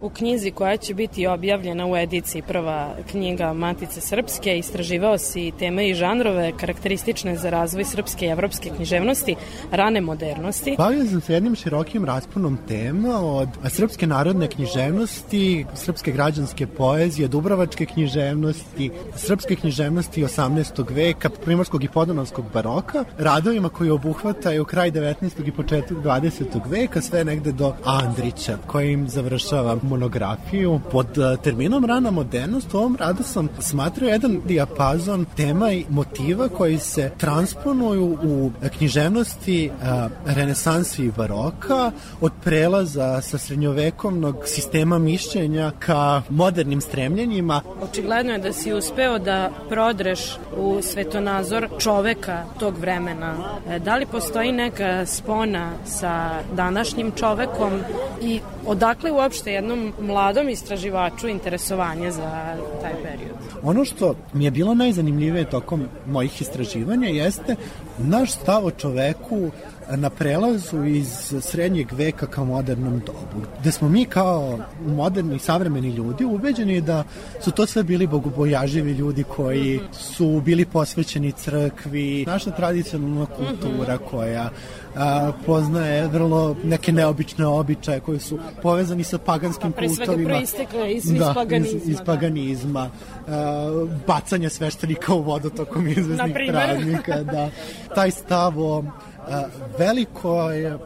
U 0.01 0.09
knjizi 0.09 0.51
koja 0.51 0.77
će 0.77 0.93
biti 0.93 1.27
objavljena 1.27 1.87
u 1.87 1.97
ediciji 1.97 2.41
prva 2.41 2.95
knjiga 3.11 3.53
Matice 3.53 4.01
Srpske 4.01 4.57
istraživao 4.57 5.17
si 5.17 5.51
teme 5.59 5.89
i 5.89 5.93
žanrove 5.93 6.51
karakteristične 6.59 7.35
za 7.35 7.49
razvoj 7.49 7.83
srpske 7.83 8.25
i 8.25 8.29
evropske 8.29 8.69
književnosti, 8.69 9.35
rane 9.71 10.01
modernosti. 10.01 10.75
Bavio 10.77 11.05
sam 11.05 11.21
se 11.21 11.33
jednim 11.33 11.55
širokim 11.55 12.05
rasponom 12.05 12.57
tema 12.67 13.19
od 13.21 13.49
srpske 13.69 14.07
narodne 14.07 14.47
književnosti, 14.47 15.65
srpske 15.75 16.11
građanske 16.11 16.67
poezije, 16.67 17.27
dubrovačke 17.27 17.85
književnosti, 17.85 18.91
srpske 19.15 19.55
književnosti 19.55 20.23
18. 20.23 20.93
veka, 20.93 21.29
primorskog 21.29 21.83
i 21.83 21.87
podanovskog 21.87 22.45
baroka, 22.53 23.03
radovima 23.17 23.69
koji 23.69 23.89
obuhvataju 23.89 24.65
kraj 24.65 24.91
19. 24.91 25.47
i 25.47 25.51
početak 25.51 25.97
20. 25.97 26.69
veka, 26.69 27.01
sve 27.01 27.25
negde 27.25 27.51
do 27.51 27.73
Andrića, 27.85 28.57
kojim 28.67 29.09
završava 29.09 29.75
monografiju 29.89 30.79
pod 30.91 31.17
eh, 31.17 31.37
terminom 31.43 31.85
rana 31.85 32.11
modernost. 32.11 32.73
U 32.73 32.77
ovom 32.77 32.95
radu 32.99 33.23
sam 33.23 33.49
smatrao 33.59 34.09
jedan 34.09 34.41
dijapazon 34.45 35.25
tema 35.37 35.71
i 35.71 35.85
motiva 35.89 36.49
koji 36.49 36.77
se 36.77 37.11
transponuju 37.17 38.17
u 38.23 38.51
književnosti 38.77 39.69
a, 39.83 40.09
renesansi 40.25 41.05
i 41.05 41.11
baroka 41.11 41.91
od 42.21 42.31
prelaza 42.43 43.21
sa 43.21 43.37
srednjovekovnog 43.37 44.35
sistema 44.45 44.99
mišljenja 44.99 45.71
ka 45.79 46.21
modernim 46.29 46.81
stremljenjima. 46.81 47.61
Očigledno 47.81 48.31
je 48.31 48.39
da 48.39 48.53
si 48.53 48.73
uspeo 48.73 49.19
da 49.19 49.49
prodreš 49.69 50.37
u 50.57 50.81
svetonazor 50.81 51.67
čoveka 51.79 52.43
tog 52.59 52.77
vremena. 52.77 53.35
E, 53.69 53.79
Da 53.79 53.95
li 53.95 54.05
postoji 54.05 54.51
neka 54.51 55.05
spona 55.05 55.71
sa 55.85 56.41
današnjim 56.55 57.11
čovekom 57.15 57.79
i 58.21 58.39
odakle 58.65 59.11
uopšte 59.11 59.51
jednom 59.51 59.78
mladom 60.01 60.49
istraživaču 60.49 61.27
interesovanje 61.27 62.11
za 62.11 62.55
taj 62.81 62.93
period? 63.03 63.35
Ono 63.63 63.85
što 63.85 64.15
mi 64.33 64.45
je 64.45 64.51
bilo 64.51 64.75
najzanimljivije 64.75 65.49
tokom 65.49 65.87
mojih 66.07 66.41
istraživanja 66.41 67.07
jeste 67.07 67.55
naš 67.99 68.31
stav 68.31 68.65
o 68.65 68.71
čoveku 68.71 69.51
na 69.95 70.09
prelazu 70.09 70.83
iz 70.83 71.33
srednjeg 71.41 71.91
veka 71.91 72.27
ka 72.27 72.43
modernom 72.43 72.99
dobu, 73.05 73.47
gde 73.59 73.71
smo 73.71 73.89
mi 73.89 74.05
kao 74.05 74.59
moderni 74.85 75.39
savremeni 75.39 75.89
ljudi 75.89 76.25
ubeđeni 76.25 76.81
da 76.81 77.03
su 77.41 77.51
to 77.51 77.65
sve 77.65 77.83
bili 77.83 78.07
bogobojaživi 78.07 78.91
ljudi 78.91 79.23
koji 79.23 79.79
su 79.91 80.41
bili 80.45 80.65
posvećeni 80.65 81.31
crkvi, 81.31 82.25
naša 82.27 82.51
tradicionalna 82.51 83.25
kultura 83.25 83.97
koja 83.97 84.49
a, 84.95 85.31
poznaje 85.45 86.07
vrlo 86.07 86.55
neke 86.63 86.91
neobične 86.91 87.47
običaje 87.47 87.99
koji 87.99 88.19
su 88.19 88.39
povezani 88.61 89.03
sa 89.03 89.17
paganskim 89.17 89.71
Pre 89.71 89.89
svega 89.89 90.05
kultovima. 90.05 90.29
proistekle 90.29 90.93
iz, 90.93 91.05
iz 91.05 91.19
da, 91.19 91.33
paganizma. 91.33 91.79
Iz, 91.83 91.89
iz 91.89 91.97
da. 91.97 92.03
paganizma, 92.03 92.89
a, 93.27 93.85
bacanje 94.07 94.49
sveštenika 94.49 95.13
u 95.13 95.21
vodu 95.21 95.49
tokom 95.49 95.87
izvesnih 95.87 96.33
primer. 96.33 96.55
praznika, 96.55 97.23
da. 97.23 97.49
Taj 97.95 98.11
stav 98.11 98.59
o 98.59 98.83
a, 98.83 99.43
velikoj 99.77 100.65
a, 100.67 100.77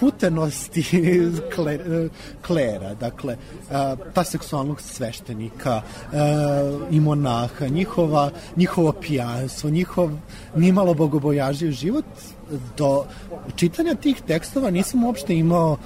putenosti 0.00 0.84
kle- 1.56 2.08
klera, 2.46 2.94
dakle, 2.94 3.36
ta 4.14 4.24
seksualnost 4.24 4.94
sveštenika 4.94 5.82
i 6.90 7.00
monaha, 7.00 7.66
njihova, 7.68 8.30
njihovo 8.56 8.92
pijanstvo, 8.92 9.70
njihov 9.70 10.10
nimalo 10.56 10.94
bogobojaživ 10.94 11.70
život, 11.70 12.04
do 12.76 13.04
čitanja 13.56 13.94
tih 13.94 14.22
tekstova 14.26 14.70
nisam 14.70 15.04
uopšte 15.04 15.34
imao 15.36 15.76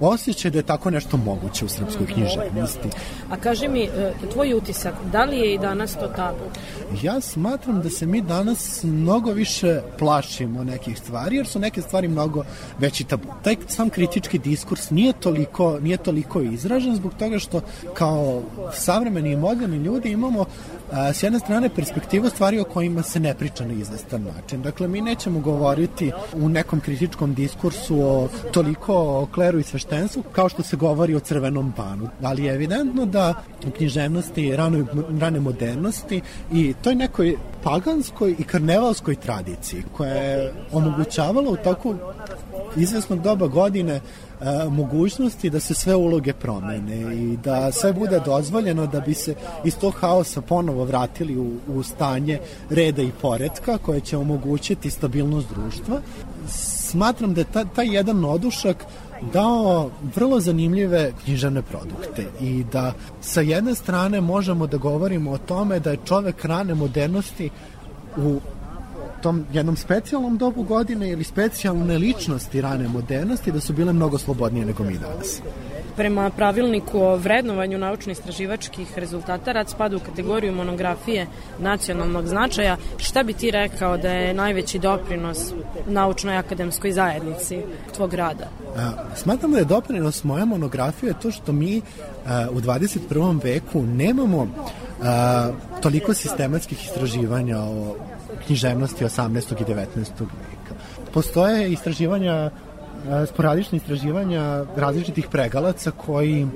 osjećaj 0.00 0.50
da 0.50 0.58
je 0.58 0.62
tako 0.62 0.90
nešto 0.90 1.16
moguće 1.16 1.64
u 1.64 1.68
srpskoj 1.68 2.06
književnosti. 2.06 2.88
A 3.30 3.36
kaži 3.36 3.68
mi, 3.68 3.82
e, 3.82 4.12
tvoj 4.32 4.54
utisak, 4.54 4.94
da 5.12 5.24
li 5.24 5.38
je 5.38 5.54
i 5.54 5.58
danas 5.58 5.94
to 5.94 6.06
tako? 6.06 6.44
Ja 7.02 7.20
smatram 7.20 7.82
da 7.82 7.90
se 7.90 8.06
mi 8.06 8.20
danas 8.20 8.84
mnogo 8.84 9.32
više 9.32 9.80
plašimo 9.98 10.64
nekih 10.64 10.98
stvari, 10.98 11.36
jer 11.36 11.46
su 11.46 11.58
neke 11.58 11.82
stvari 11.82 12.08
mnogo 12.08 12.44
veći 12.78 13.04
tabu. 13.04 13.28
Taj 13.42 13.56
sam 13.68 13.90
kritički 13.90 14.38
diskurs 14.38 14.90
nije 14.90 15.12
toliko, 15.12 15.78
nije 15.80 15.96
toliko 15.96 16.40
izražen 16.40 16.96
zbog 16.96 17.14
toga 17.18 17.38
što 17.38 17.60
kao 17.94 18.42
savremeni 18.72 19.32
i 19.32 19.36
moderni 19.36 19.76
ljudi 19.76 20.10
imamo 20.10 20.44
s 20.92 21.22
jedne 21.22 21.38
strane 21.38 21.68
perspektivu 21.68 22.28
stvari 22.28 22.60
o 22.60 22.64
kojima 22.64 23.02
se 23.02 23.20
ne 23.20 23.34
priča 23.34 23.64
na 23.64 23.72
izvestan 23.72 24.22
način. 24.22 24.62
Dakle, 24.62 24.88
mi 24.88 25.00
nećemo 25.00 25.40
govoriti 25.40 26.12
u 26.34 26.48
nekom 26.48 26.80
kritičkom 26.80 27.34
diskursu 27.34 28.00
o 28.00 28.28
toliko 28.52 28.94
o 28.94 29.28
kleru 29.34 29.58
i 29.58 29.62
sveštenstvu 29.62 30.22
kao 30.32 30.48
što 30.48 30.62
se 30.62 30.76
govori 30.76 31.14
o 31.14 31.20
crvenom 31.20 31.72
panu. 31.76 32.08
Ali 32.22 32.44
je 32.44 32.54
evidentno 32.54 33.06
da 33.06 33.34
u 33.66 33.70
književnosti 33.70 34.56
ranoj, 34.56 34.84
rane 35.20 35.40
modernosti 35.40 36.20
i 36.52 36.74
toj 36.82 36.94
nekoj 36.94 37.36
paganskoj 37.62 38.34
i 38.38 38.44
karnevalskoj 38.44 39.16
tradiciji 39.16 39.82
koja 39.96 40.14
je 40.14 40.52
omogućavala 40.72 41.50
u 41.50 41.56
toku 41.56 41.94
izvesnog 42.76 43.22
doba 43.22 43.46
godine 43.46 44.00
mogućnosti 44.70 45.50
da 45.50 45.60
se 45.60 45.74
sve 45.74 45.96
uloge 45.96 46.32
promene 46.32 47.16
i 47.16 47.36
da 47.36 47.72
sve 47.72 47.92
bude 47.92 48.20
dozvoljeno 48.24 48.86
da 48.86 49.00
bi 49.00 49.14
se 49.14 49.34
iz 49.64 49.76
tog 49.76 49.94
haosa 49.94 50.40
ponovo 50.40 50.84
vratili 50.84 51.36
u, 51.38 51.52
u 51.68 51.82
stanje 51.82 52.40
reda 52.70 53.02
i 53.02 53.12
poredka 53.22 53.78
koje 53.78 54.00
će 54.00 54.16
omogućiti 54.16 54.90
stabilnost 54.90 55.48
društva. 55.54 56.00
Smatram 56.48 57.34
da 57.34 57.40
je 57.40 57.44
ta, 57.52 57.64
taj 57.64 57.94
jedan 57.94 58.24
odušak 58.24 58.84
dao 59.32 59.90
vrlo 60.16 60.40
zanimljive 60.40 61.12
književne 61.24 61.62
produkte 61.62 62.26
i 62.40 62.64
da 62.72 62.92
sa 63.20 63.40
jedne 63.40 63.74
strane 63.74 64.20
možemo 64.20 64.66
da 64.66 64.76
govorimo 64.76 65.30
o 65.30 65.38
tome 65.38 65.80
da 65.80 65.90
je 65.90 65.98
čovek 66.04 66.44
rane 66.44 66.74
modernosti 66.74 67.50
u 68.16 68.40
tom 69.22 69.46
jednom 69.52 69.76
specijalnom 69.76 70.38
dobu 70.38 70.62
godine 70.62 71.08
ili 71.10 71.24
specijalne 71.24 71.98
ličnosti 71.98 72.60
rane 72.60 72.88
modernosti 72.88 73.52
da 73.52 73.60
su 73.60 73.72
bile 73.72 73.92
mnogo 73.92 74.18
slobodnije 74.18 74.66
nego 74.66 74.84
mi 74.84 74.98
danas. 74.98 75.40
prema 75.96 76.30
pravilniku 76.30 76.98
o 77.00 77.16
vrednovanju 77.16 77.78
naučno-istraživačkih 77.78 78.98
rezultata 78.98 79.52
rad 79.52 79.70
spada 79.70 79.96
u 79.96 80.00
kategoriju 80.00 80.52
monografije 80.52 81.26
nacionalnog 81.58 82.26
značaja. 82.26 82.76
Šta 82.96 83.22
bi 83.22 83.32
ti 83.32 83.50
rekao 83.50 83.96
da 83.96 84.08
je 84.08 84.34
najveći 84.34 84.78
doprinos 84.78 85.38
naučnoj 85.86 86.36
akademskoj 86.36 86.92
zajednici 86.92 87.58
tvog 87.94 88.14
rada? 88.14 88.48
A, 88.76 88.90
smatram 89.14 89.52
da 89.52 89.58
je 89.58 89.64
doprinos 89.64 90.24
moja 90.24 90.44
monografija 90.44 91.12
to 91.12 91.30
što 91.30 91.52
mi 91.52 91.80
a, 92.26 92.46
u 92.52 92.60
21. 92.60 93.44
veku 93.44 93.82
nemamo 93.82 94.48
a, 95.02 95.50
toliko 95.82 96.14
sistematskih 96.14 96.84
istraživanja 96.84 97.58
o 97.58 97.96
književnosti 98.46 99.04
18. 99.04 99.60
i 99.60 99.64
19. 99.64 99.86
veka. 100.20 100.74
Postoje 101.12 101.72
istraživanja 101.72 102.50
sporadične 103.26 103.76
istraživanja 103.76 104.64
različitih 104.76 105.28
pregalaca 105.30 105.90
koji 105.90 106.46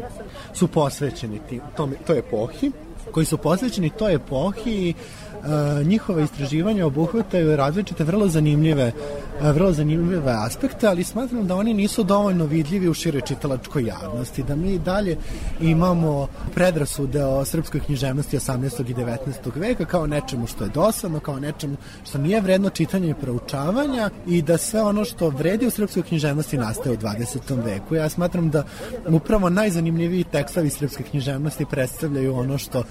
su 0.55 0.69
posvećeni 0.69 1.41
tom, 1.77 1.95
toj 2.07 2.19
epohi, 2.19 2.71
koji 3.13 3.27
su 3.27 3.37
posvećeni 3.37 3.91
toj 3.91 4.15
epohi 4.15 4.95
i 5.83 5.85
njihove 5.85 6.25
istraživanja 6.25 6.87
obuhvataju 6.87 7.57
različite 7.57 8.05
vrlo 8.05 8.29
zanimljive 8.29 8.93
vrlo 9.43 9.73
zanimljive 9.73 10.33
aspekte, 10.33 10.87
ali 10.87 11.05
smatram 11.05 11.47
da 11.47 11.57
oni 11.57 11.75
nisu 11.75 12.05
dovoljno 12.05 12.45
vidljivi 12.45 12.89
u 12.89 12.95
šire 12.95 13.21
čitalačkoj 13.21 13.85
javnosti, 13.85 14.43
da 14.43 14.57
mi 14.57 14.79
dalje 14.79 15.17
imamo 15.61 16.29
predrasude 16.55 17.25
o 17.25 17.45
srpskoj 17.45 17.81
književnosti 17.81 18.39
18. 18.39 18.91
i 18.91 18.95
19. 18.95 19.17
veka 19.55 19.85
kao 19.85 20.07
nečemu 20.07 20.47
što 20.47 20.65
je 20.65 20.71
dosadno, 20.71 21.21
kao 21.21 21.41
nečemu 21.41 21.77
što 22.05 22.19
nije 22.19 22.41
vredno 22.41 22.71
čitanja 22.71 23.09
i 23.09 23.15
proučavanja 23.15 24.11
i 24.27 24.43
da 24.43 24.59
sve 24.59 24.83
ono 24.83 25.05
što 25.05 25.29
vredi 25.29 25.67
u 25.67 25.71
srpskoj 25.71 26.03
književnosti 26.03 26.59
nastaje 26.59 26.95
u 26.95 26.99
20. 26.99 27.65
veku. 27.65 27.95
Ja 27.95 28.09
smatram 28.09 28.51
da 28.51 28.65
upravo 29.09 29.51
najzanimljiviji 29.51 30.25
tekstovi 30.25 30.71
srpske 30.71 31.03
književnosti 31.03 31.67
predstavljaju 31.71 32.37
ono 32.37 32.59
što, 32.59 32.83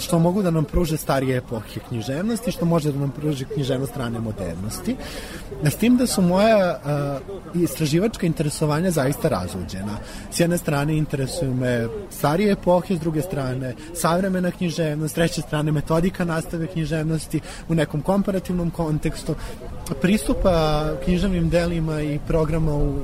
što 0.00 0.18
mogu 0.18 0.42
da 0.42 0.50
nam 0.50 0.64
pruže 0.64 0.96
starije 0.96 1.36
epohe 1.36 1.80
književnosti, 1.92 2.52
što 2.52 2.64
može 2.64 2.92
da 2.92 2.98
nam 2.98 3.10
pruži 3.10 3.44
književnost 3.44 3.96
rane 3.96 4.20
modernosti. 4.20 4.96
S 5.62 5.76
tim 5.76 5.96
da 5.96 6.06
su 6.06 6.22
moja 6.22 6.80
uh, 7.54 7.62
istraživačka 7.62 8.26
interesovanja 8.26 8.90
zaista 8.90 9.28
razuđena. 9.28 9.98
S 10.30 10.40
jedne 10.40 10.58
strane 10.58 10.96
interesuju 10.96 11.54
me 11.54 11.88
starije 12.10 12.52
epohe, 12.52 12.96
s 12.96 13.00
druge 13.00 13.22
strane 13.22 13.74
savremena 13.94 14.50
književnost, 14.50 15.12
s 15.12 15.14
treće 15.14 15.40
strane 15.40 15.72
metodika 15.72 16.24
nastave 16.24 16.66
književnosti 16.66 17.40
u 17.68 17.74
nekom 17.74 18.02
komparativnom 18.02 18.70
kontekstu, 18.70 19.34
pristupa 20.00 20.84
književnim 21.04 21.48
delima 21.50 22.00
i 22.00 22.18
programa 22.28 22.74
u 22.74 22.94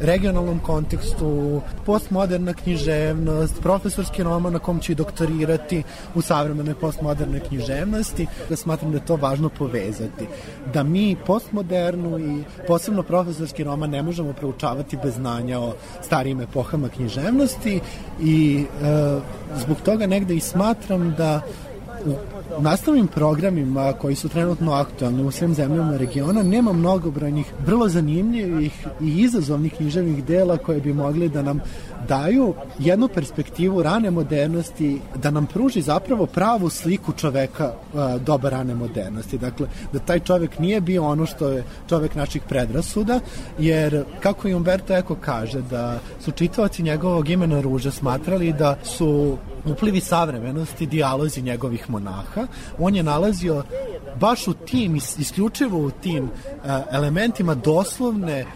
regionalnom 0.00 0.58
kontekstu, 0.58 1.60
postmoderna 1.86 2.54
književnost, 2.54 3.60
profesorski 3.62 4.22
roman 4.22 4.52
na 4.52 4.58
kom 4.58 4.80
ću 4.80 4.92
i 4.92 4.94
doktorirati 4.94 5.82
u 6.14 6.22
savremenoj 6.22 6.74
postmodernoj 6.74 7.40
književnosti, 7.40 8.26
da 8.48 8.56
smatram 8.56 8.90
da 8.90 8.96
je 8.96 9.06
to 9.06 9.16
važno 9.16 9.48
povezati. 9.48 10.26
Da 10.74 10.82
mi 10.82 11.16
postmodernu 11.26 12.18
i 12.18 12.44
posebno 12.66 13.02
profesorski 13.02 13.64
roman 13.64 13.90
ne 13.90 14.02
možemo 14.02 14.32
proučavati 14.32 14.98
bez 15.02 15.14
znanja 15.14 15.60
o 15.60 15.74
starijim 16.02 16.40
epohama 16.40 16.88
književnosti 16.88 17.80
i 18.22 18.64
e, 18.82 19.20
zbog 19.56 19.76
toga 19.84 20.06
negde 20.06 20.34
i 20.34 20.40
smatram 20.40 21.14
da 21.18 21.40
u 22.06 22.14
nastavnim 22.58 23.06
programima 23.06 23.92
koji 23.92 24.14
su 24.14 24.28
trenutno 24.28 24.72
aktualni 24.72 25.22
u 25.22 25.30
svim 25.30 25.54
zemljama 25.54 25.96
regiona 25.96 26.42
nema 26.42 26.72
mnogobrojnih, 26.72 27.52
vrlo 27.66 27.88
zanimljivih 27.88 28.86
i 29.00 29.20
izazovnih 29.20 29.74
književnih 29.76 30.24
dela 30.24 30.56
koje 30.56 30.80
bi 30.80 30.92
mogli 30.92 31.28
da 31.28 31.42
nam 31.42 31.60
daju 32.08 32.54
jednu 32.78 33.08
perspektivu 33.08 33.82
rane 33.82 34.10
modernosti, 34.10 35.00
da 35.16 35.30
nam 35.30 35.46
pruži 35.46 35.82
zapravo 35.82 36.26
pravu 36.26 36.68
sliku 36.68 37.12
čoveka 37.12 37.72
uh, 37.92 38.22
doba 38.22 38.48
rane 38.48 38.74
modernosti. 38.74 39.38
Dakle, 39.38 39.66
da 39.92 39.98
taj 39.98 40.20
čovek 40.20 40.58
nije 40.58 40.80
bio 40.80 41.04
ono 41.04 41.26
što 41.26 41.48
je 41.48 41.64
čovek 41.88 42.14
naših 42.14 42.42
predrasuda, 42.48 43.20
jer 43.58 44.04
kako 44.20 44.48
i 44.48 44.54
Umberto 44.54 44.96
Eco 44.96 45.16
kaže, 45.20 45.62
da 45.62 45.98
su 46.20 46.30
čitavci 46.30 46.82
njegovog 46.82 47.28
imena 47.28 47.60
Ruža 47.60 47.90
smatrali 47.90 48.52
da 48.52 48.76
su 48.84 49.36
uplivi 49.64 50.00
savremenosti, 50.00 50.86
dijalozi 50.86 51.42
njegovih 51.42 51.90
monaha, 51.90 52.39
on 52.78 52.94
je 52.94 53.02
nalazio 53.02 53.64
baš 54.20 54.48
u 54.48 54.54
tim, 54.54 54.96
isključivo 54.96 55.78
u 55.78 55.90
tim 55.90 56.24
uh, 56.24 56.30
elementima 56.90 57.54
doslovne 57.54 58.46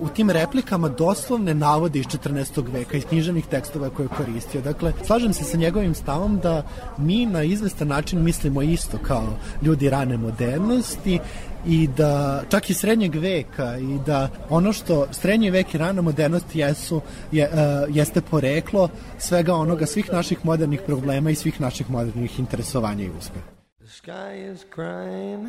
u 0.00 0.08
tim 0.08 0.30
replikama 0.30 0.88
doslovne 0.88 1.54
navode 1.54 1.98
iz 1.98 2.06
14. 2.06 2.72
veka, 2.72 2.96
iz 2.96 3.04
književnih 3.04 3.46
tekstova 3.46 3.90
koje 3.90 4.04
je 4.04 4.16
koristio. 4.16 4.60
Dakle, 4.60 4.92
slažem 5.06 5.32
se 5.32 5.44
sa 5.44 5.56
njegovim 5.56 5.94
stavom 5.94 6.38
da 6.38 6.62
mi 6.98 7.26
na 7.26 7.42
izvestan 7.42 7.88
način 7.88 8.22
mislimo 8.22 8.62
isto 8.62 8.98
kao 9.02 9.38
ljudi 9.62 9.90
rane 9.90 10.16
modernosti 10.16 11.18
i 11.66 11.88
da 11.96 12.42
čak 12.50 12.70
i 12.70 12.74
srednjeg 12.74 13.14
veka 13.14 13.78
i 13.78 13.98
da 14.06 14.28
ono 14.50 14.72
što 14.72 15.06
srednji 15.12 15.50
vek 15.50 15.74
i 15.74 15.78
rana 15.78 16.02
modernost 16.02 16.46
jesu 16.54 17.00
je, 17.32 17.48
uh, 17.48 17.96
jeste 17.96 18.20
poreklo 18.20 18.88
svega 19.18 19.54
onoga 19.54 19.86
svih 19.86 20.12
naših 20.12 20.38
modernih 20.44 20.80
problema 20.86 21.30
i 21.30 21.34
svih 21.34 21.60
naših 21.60 21.90
modernih 21.90 22.38
interesovanja 22.38 23.04
i 23.04 23.10
uspeha. 23.18 23.46
The 23.78 23.88
sky 23.88 24.52
is 24.52 24.64
crying 24.76 25.48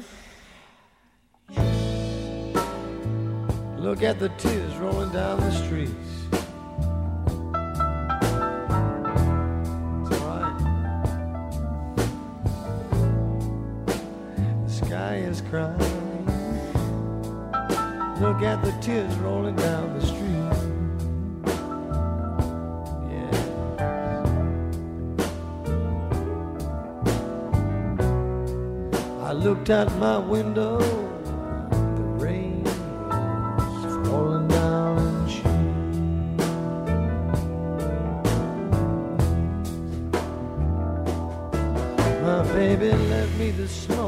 Look 3.79 4.03
at 4.03 4.19
the 4.19 4.29
tears 4.37 4.75
rolling 4.75 5.09
down 5.11 5.39
the 5.39 5.51
streets 5.51 5.93
It's 10.01 10.11
alright 10.21 10.57
The 14.65 14.71
sky 14.71 15.15
is 15.15 15.41
crying 15.41 15.99
Look 18.19 18.41
at 18.41 18.61
the 18.61 18.73
tears 18.81 19.15
rolling 19.19 19.55
down 19.55 19.97
the 19.97 20.05
street. 20.05 20.19
Yeah. 23.09 23.31
I 29.23 29.31
looked 29.31 29.69
out 29.69 29.89
my 29.95 30.17
window, 30.17 30.79
show. 43.69 43.98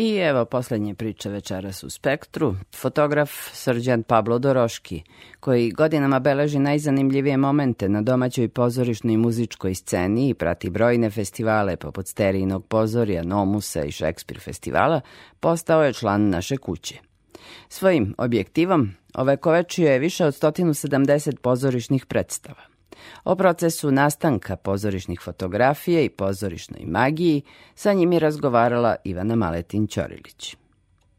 I 0.00 0.16
evo 0.16 0.44
poslednje 0.44 0.94
priče 0.94 1.30
večeras 1.30 1.82
u 1.82 1.90
Spektru. 1.90 2.54
Fotograf 2.76 3.30
Srđan 3.52 4.02
Pablo 4.02 4.38
Doroški, 4.38 5.02
koji 5.40 5.70
godinama 5.70 6.18
beleži 6.18 6.58
najzanimljivije 6.58 7.36
momente 7.36 7.88
na 7.88 8.02
domaćoj 8.02 8.48
pozorišnoj 8.48 9.16
muzičkoj 9.16 9.74
sceni 9.74 10.28
i 10.28 10.34
prati 10.34 10.70
brojne 10.70 11.10
festivale 11.10 11.76
poput 11.76 12.06
Sterijinog 12.06 12.66
pozorja, 12.66 13.22
Nomusa 13.22 13.84
i 13.84 13.90
Šekspir 13.90 14.40
festivala, 14.40 15.00
postao 15.40 15.84
je 15.84 15.92
član 15.92 16.28
naše 16.28 16.56
kuće. 16.56 16.94
Svojim 17.68 18.14
objektivom 18.18 18.90
ovekovečio 19.14 19.92
je 19.92 19.98
više 19.98 20.24
od 20.24 20.34
170 20.34 21.36
pozorišnih 21.36 22.06
predstava. 22.06 22.77
O 23.24 23.36
procesu 23.36 23.90
nastanka 23.90 24.56
pozorišnih 24.56 25.20
fotografije 25.20 26.04
i 26.04 26.08
pozorišnoj 26.08 26.84
magiji 26.86 27.42
sa 27.74 27.92
njim 27.92 28.12
je 28.12 28.18
razgovarala 28.18 28.96
Ivana 29.04 29.36
Maletin-Ćorilić. 29.36 30.56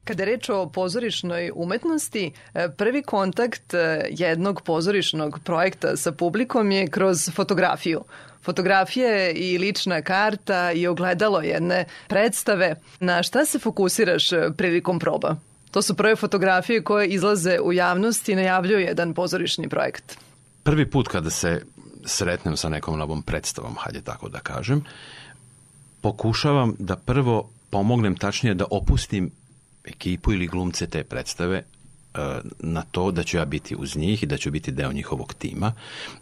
Kada 0.03 0.24
je 0.24 0.26
reč 0.26 0.49
o 0.49 0.70
pozorišnoj 0.70 1.52
umetnosti, 1.56 2.32
e, 2.53 2.70
prvi 2.78 3.02
kontakt 3.03 3.74
e, 3.74 4.07
jednog 4.10 4.61
pozorišnog 4.61 5.40
projekta 5.44 5.98
sa 5.98 6.11
publikom 6.11 6.72
je 6.72 6.88
kroz 6.88 7.30
fotografiju. 7.36 8.03
Fotografije 8.41 9.34
i 9.34 9.57
lična 9.57 10.02
karta 10.02 10.72
i 10.72 10.88
ogledalo 10.88 11.41
jedne 11.41 11.86
predstave. 12.07 12.76
Na 12.99 13.24
šta 13.24 13.45
se 13.45 13.60
fokusiraš 13.60 14.32
e, 14.32 14.49
prilikom 14.57 14.99
proba? 14.99 15.36
To 15.72 15.82
su 15.82 15.95
prve 15.95 16.16
fotografije 16.16 16.84
koje 16.84 17.07
izlaze 17.07 17.60
u 17.60 17.74
javnost 17.74 18.30
i 18.30 18.36
najavljuju 18.36 18.80
jedan 18.80 19.14
pozorišni 19.14 19.70
projekt. 19.70 20.18
Prvi 20.64 20.90
put 20.90 21.07
kada 21.07 21.30
se 21.30 21.61
sretnem 22.06 22.58
sa 22.58 22.70
nekom 22.70 22.98
novom 22.98 23.22
predstavom, 23.22 23.76
hajde 23.80 24.02
tako 24.02 24.30
da 24.30 24.40
kažem, 24.40 24.84
pokušavam 26.02 26.76
da 26.80 26.96
prvo 26.96 27.50
pomognem 27.70 28.16
tačnije 28.16 28.54
da 28.54 28.66
opustim 28.72 29.32
ekipu 29.86 30.34
ili 30.34 30.48
glumce 30.48 30.88
te 30.88 31.04
predstave 31.04 31.58
e, 31.58 31.64
na 32.60 32.82
to 32.82 33.12
da 33.12 33.24
ću 33.24 33.38
ja 33.38 33.46
biti 33.46 33.76
uz 33.76 33.96
njih 33.96 34.24
i 34.24 34.26
da 34.26 34.38
ću 34.38 34.52
biti 34.52 34.72
deo 34.72 34.92
njihovog 34.92 35.34
tima. 35.34 35.74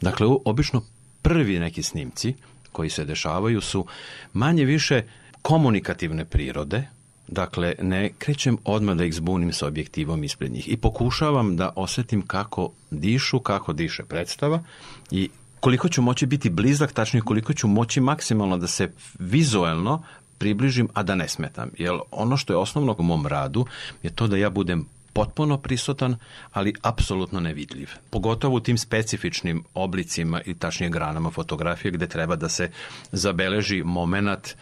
Dakle, 0.01 0.27
obično 0.45 0.81
prvi 1.21 1.59
neki 1.59 1.83
snimci 1.83 2.33
koji 2.71 2.89
se 2.89 3.05
dešavaju 3.05 3.61
su 3.61 3.85
manje 4.33 4.65
više 4.65 5.03
komunikativne 5.41 6.25
prirode, 6.25 6.87
Dakle, 7.27 7.75
ne 7.81 8.11
krećem 8.17 8.57
odmah 8.63 8.95
da 8.95 9.05
ih 9.05 9.13
zbunim 9.13 9.53
sa 9.53 9.67
objektivom 9.67 10.23
ispred 10.23 10.51
njih 10.51 10.67
i 10.67 10.77
pokušavam 10.77 11.55
da 11.55 11.73
osetim 11.75 12.21
kako 12.21 12.71
dišu, 12.91 13.39
kako 13.39 13.73
diše 13.73 14.03
predstava 14.03 14.63
i 15.11 15.29
koliko 15.59 15.89
ću 15.89 16.01
moći 16.01 16.25
biti 16.25 16.49
blizak, 16.49 16.91
tačnije 16.91 17.21
koliko 17.21 17.53
ću 17.53 17.67
moći 17.67 18.01
maksimalno 18.01 18.57
da 18.57 18.67
se 18.67 18.91
vizuelno 19.19 20.03
približim, 20.37 20.89
a 20.93 21.03
da 21.03 21.15
ne 21.15 21.27
smetam. 21.27 21.69
Jer 21.77 21.99
ono 22.11 22.37
što 22.37 22.53
je 22.53 22.57
osnovno 22.57 22.95
u 22.97 23.03
mom 23.03 23.27
radu 23.27 23.65
je 24.03 24.09
to 24.09 24.27
da 24.27 24.37
ja 24.37 24.49
budem 24.49 24.85
potpuno 25.13 25.57
prisutan, 25.57 26.17
ali 26.53 26.73
apsolutno 26.81 27.39
nevidljiv. 27.39 27.89
Pogotovo 28.09 28.55
u 28.55 28.59
tim 28.59 28.77
specifičnim 28.77 29.63
oblicima 29.73 30.41
i 30.45 30.53
tačnije 30.53 30.89
granama 30.89 31.31
fotografije 31.31 31.91
gde 31.91 32.07
treba 32.07 32.35
da 32.35 32.49
se 32.49 32.71
zabeleži 33.11 33.83
moment 33.83 34.55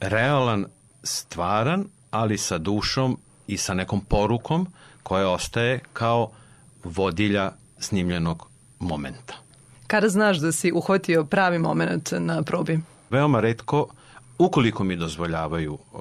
realan, 0.00 0.66
stvaran, 1.02 1.86
ali 2.10 2.38
sa 2.38 2.58
dušom 2.58 3.18
i 3.46 3.56
sa 3.56 3.74
nekom 3.74 4.00
porukom 4.00 4.66
koja 5.02 5.28
ostaje 5.28 5.80
kao 5.92 6.30
vodilja 6.84 7.52
snimljenog 7.78 8.48
momenta. 8.78 9.43
Kada 9.94 10.08
znaš 10.08 10.36
da 10.38 10.52
si 10.52 10.72
uhvatio 10.72 11.24
pravi 11.24 11.58
moment 11.58 12.12
na 12.18 12.42
probi? 12.42 12.78
Veoma 13.10 13.40
redko, 13.40 13.86
ukoliko 14.38 14.84
mi 14.84 14.96
dozvoljavaju 14.96 15.78
e, 15.78 15.96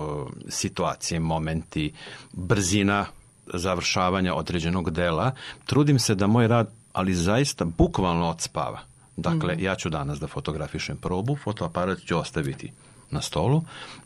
situacije, 0.48 1.20
momenti, 1.20 1.94
brzina 2.32 3.06
završavanja 3.53 4.34
određenog 4.34 4.91
dela, 4.91 5.32
trudim 5.65 5.99
se 5.99 6.15
da 6.15 6.28
moj 6.28 6.48
rad, 6.48 6.70
ali 6.94 7.14
zaista 7.14 7.65
bukvalno 7.65 8.30
odspava. 8.30 8.80
Dakle, 9.18 9.53
Mhm. 9.53 9.64
ja 9.64 9.76
ću 9.76 9.90
danas 9.90 10.20
da 10.20 10.28
fotografišem 10.28 10.98
probu, 10.98 11.36
fotoaparat 11.36 11.99
ću 11.99 12.18
ostaviti 12.18 12.72
na 13.11 13.22
stolu 13.22 13.61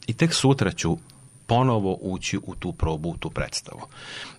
i 0.07 0.13
tek 0.13 0.33
sutra 0.33 0.71
ću 0.71 0.97
ponovo 1.45 1.97
ući 2.01 2.39
u 2.43 2.55
tu 2.55 2.73
probu, 2.73 3.09
u 3.09 3.17
tu 3.17 3.29
predstavu. 3.29 3.81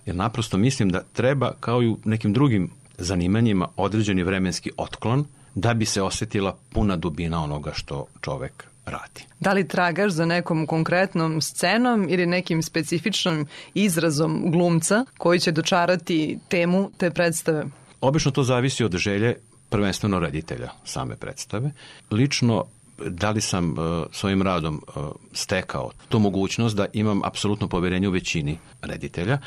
Jer 0.05 0.15
naprosto 0.15 0.57
mislim 0.57 0.89
da 0.89 1.03
treba, 1.13 1.51
kao 1.59 1.83
i 1.83 1.87
u 1.87 1.97
nekim 2.05 2.33
drugim 2.33 2.69
zanimanjima, 2.97 3.67
određeni 3.75 4.23
vremenski 4.23 4.71
otklon 4.77 5.25
da 5.55 5.73
bi 5.73 5.85
se 5.85 6.01
osetila 6.01 6.57
puna 6.69 6.95
dubina 6.95 7.43
onoga 7.43 7.73
što 7.73 8.05
čovek 8.21 8.69
radi. 8.85 9.23
Da 9.39 9.53
li 9.53 9.67
tragaš 9.67 10.11
za 10.11 10.25
nekom 10.25 10.65
konkretnom 10.67 11.41
scenom 11.41 12.07
ili 12.09 12.25
nekim 12.25 12.63
specifičnom 12.63 13.47
izrazom 13.73 14.51
glumca 14.51 15.05
koji 15.17 15.39
će 15.39 15.51
dočarati 15.51 16.39
temu 16.49 16.91
te 16.97 17.11
predstave? 17.11 17.65
Obično 18.01 18.31
to 18.31 18.43
zavisi 18.43 18.83
od 18.83 18.97
želje 18.97 19.35
prvenstveno 19.69 20.19
reditelja 20.19 20.69
same 20.85 21.15
predstave. 21.15 21.71
Lično 22.11 22.65
da 23.07 23.31
li 23.31 23.41
sam 23.41 23.71
uh, 23.71 24.05
svojim 24.11 24.41
radom 24.41 24.81
uh, 24.87 25.03
stekao 25.33 25.91
tu 26.09 26.19
mogućnost 26.19 26.75
da 26.75 26.85
imam 26.93 27.23
apsolutno 27.23 27.67
poverenje 27.67 28.07
u 28.07 28.11
većini 28.11 28.57
reditelja. 28.81 29.37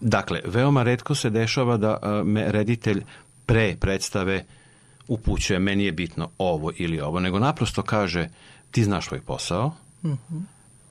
Dakle, 0.00 0.40
veoma 0.44 0.82
redko 0.82 1.14
se 1.14 1.30
dešava 1.30 1.76
da 1.76 1.98
uh, 2.02 2.26
me 2.26 2.52
reditelj 2.52 3.02
pre 3.46 3.76
predstave 3.80 4.44
upućuje 5.08 5.58
meni 5.58 5.84
je 5.84 5.92
bitno 5.92 6.30
ovo 6.38 6.72
ili 6.76 7.00
ovo, 7.00 7.20
nego 7.20 7.38
naprosto 7.38 7.82
kaže 7.82 8.28
ti 8.70 8.84
znaš 8.84 9.06
svoj 9.06 9.20
posao, 9.20 9.72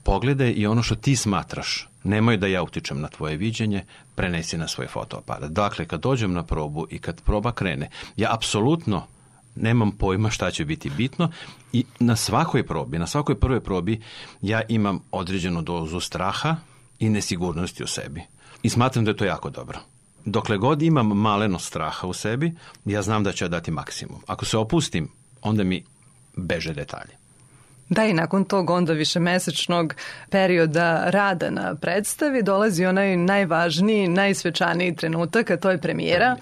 pogledaj 0.04 0.54
i 0.58 0.68
ono 0.68 0.84
što 0.84 0.96
ti 0.96 1.16
smatraš. 1.16 1.88
Nemoj 2.04 2.38
da 2.38 2.48
ja 2.48 2.64
utičem 2.64 3.02
na 3.02 3.08
tvoje 3.08 3.38
viđenje, 3.38 3.86
prenesi 4.16 4.58
na 4.58 4.68
svoj 4.68 4.88
fotoaparat. 4.88 5.52
Dakle, 5.52 5.86
kad 5.86 6.02
dođem 6.02 6.34
na 6.34 6.44
probu 6.44 6.88
i 6.90 7.00
kad 7.00 7.22
proba 7.22 7.52
krene, 7.52 7.90
ja 8.18 8.34
apsolutno 8.34 9.08
nemam 9.56 9.92
pojma 9.92 10.30
šta 10.30 10.52
će 10.52 10.66
biti 10.66 10.90
bitno 10.90 11.32
i 11.74 11.86
na 12.00 12.16
svakoj 12.16 12.66
probi, 12.66 13.00
na 13.00 13.08
svakoj 13.08 13.40
prvoj 13.40 13.60
probi 13.60 14.02
ja 14.42 14.62
imam 14.70 15.00
određenu 15.12 15.62
dozu 15.62 16.00
straha 16.00 16.56
i 17.00 17.10
nesigurnosti 17.10 17.84
u 17.84 17.88
sebi. 17.88 18.22
I 18.64 18.70
smatram 18.70 19.06
da 19.06 19.12
je 19.12 19.18
to 19.18 19.26
jako 19.26 19.50
dobro. 19.50 19.80
Dokle 20.30 20.58
god 20.58 20.82
imam 20.82 21.08
maleno 21.08 21.60
straha 21.60 22.08
u 22.08 22.14
sebi, 22.14 22.54
ja 22.86 23.02
znam 23.02 23.24
da 23.24 23.32
ću 23.32 23.46
ja 23.46 23.48
dati 23.48 23.72
maksimum. 23.72 24.22
Ako 24.28 24.46
se 24.46 24.58
opustim, 24.58 25.10
onda 25.42 25.64
mi 25.64 25.84
beže 26.36 26.74
detalje. 26.74 27.20
Da, 27.90 28.06
i 28.06 28.14
nakon 28.14 28.46
tog 28.46 28.70
onda 28.70 28.94
višemesečnog 28.94 29.96
perioda 30.30 31.10
rada 31.10 31.50
na 31.50 31.76
predstavi 31.76 32.44
dolazi 32.44 32.86
onaj 32.86 33.18
najvažniji, 33.18 34.08
najsvečaniji 34.08 34.96
trenutak, 34.96 35.50
a 35.50 35.58
to 35.58 35.72
je 35.72 35.82
premijera. 35.82 36.36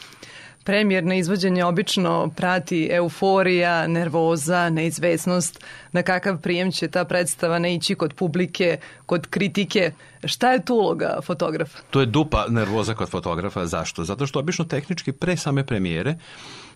Premijerno 0.68 1.14
izvođenje 1.14 1.66
obično 1.66 2.32
prati 2.36 2.90
euforija, 2.92 3.88
nervoza, 3.88 4.70
neizvesnost, 4.70 5.64
na 5.92 6.04
kakav 6.04 6.42
prijem 6.42 6.72
će 6.72 6.88
ta 6.88 7.06
predstava 7.06 7.60
naići 7.60 7.96
kod 7.96 8.14
publike, 8.14 8.78
kod 9.06 9.28
kritike. 9.28 9.92
Šta 10.24 10.52
je 10.52 10.66
tu 10.66 10.76
uloga 10.76 11.20
fotografa? 11.24 11.80
To 11.90 12.00
je 12.00 12.06
dupa 12.06 12.46
nervoza 12.50 12.94
kod 12.94 13.10
fotografa. 13.10 13.66
Zašto? 13.66 14.04
Zato 14.04 14.28
što 14.28 14.40
obično 14.40 14.66
tehnički 14.66 15.12
pre 15.12 15.38
same 15.38 15.66
premijere 15.66 16.16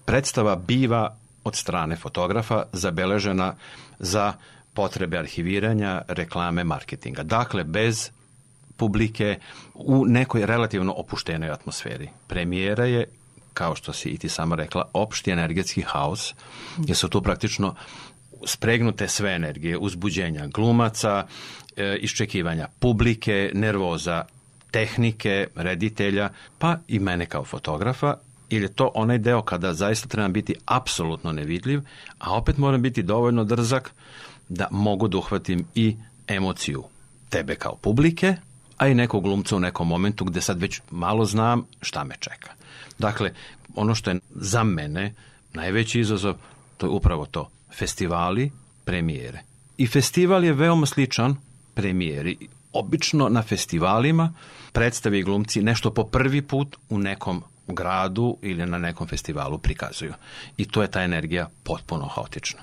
predstava 0.05 0.55
biva 0.55 1.17
od 1.43 1.55
strane 1.55 1.95
fotografa 1.95 2.63
zabeležena 2.71 3.55
za 3.99 4.33
potrebe 4.73 5.17
arhiviranja, 5.17 6.01
reklame, 6.07 6.63
marketinga. 6.63 7.23
Dakle, 7.23 7.63
bez 7.63 8.09
publike 8.77 9.39
u 9.73 10.05
nekoj 10.05 10.45
relativno 10.45 10.93
opuštenoj 10.93 11.49
atmosferi. 11.49 12.09
Premijera 12.27 12.85
je 12.85 13.05
kao 13.53 13.75
što 13.75 13.93
si 13.93 14.09
i 14.09 14.17
ti 14.17 14.29
sama 14.29 14.55
rekla, 14.55 14.89
opšti 14.93 15.31
energetski 15.31 15.81
haos, 15.81 16.33
jer 16.77 16.97
su 16.97 17.09
tu 17.09 17.21
praktično 17.21 17.75
spregnute 18.45 19.07
sve 19.07 19.35
energije, 19.35 19.77
uzbuđenja 19.77 20.47
glumaca, 20.47 21.27
e, 21.75 21.97
iščekivanja 22.01 22.67
publike, 22.79 23.51
nervoza 23.53 24.25
tehnike, 24.71 25.47
reditelja, 25.55 26.29
pa 26.57 26.77
i 26.87 26.99
mene 26.99 27.25
kao 27.25 27.43
fotografa, 27.45 28.17
ili 28.49 28.65
je 28.65 28.73
to 28.73 28.91
onaj 28.95 29.17
deo 29.17 29.41
kada 29.41 29.73
zaista 29.73 30.07
trebam 30.07 30.33
biti 30.33 30.55
apsolutno 30.65 31.31
nevidljiv, 31.31 31.81
a 32.19 32.37
opet 32.37 32.57
moram 32.57 32.81
biti 32.81 33.03
dovoljno 33.03 33.43
drzak 33.43 33.91
da 34.49 34.67
mogu 34.71 35.07
da 35.07 35.17
uhvatim 35.17 35.65
i 35.75 35.95
emociju 36.27 36.83
tebe 37.29 37.55
kao 37.55 37.75
publike, 37.75 38.35
a 38.77 38.87
i 38.87 38.93
nekog 38.93 39.23
glumca 39.23 39.55
u 39.55 39.59
nekom 39.59 39.87
momentu 39.87 40.25
gde 40.25 40.41
sad 40.41 40.61
već 40.61 40.81
malo 40.91 41.25
znam 41.25 41.65
šta 41.81 42.03
me 42.03 42.15
čeka. 42.19 42.60
Dakle, 43.01 43.33
ono 43.75 43.95
što 43.95 44.11
je 44.11 44.19
za 44.35 44.63
mene 44.63 45.13
najveći 45.53 45.99
izazov, 45.99 46.35
to 46.77 46.85
je 46.85 46.89
upravo 46.89 47.25
to. 47.25 47.49
Festivali, 47.77 48.51
premijere. 48.85 49.39
I 49.77 49.87
festival 49.87 50.43
je 50.43 50.53
veoma 50.53 50.85
sličan 50.85 51.35
premijeri. 51.73 52.37
Obično 52.73 53.29
na 53.29 53.41
festivalima 53.41 54.33
predstavi 54.71 55.23
glumci 55.23 55.61
nešto 55.61 55.91
po 55.93 56.03
prvi 56.03 56.41
put 56.41 56.77
u 56.89 56.99
nekom 56.99 57.43
gradu 57.67 58.37
ili 58.41 58.65
na 58.65 58.77
nekom 58.77 59.07
festivalu 59.07 59.57
prikazuju. 59.57 60.13
I 60.57 60.65
to 60.65 60.81
je 60.81 60.91
ta 60.91 61.03
energija 61.03 61.49
potpuno 61.63 62.05
haotična. 62.07 62.61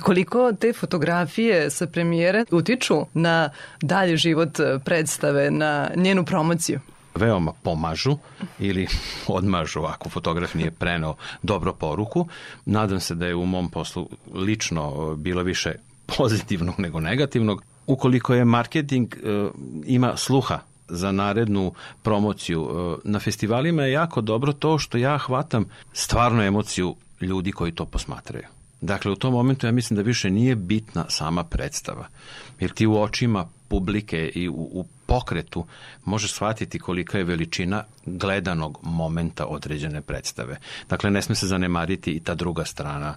Koliko 0.00 0.52
te 0.52 0.72
fotografije 0.72 1.70
sa 1.70 1.86
premijere 1.86 2.44
utiču 2.50 3.06
na 3.14 3.50
dalji 3.82 4.16
život 4.16 4.58
predstave, 4.84 5.50
na 5.50 5.90
njenu 5.96 6.24
promociju? 6.24 6.80
Veoma 7.18 7.52
pomažu 7.62 8.16
ili 8.58 8.86
odmažu 9.38 9.80
ako 9.80 10.08
fotograf 10.08 10.54
nije 10.54 10.70
prenao 10.70 11.16
dobro 11.42 11.72
poruku. 11.72 12.28
Nadam 12.66 13.00
se 13.00 13.14
da 13.14 13.26
je 13.26 13.34
u 13.34 13.46
mom 13.46 13.70
poslu 13.70 14.08
lično 14.34 15.14
bilo 15.16 15.42
više 15.42 15.72
pozitivnog 16.16 16.74
nego 16.78 17.00
negativnog. 17.00 17.62
Ukoliko 17.86 18.34
je 18.34 18.44
marketing 18.44 19.14
e, 19.14 19.48
ima 19.86 20.16
sluha 20.16 20.58
za 20.88 21.12
narednu 21.12 21.72
promociju. 22.02 22.68
E, 22.70 23.08
na 23.08 23.18
festivalima 23.18 23.82
je 23.82 23.92
jako 23.92 24.20
dobro 24.20 24.52
to 24.52 24.78
što 24.78 24.98
ja 24.98 25.18
hvatam 25.18 25.64
stvarnu 25.92 26.42
emociju 26.42 26.96
ljudi 27.20 27.52
koji 27.52 27.72
to 27.72 27.84
posmatraju. 27.84 28.44
Dakle, 28.80 29.12
u 29.12 29.16
tom 29.16 29.32
momentu 29.32 29.66
ja 29.66 29.72
mislim 29.72 29.96
da 29.96 30.02
više 30.02 30.30
nije 30.30 30.56
bitna 30.56 31.04
sama 31.08 31.44
predstava. 31.44 32.06
Jer 32.60 32.70
ti 32.70 32.86
u 32.86 33.00
očima 33.00 33.48
publike 33.68 34.30
i 34.34 34.48
u, 34.48 34.52
u 34.52 34.84
pokretu 35.08 35.64
možeš 36.04 36.32
shvatiti 36.32 36.78
kolika 36.78 37.18
je 37.18 37.24
veličina 37.24 37.84
gledanog 38.06 38.78
momenta 38.82 39.46
određene 39.46 40.00
predstave. 40.00 40.58
Dakle, 40.88 41.10
ne 41.10 41.22
sme 41.22 41.34
se 41.34 41.46
zanemariti 41.46 42.12
i 42.12 42.20
ta 42.20 42.34
druga 42.34 42.64
strana. 42.64 43.14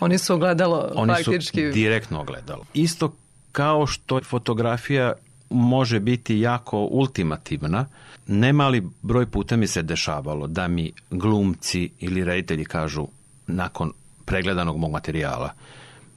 Oni 0.00 0.18
su 0.18 0.34
ogledalo 0.34 0.90
Oni 0.94 1.12
faktički. 1.12 1.66
su 1.66 1.74
direktno 1.74 2.20
ogledalo. 2.20 2.64
Isto 2.74 3.14
kao 3.52 3.86
što 3.86 4.20
fotografija 4.24 5.12
može 5.50 6.00
biti 6.00 6.38
jako 6.38 6.78
ultimativna, 6.78 7.86
nemali 8.26 8.82
broj 9.02 9.26
puta 9.26 9.56
mi 9.56 9.66
se 9.66 9.82
dešavalo 9.82 10.46
da 10.46 10.68
mi 10.68 10.92
glumci 11.10 11.90
ili 12.00 12.24
reditelji 12.24 12.64
kažu 12.64 13.06
nakon 13.46 13.92
pregledanog 14.24 14.76
mog 14.76 14.90
materijala, 14.90 15.52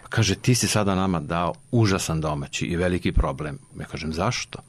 kaže 0.09 0.35
ti 0.35 0.55
si 0.55 0.67
sada 0.67 0.95
nama 0.95 1.19
dao 1.19 1.53
užasan 1.71 2.21
domaći 2.21 2.65
i 2.65 2.75
veliki 2.75 3.11
problem. 3.11 3.59
Ja 3.79 3.85
kažem 3.85 4.13
zašto? 4.13 4.59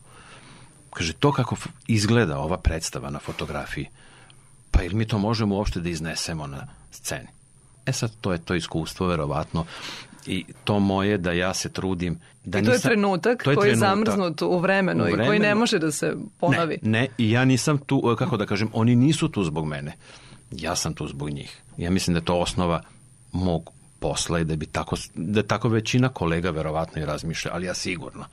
Kaže, 0.96 1.12
to 1.12 1.32
kako 1.32 1.56
izgleda 1.86 2.38
ova 2.38 2.56
predstava 2.58 3.10
na 3.10 3.18
fotografiji, 3.18 3.88
pa 4.70 4.82
ili 4.82 4.94
mi 4.94 5.04
to 5.06 5.18
možemo 5.18 5.54
uopšte 5.56 5.80
da 5.80 5.88
iznesemo 5.88 6.46
na 6.46 6.66
sceni? 6.90 7.28
E 7.86 7.92
sad, 7.92 8.10
to 8.20 8.32
je 8.32 8.38
to 8.38 8.54
iskustvo, 8.54 9.06
verovatno, 9.06 9.64
i 10.26 10.44
to 10.64 10.78
moje 10.80 11.18
da 11.18 11.32
ja 11.32 11.54
se 11.54 11.68
trudim 11.68 12.18
da 12.44 12.58
I 12.58 12.62
to 12.62 12.70
je 12.70 12.72
nisam, 12.74 12.88
trenutak 12.88 13.42
to 13.44 13.50
je 13.50 13.56
koji 13.56 13.68
je 13.68 13.74
trenutak. 13.76 13.88
zamrznut 13.90 14.42
u 14.42 14.58
vremenu, 14.58 15.04
U 15.04 15.08
i 15.08 15.10
koji 15.10 15.16
vremenu. 15.16 15.42
ne 15.44 15.54
može 15.54 15.78
da 15.78 15.92
se 15.92 16.14
ponovi. 16.40 16.78
Ne, 16.82 17.00
ne, 17.00 17.08
i 17.18 17.30
ja 17.30 17.44
nisam 17.44 17.78
tu, 17.78 18.02
e, 18.12 18.16
kako 18.16 18.36
da 18.36 18.46
kažem, 18.46 18.70
oni 18.72 18.96
nisu 18.96 19.28
tu 19.28 19.44
zbog 19.44 19.66
mene. 19.66 19.92
Ja 20.50 20.76
sam 20.76 20.94
tu 20.94 21.08
zbog 21.08 21.30
njih. 21.30 21.62
Ja 21.76 21.90
mislim 21.90 22.14
da 22.14 22.18
je 22.18 22.24
to 22.24 22.40
osnova 22.40 22.82
mog 23.32 23.70
posla 24.00 24.40
i 24.40 24.44
da 24.44 24.56
bi 24.56 24.66
tako, 24.66 24.96
da 25.14 25.42
tako 25.42 25.68
većina 25.68 26.08
kolega 26.08 26.50
verovatno 26.50 27.02
i 27.02 27.04
razmišlja, 27.04 27.50
ali 27.54 27.66
ja 27.66 27.74
sigurno. 27.74 28.24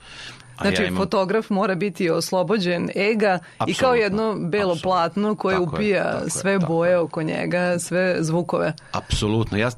Znači, 0.60 0.82
ja 0.82 0.88
imam- 0.88 0.96
fotograf 0.96 1.50
mora 1.50 1.74
biti 1.74 2.10
oslobođen 2.10 2.88
ega 2.94 3.38
i 3.66 3.74
kao 3.74 3.94
jedno 3.94 4.36
belo 4.38 4.76
platno 4.82 5.34
koje 5.34 5.54
Tako 5.56 5.64
je, 5.64 5.74
upija 5.74 6.12
tako 6.12 6.24
je, 6.24 6.30
sve 6.30 6.58
boje 6.58 6.98
oko 6.98 7.22
njega, 7.22 7.78
sve 7.78 8.16
zvukove. 8.20 8.72
Apsolutno. 8.92 9.58
Ja 9.58 9.70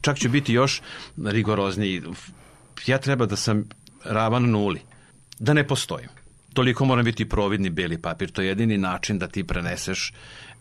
čak 0.00 0.18
ću 0.18 0.28
biti 0.28 0.52
još 0.52 0.82
rigorozniji. 1.24 2.02
Ja 2.86 2.98
treba 2.98 3.26
da 3.26 3.36
sam 3.36 3.68
ravan 4.04 4.50
nuli. 4.50 4.80
Da 5.38 5.52
ne 5.52 5.66
postojim. 5.66 6.08
Toliko 6.54 6.84
mora 6.84 7.02
biti 7.02 7.28
providni 7.28 7.70
beli 7.70 8.02
papir. 8.02 8.30
To 8.30 8.42
je 8.42 8.48
jedini 8.48 8.78
način 8.78 9.18
da 9.18 9.28
ti 9.28 9.44
preneseš 9.44 10.12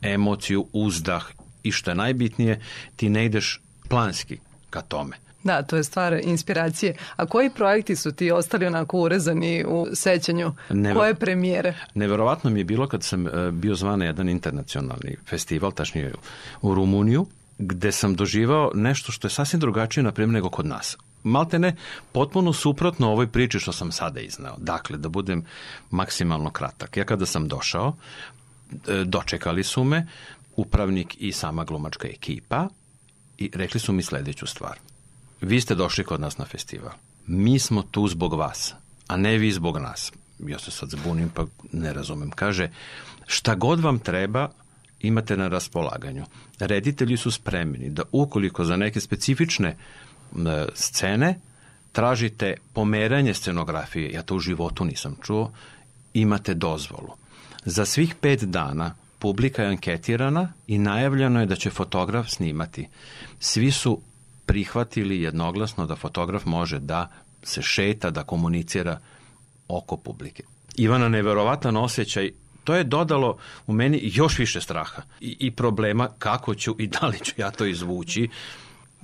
emociju, 0.02 0.68
uzdah 0.74 1.26
i 1.64 1.72
što 1.72 1.92
je 1.92 1.96
najbitnije, 1.96 2.62
ti 2.96 3.10
ne 3.10 3.26
ideš 3.26 3.62
planski 3.90 4.40
ka 4.70 4.82
tome. 4.82 5.25
Da, 5.46 5.62
to 5.62 5.78
je 5.78 5.84
stvar 5.84 6.14
inspiracije. 6.24 6.96
A 7.16 7.26
koji 7.26 7.50
projekti 7.50 7.96
su 7.96 8.12
ti 8.12 8.32
ostali 8.32 8.66
onako 8.66 9.00
urezani 9.00 9.66
u 9.68 9.88
sećanju? 9.94 10.54
Ne- 10.70 10.94
Koje 10.94 11.16
premijere? 11.16 11.74
Neverovatno 11.94 12.50
mi 12.50 12.60
je 12.60 12.64
bilo 12.64 12.88
kad 12.88 13.04
sam 13.04 13.28
e, 13.28 13.52
bio 13.52 13.76
zvan 13.76 14.00
na 14.00 14.06
jedan 14.06 14.30
internacionalni 14.30 15.16
festival, 15.28 15.72
tačnije 15.72 16.14
u 16.62 16.76
Rumuniju, 16.76 17.26
gde 17.58 17.92
sam 17.92 18.16
doživao 18.16 18.72
nešto 18.74 19.12
što 19.12 19.28
je 19.28 19.32
sasvim 19.32 19.60
drugačije, 19.60 20.04
na 20.04 20.12
primjer, 20.12 20.34
nego 20.34 20.50
kod 20.50 20.66
nas. 20.66 20.98
Malte 21.24 21.60
ne, 21.60 21.76
potpuno 22.12 22.54
suprotno 22.54 23.12
ovoj 23.12 23.28
priči 23.28 23.60
što 23.60 23.72
sam 23.72 23.92
sada 23.92 24.20
iznao. 24.20 24.56
Dakle, 24.58 24.98
da 24.98 25.10
budem 25.10 25.46
maksimalno 25.92 26.50
kratak. 26.50 26.98
Ja 26.98 27.04
kada 27.04 27.26
sam 27.26 27.48
došao, 27.48 27.96
e, 28.88 29.04
dočekali 29.06 29.64
su 29.64 29.84
me 29.84 30.08
upravnik 30.56 31.16
i 31.20 31.32
sama 31.32 31.64
glumačka 31.64 32.08
ekipa 32.08 32.68
i 33.38 33.52
rekli 33.54 33.80
su 33.80 33.94
mi 33.94 34.04
sledeću 34.04 34.48
stvar. 34.48 34.78
Vi 35.42 35.62
ste 35.62 35.76
došli 35.76 36.04
kod 36.04 36.22
nas 36.22 36.38
na 36.38 36.46
festival. 36.46 36.92
Mi 37.28 37.60
smo 37.60 37.82
tu 37.82 38.08
zbog 38.08 38.34
vas, 38.34 38.74
a 39.08 39.18
ne 39.18 39.38
vi 39.38 39.52
zbog 39.52 39.78
nas. 39.78 40.12
Ja 40.40 40.60
se 40.60 40.72
sad 40.72 40.90
zbunim 40.90 41.30
pa 41.30 41.46
ne 41.72 41.94
razumem. 41.94 42.32
Kaže, 42.32 42.70
šta 43.28 43.56
god 43.56 43.80
vam 43.80 44.00
treba, 44.00 44.50
imate 45.00 45.38
na 45.38 45.48
raspolaganju. 45.48 46.26
Reditelji 46.60 47.18
su 47.18 47.32
spremni 47.32 47.90
da 47.90 48.04
ukoliko 48.12 48.66
za 48.66 48.76
neke 48.76 49.02
specifične 49.02 49.70
e, 49.70 49.78
scene 50.74 51.40
tražite 51.92 52.56
pomeranje 52.74 53.34
scenografije, 53.34 54.12
ja 54.12 54.22
to 54.22 54.36
u 54.36 54.40
životu 54.40 54.86
nisam 54.86 55.16
čuo, 55.24 55.52
imate 56.14 56.54
dozvolu. 56.54 57.14
Za 57.66 57.86
svih 57.86 58.16
pet 58.16 58.44
dana 58.44 58.96
publika 59.20 59.64
je 59.64 59.70
anketirana 59.70 60.54
i 60.68 60.78
najavljeno 60.78 61.40
je 61.40 61.46
da 61.46 61.56
će 61.56 61.70
fotograf 61.70 62.30
snimati. 62.30 62.88
Svi 63.40 63.72
su 63.72 64.02
prihvatili 64.46 65.22
jednoglasno 65.22 65.86
da 65.86 65.96
fotograf 65.96 66.46
može 66.46 66.80
da 66.80 67.12
se 67.44 67.62
šeta, 67.62 68.10
da 68.10 68.24
komunicira 68.24 69.00
oko 69.68 69.98
publike. 69.98 70.44
Ivana, 70.78 71.10
neverovatan 71.10 71.78
osjećaj 71.78 72.32
to 72.64 72.76
je 72.76 72.84
dodalo 72.84 73.38
u 73.68 73.74
meni 73.74 74.00
još 74.04 74.40
više 74.40 74.62
straha 74.62 75.02
i, 75.20 75.38
i 75.40 75.52
problema 75.52 76.10
kako 76.20 76.56
ću 76.56 76.76
i 76.80 76.88
da 76.88 77.08
li 77.08 77.20
ću 77.20 77.34
ja 77.38 77.52
to 77.52 77.66
izvući. 77.66 78.30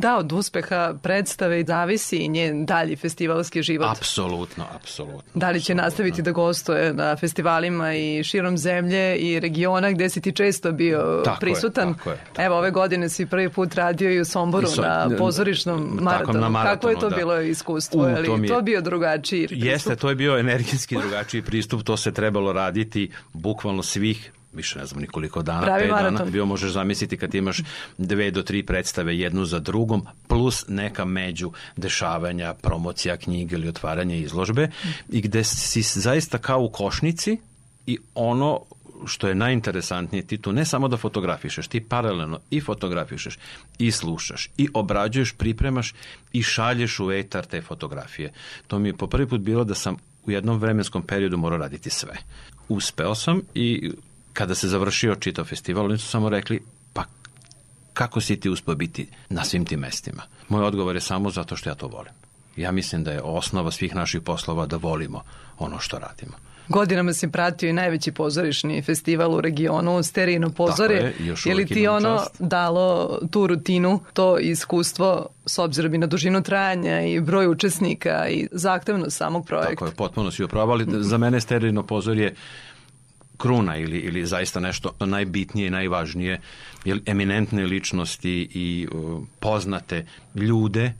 Da, 0.02 0.18
od 0.18 0.32
uspeha 0.32 0.94
predstave 0.96 1.64
zavisi 1.64 2.18
i 2.18 2.28
njen 2.28 2.66
dalji 2.66 2.96
festivalski 2.96 3.64
život. 3.64 3.88
Apsolutno, 3.90 4.66
apsolutno. 4.72 5.22
Da 5.34 5.50
li 5.50 5.62
će 5.62 5.76
nastaviti 5.76 6.22
da 6.22 6.32
gostuje 6.32 6.94
na 6.94 7.16
festivalima 7.16 7.94
i 7.94 8.24
širom 8.24 8.58
zemlje 8.58 9.18
i 9.18 9.40
regiona 9.40 9.92
gde 9.92 10.10
si 10.10 10.22
ti 10.22 10.32
često 10.32 10.72
bio 10.72 11.22
Tako 11.24 11.36
je, 11.36 11.40
prisutan? 11.42 11.94
tako 11.94 12.10
je, 12.10 12.18
Evo, 12.38 12.58
ove 12.58 12.72
godine 12.72 13.10
si 13.10 13.26
prvi 13.26 13.50
put 13.50 13.76
radio 13.76 14.12
i 14.12 14.20
u 14.20 14.26
Somboru 14.26 14.68
I 14.68 14.70
so- 14.70 14.82
na 14.82 15.18
pozorišnom 15.18 15.90
tako, 15.90 16.04
maratonu. 16.04 16.34
na 16.34 16.42
Kako 16.42 16.52
maratonu, 16.54 16.92
je 16.92 17.00
to 17.00 17.10
da. 17.10 17.16
bilo 17.16 17.42
iskustvo? 17.42 18.04
U, 18.04 18.08
Je 18.08 18.16
to 18.16 18.36
je- 18.36 18.48
to 18.48 18.62
bio 18.62 18.82
drugačiji 18.82 19.48
pristup? 19.48 19.66
Jeste, 19.66 19.96
to 19.96 20.10
je 20.10 20.16
bio 20.16 20.38
energijski 20.38 20.98
drugačiji 20.98 21.42
pristup, 21.42 21.84
to 21.84 21.98
se 21.98 22.12
trebalo 22.12 22.54
raditi 22.54 23.12
bukvalno 23.34 23.84
svih 23.84 24.32
više 24.54 24.80
ne 24.80 24.86
znam 24.86 25.02
nikoliko 25.02 25.42
dana, 25.42 25.62
Pravi 25.62 25.82
pet 25.82 25.90
dana, 25.90 26.02
maraton. 26.02 26.32
bio 26.32 26.46
možeš 26.46 26.72
zamisliti 26.72 27.18
kad 27.18 27.36
imaš 27.36 27.62
dve 27.98 28.32
do 28.32 28.44
tri 28.44 28.64
predstave 28.64 29.18
jednu 29.18 29.46
za 29.46 29.60
drugom, 29.60 30.06
plus 30.28 30.66
neka 30.68 31.06
među 31.06 31.52
dešavanja, 31.78 32.54
promocija 32.54 33.18
knjige 33.18 33.56
ili 33.56 33.68
otvaranje 33.68 34.20
izložbe 34.20 34.70
i 35.10 35.22
gde 35.22 35.44
si 35.44 35.82
zaista 35.82 36.38
kao 36.38 36.62
u 36.62 36.70
košnici 36.70 37.38
i 37.86 37.98
ono 38.16 38.62
što 39.06 39.28
je 39.28 39.36
najinteresantnije, 39.36 40.28
ti 40.28 40.38
tu 40.38 40.52
ne 40.54 40.66
samo 40.66 40.88
da 40.88 40.98
fotografišeš, 40.98 41.68
ti 41.68 41.80
paralelno 41.82 42.40
i 42.50 42.62
fotografišeš, 42.62 43.40
i 43.78 43.92
slušaš, 43.92 44.50
i 44.58 44.68
obrađuješ, 44.74 45.32
pripremaš 45.32 45.94
i 46.34 46.44
šalješ 46.44 47.00
u 47.00 47.12
etar 47.12 47.46
te 47.46 47.62
fotografije. 47.62 48.32
To 48.68 48.80
mi 48.80 48.90
je 48.90 48.98
po 48.98 49.08
prvi 49.08 49.28
put 49.28 49.42
bilo 49.42 49.64
da 49.64 49.76
sam 49.76 49.96
u 50.26 50.32
jednom 50.32 50.60
vremenskom 50.60 51.04
periodu 51.04 51.38
morao 51.38 51.60
raditi 51.60 51.90
sve. 51.90 52.18
Uspeo 52.70 53.16
sam 53.16 53.42
i 53.54 53.92
kada 54.34 54.56
se 54.56 54.68
završio 54.68 55.16
čitav 55.16 55.46
festival, 55.46 55.86
oni 55.86 55.98
su 55.98 56.08
samo 56.08 56.30
rekli, 56.30 56.62
pa 56.94 57.04
kako 57.94 58.22
si 58.22 58.40
ti 58.40 58.50
uspeo 58.50 58.76
biti 58.76 59.08
na 59.30 59.44
svim 59.44 59.66
tim 59.66 59.80
mestima? 59.80 60.24
Moj 60.50 60.64
odgovor 60.64 60.96
je 60.96 61.02
samo 61.02 61.30
zato 61.30 61.56
što 61.56 61.70
ja 61.70 61.76
to 61.76 61.88
volim. 61.88 62.14
Ja 62.56 62.72
mislim 62.72 63.04
da 63.04 63.12
je 63.12 63.22
osnova 63.22 63.72
svih 63.72 63.96
naših 63.96 64.22
poslova 64.22 64.66
da 64.66 64.78
volimo 64.78 65.24
ono 65.58 65.80
što 65.80 66.00
radimo. 66.00 66.34
Godinama 66.68 67.14
si 67.14 67.32
pratio 67.32 67.70
i 67.70 67.74
najveći 67.74 68.12
pozorišni 68.12 68.82
festival 68.82 69.34
u 69.34 69.42
regionu, 69.42 70.04
Sterino 70.04 70.50
pozore. 70.50 70.96
Tako 70.96 71.24
je, 71.24 71.28
još 71.28 71.46
je 71.46 71.56
li 71.56 71.66
ti 71.66 71.88
ono 71.88 72.18
čast. 72.18 72.36
dalo 72.40 73.20
tu 73.32 73.48
rutinu, 73.48 74.00
to 74.14 74.38
iskustvo 74.38 75.28
s 75.46 75.60
obzirom 75.60 75.94
i 75.94 75.98
na 75.98 76.08
dužinu 76.08 76.44
trajanja 76.44 77.02
i 77.02 77.20
broj 77.20 77.48
učesnika 77.48 78.28
i 78.30 78.48
zahtevnost 78.52 79.18
samog 79.18 79.46
projekta? 79.46 79.70
Tako 79.70 79.86
je, 79.86 79.92
potpuno 79.92 80.32
si 80.32 80.44
upravali. 80.44 80.86
Za 81.04 81.18
mene 81.18 81.42
sterilno 81.42 81.84
pozor 81.84 82.18
je 82.18 82.36
kruna 83.42 83.78
ili, 83.78 83.98
ili 83.98 84.26
zaista 84.26 84.60
nešto 84.60 84.94
najbitnije 85.00 85.68
i 85.68 85.76
najvažnije, 85.78 86.42
jer 86.86 87.02
eminentne 87.06 87.66
ličnosti 87.66 88.50
i 88.54 88.88
uh, 88.92 89.24
poznate 89.40 90.06
ljude 90.36 90.94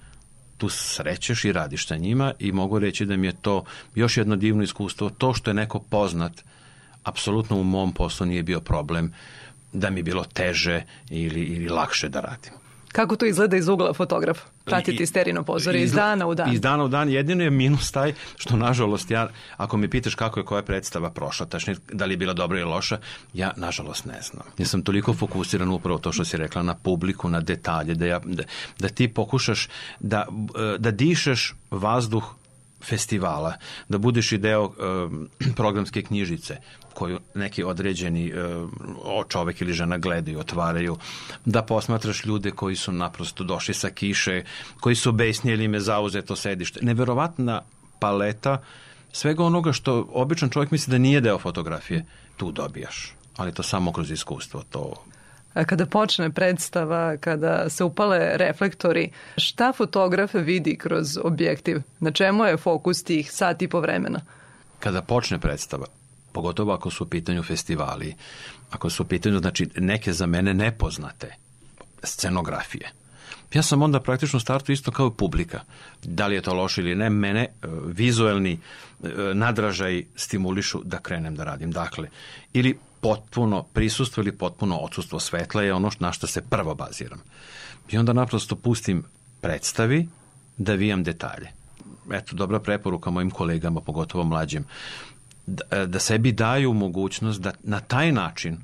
tu 0.58 0.70
srećeš 0.70 1.46
i 1.46 1.52
radiš 1.52 1.88
sa 1.88 1.98
njima 1.98 2.34
i 2.40 2.52
mogu 2.52 2.80
reći 2.80 3.06
da 3.06 3.18
mi 3.18 3.28
je 3.28 3.34
to 3.42 3.64
još 3.96 4.18
jedno 4.18 4.36
divno 4.36 4.64
iskustvo. 4.64 5.10
To 5.10 5.34
što 5.34 5.50
je 5.50 5.54
neko 5.54 5.80
poznat, 5.80 6.44
apsolutno 7.04 7.58
u 7.58 7.64
mom 7.64 7.94
poslu 7.94 8.26
nije 8.26 8.44
bio 8.44 8.60
problem 8.60 9.14
da 9.74 9.90
mi 9.90 10.00
je 10.00 10.04
bilo 10.04 10.24
teže 10.24 10.84
ili, 11.10 11.42
ili 11.42 11.70
lakše 11.70 12.10
da 12.10 12.20
radim. 12.20 12.61
Kako 12.92 13.16
to 13.16 13.26
izgleda 13.26 13.58
iz 13.58 13.68
ugla 13.68 13.94
fotografa? 13.94 14.46
Pratiti 14.66 15.06
sterino 15.06 15.44
pozore 15.44 15.80
iz 15.80 15.92
Izla- 15.92 15.96
dana 15.96 16.28
u 16.28 16.36
dan. 16.36 16.54
Iz 16.54 16.62
dana 16.62 16.84
u 16.84 16.88
dan. 16.88 17.10
Jedino 17.10 17.44
je 17.44 17.50
minus 17.50 17.92
taj 17.92 18.14
što, 18.38 18.58
nažalost, 18.58 19.12
ja, 19.12 19.30
ako 19.58 19.78
me 19.78 19.90
pitaš 19.90 20.16
kako 20.16 20.40
je 20.40 20.46
koja 20.46 20.64
predstava 20.64 21.10
prošla, 21.10 21.46
tačnije 21.46 21.78
da 21.92 22.06
li 22.06 22.14
je 22.14 22.18
bila 22.18 22.34
dobra 22.34 22.60
ili 22.60 22.70
loša, 22.70 22.98
ja, 23.34 23.52
nažalost, 23.58 24.06
ne 24.06 24.22
znam. 24.22 24.44
Ja 24.58 24.66
sam 24.66 24.82
toliko 24.82 25.14
fokusiran 25.14 25.70
upravo 25.70 26.00
to 26.00 26.12
što 26.12 26.26
si 26.26 26.38
rekla 26.38 26.64
na 26.64 26.76
publiku, 26.76 27.30
na 27.30 27.40
detalje, 27.40 27.96
da, 27.96 28.06
ja, 28.06 28.20
da, 28.26 28.44
da 28.80 28.90
ti 28.90 29.08
pokušaš 29.08 29.68
da, 30.00 30.28
e, 30.76 30.78
da 30.78 30.92
dišeš 30.92 31.56
vazduh 31.72 32.36
festivala, 32.84 33.54
da 33.90 33.98
budeš 33.98 34.32
i 34.32 34.38
deo 34.38 34.66
um, 34.66 35.30
programske 35.60 36.02
knjižice 36.02 36.58
koju 36.94 37.20
neki 37.36 37.64
određeni 37.64 38.34
um, 38.34 38.72
čovek 39.30 39.62
ili 39.62 39.74
žena 39.74 39.98
gledaju, 39.98 40.40
otvaraju, 40.40 40.98
da 41.46 41.64
posmatraš 41.64 42.26
ljude 42.26 42.52
koji 42.52 42.76
su 42.76 42.92
naprosto 42.92 43.44
došli 43.44 43.74
sa 43.74 43.90
kiše, 43.90 44.44
koji 44.80 44.96
su 44.96 45.12
besni 45.12 45.52
ili 45.52 45.66
im 45.66 45.74
je 45.74 45.80
zauzeto 45.80 46.36
sedište. 46.36 46.80
Neverovatna 46.84 47.62
paleta 48.00 48.58
svega 49.12 49.44
onoga 49.44 49.74
što 49.74 50.08
običan 50.14 50.50
čovjek 50.50 50.72
misli 50.72 50.92
da 50.92 50.98
nije 50.98 51.22
deo 51.22 51.40
fotografije, 51.40 52.06
tu 52.38 52.52
dobijaš. 52.52 53.14
Ali 53.38 53.54
to 53.54 53.64
samo 53.64 53.92
kroz 53.92 54.12
iskustvo, 54.12 54.64
to 54.70 54.94
Kada 55.54 55.86
počne 55.86 56.30
predstava, 56.30 57.18
kada 57.18 57.70
se 57.70 57.84
upale 57.84 58.38
reflektori, 58.38 59.12
šta 59.38 59.74
fotograf 59.74 60.34
vidi 60.34 60.78
kroz 60.78 61.18
objektiv? 61.24 61.82
Na 62.00 62.12
čemu 62.12 62.46
je 62.46 62.58
fokus 62.58 63.04
tih 63.04 63.32
sat 63.32 63.62
i 63.62 63.68
po 63.68 63.80
vremena? 63.80 64.22
kada 64.82 65.02
počne 65.02 65.40
predstava, 65.40 65.86
pogotovo 66.32 66.74
ako 66.74 66.90
su 66.90 67.04
u 67.04 67.08
pitanju 67.08 67.44
festivali, 67.44 68.16
ako 68.70 68.90
su 68.90 69.04
u 69.04 69.06
pitanju 69.06 69.40
znači, 69.40 69.70
neke 69.76 70.14
za 70.14 70.26
mene 70.26 70.54
nepoznate 70.54 71.36
scenografije, 72.04 72.92
ja 73.54 73.64
sam 73.64 73.82
onda 73.82 74.00
praktično 74.00 74.40
startu 74.40 74.72
isto 74.72 74.92
kao 74.92 75.08
i 75.08 75.18
publika. 75.18 75.60
Da 76.04 76.28
li 76.28 76.36
je 76.36 76.42
to 76.42 76.54
loše 76.54 76.82
ili 76.82 76.96
ne, 76.96 77.10
mene 77.10 77.42
e, 77.42 77.68
vizuelni 77.86 78.54
e, 78.54 79.08
nadražaj 79.34 80.04
stimulišu 80.16 80.82
da 80.84 81.00
krenem 81.00 81.36
da 81.36 81.44
radim. 81.44 81.72
Dakle, 81.72 82.08
ili 82.54 82.78
potpuno 83.02 83.64
prisustvo 83.64 84.22
ili 84.22 84.32
potpuno 84.32 84.78
odsustvo 84.78 85.20
svetla 85.20 85.64
je 85.64 85.74
ono 85.74 85.92
na 86.00 86.12
što 86.12 86.28
se 86.28 86.42
prvo 86.42 86.76
baziram. 86.76 87.20
I 87.90 87.98
onda 87.98 88.14
naprosto 88.14 88.56
pustim 88.56 89.04
predstavi 89.42 90.08
da 90.58 90.74
vijam 90.74 91.04
detalje. 91.04 91.52
Eto, 92.14 92.36
dobra 92.36 92.60
preporuka 92.60 93.10
mojim 93.10 93.32
kolegama, 93.32 93.82
pogotovo 93.82 94.24
mlađim, 94.24 94.66
da, 95.46 95.86
da 95.86 96.00
sebi 96.00 96.32
daju 96.32 96.74
mogućnost 96.74 97.42
da 97.42 97.52
na 97.64 97.80
taj 97.80 98.12
način 98.12 98.58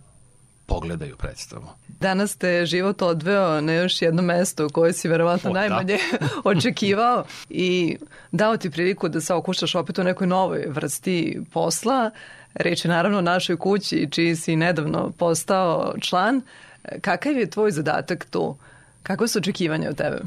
pogledaju 0.66 1.16
predstavu. 1.16 1.68
Danas 1.88 2.36
te 2.36 2.66
život 2.66 3.02
odveo 3.02 3.62
na 3.62 3.74
još 3.74 4.02
jedno 4.02 4.22
mesto 4.22 4.66
u 4.66 4.70
koje 4.70 4.94
si 4.94 5.08
verovatno 5.08 5.50
O, 5.50 5.54
da. 5.54 5.60
najmanje 5.60 5.98
očekivao 6.44 7.26
i 7.50 7.98
dao 8.32 8.58
ti 8.58 8.70
priliku 8.70 9.10
da 9.10 9.22
se 9.22 9.34
okušaš 9.34 9.76
opet 9.76 10.00
u 10.00 10.04
nekoj 10.04 10.28
novoj 10.28 10.66
vrsti 10.68 11.42
posla. 11.54 12.12
Reč 12.60 12.86
je 12.86 12.90
naravno 12.90 13.18
o 13.18 13.22
našoj 13.22 13.58
kući, 13.58 14.08
čiji 14.12 14.36
si 14.36 14.56
nedavno 14.56 15.12
postao 15.18 15.94
član. 16.02 16.42
Kakav 17.02 17.38
je 17.38 17.50
tvoj 17.50 17.72
zadatak 17.72 18.26
tu? 18.26 18.58
Kakve 19.04 19.28
su 19.28 19.40
očekivanja 19.40 19.90
od 19.90 19.96
tebe? 19.96 20.22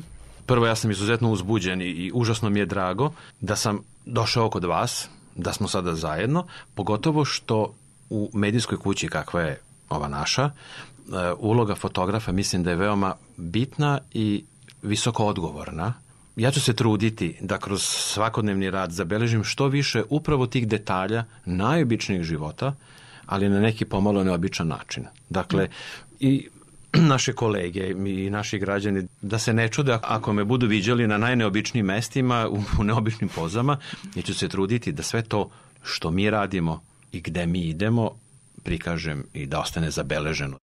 Prvo, 0.46 0.66
ja 0.66 0.74
sam 0.74 0.90
izuzetno 0.90 1.30
uzbuđen 1.30 1.82
i, 1.82 1.84
i 1.84 2.10
užasno 2.14 2.50
mi 2.50 2.58
je 2.58 2.66
drago 2.66 3.12
da 3.40 3.56
sam 3.56 3.78
došao 4.06 4.50
kod 4.50 4.64
vas, 4.64 5.08
da 5.36 5.52
smo 5.52 5.68
sada 5.68 5.94
zajedno, 5.94 6.46
pogotovo 6.74 7.24
što 7.24 7.74
u 8.10 8.30
medijskoj 8.34 8.78
kući 8.78 9.08
kakva 9.08 9.40
je 9.40 9.60
ova 9.88 10.08
naša, 10.08 10.44
e, 10.44 10.50
uloga 11.38 11.74
fotografa 11.74 12.32
mislim 12.32 12.62
da 12.62 12.70
je 12.70 12.76
veoma 12.76 13.14
bitna 13.36 13.98
i 14.12 14.44
visoko 14.82 15.26
odgovorna. 15.26 15.94
Ja 16.40 16.50
ću 16.50 16.60
se 16.60 16.72
truditi 16.72 17.36
da 17.40 17.58
kroz 17.58 17.82
svakodnevni 17.82 18.70
rad 18.70 18.92
zabeležim 18.92 19.44
što 19.44 19.68
više 19.68 20.02
upravo 20.08 20.46
tih 20.46 20.68
detalja 20.68 21.24
najobičnijih 21.44 22.22
života, 22.22 22.74
ali 23.26 23.48
na 23.48 23.60
neki 23.60 23.84
pomalo 23.84 24.24
neobičan 24.24 24.68
način. 24.68 25.04
Dakle, 25.28 25.68
i 26.20 26.48
naše 27.12 27.32
kolege 27.32 27.94
i 28.06 28.30
naši 28.30 28.58
građani 28.58 29.06
da 29.22 29.38
se 29.38 29.52
ne 29.52 29.68
čude 29.68 29.98
ako 30.02 30.32
me 30.32 30.44
budu 30.44 30.66
viđali 30.66 31.06
na 31.06 31.18
najneobičnijim 31.18 31.86
mestima, 31.86 32.48
u, 32.78 32.84
neobičnim 32.84 33.28
pozama, 33.28 33.78
ja 34.14 34.22
ću 34.22 34.34
se 34.34 34.48
truditi 34.48 34.92
da 34.92 35.02
sve 35.02 35.22
to 35.22 35.50
što 35.82 36.10
mi 36.10 36.30
radimo 36.30 36.82
i 37.12 37.20
gde 37.20 37.46
mi 37.46 37.60
idemo 37.60 38.10
prikažem 38.62 39.24
i 39.34 39.46
da 39.46 39.60
ostane 39.60 39.90
zabeleženo. 39.90 40.58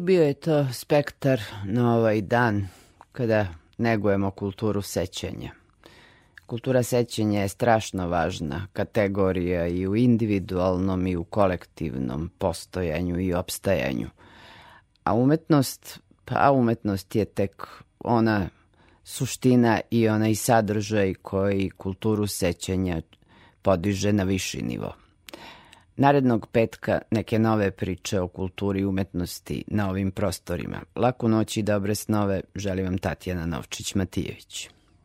Bio 0.00 0.22
je 0.22 0.34
to 0.34 0.66
spektar 0.72 1.40
na 1.64 1.96
ovaj 1.96 2.20
dan 2.20 2.68
kada 3.12 3.46
negujemo 3.78 4.30
kulturu 4.30 4.82
sećanja. 4.82 5.50
Kultura 6.46 6.82
sećanja 6.82 7.40
je 7.40 7.48
strašno 7.48 8.08
važna 8.08 8.66
kategorija 8.72 9.66
i 9.66 9.86
u 9.86 9.96
individualnom 9.96 11.06
i 11.06 11.16
u 11.16 11.24
kolektivnom 11.24 12.30
postojanju 12.38 13.20
i 13.20 13.34
opstajanju. 13.34 14.08
A 15.04 15.14
umetnost, 15.14 16.00
pa 16.24 16.50
umetnost 16.50 17.14
je 17.14 17.24
tek 17.24 17.66
ona 18.00 18.48
suština 19.04 19.80
i 19.90 20.08
onaj 20.08 20.34
sadržaj 20.34 21.14
koji 21.14 21.70
kulturu 21.70 22.26
sećanja 22.26 23.02
podiže 23.62 24.12
na 24.12 24.22
viši 24.22 24.62
nivo. 24.62 25.05
Narednog 25.96 26.46
petka 26.52 27.00
neke 27.10 27.38
nove 27.38 27.70
priče 27.70 28.20
o 28.20 28.28
kulturi 28.28 28.80
i 28.80 28.84
umetnosti 28.84 29.64
na 29.66 29.90
ovim 29.90 30.10
prostorima. 30.10 30.80
Laku 30.96 31.28
noć 31.28 31.56
i 31.56 31.62
dobre 31.62 31.94
snove 31.94 32.40
želim 32.54 32.84
vam 32.84 32.98
Tatjana 32.98 33.46
Novčić-Matijević. 33.46 34.75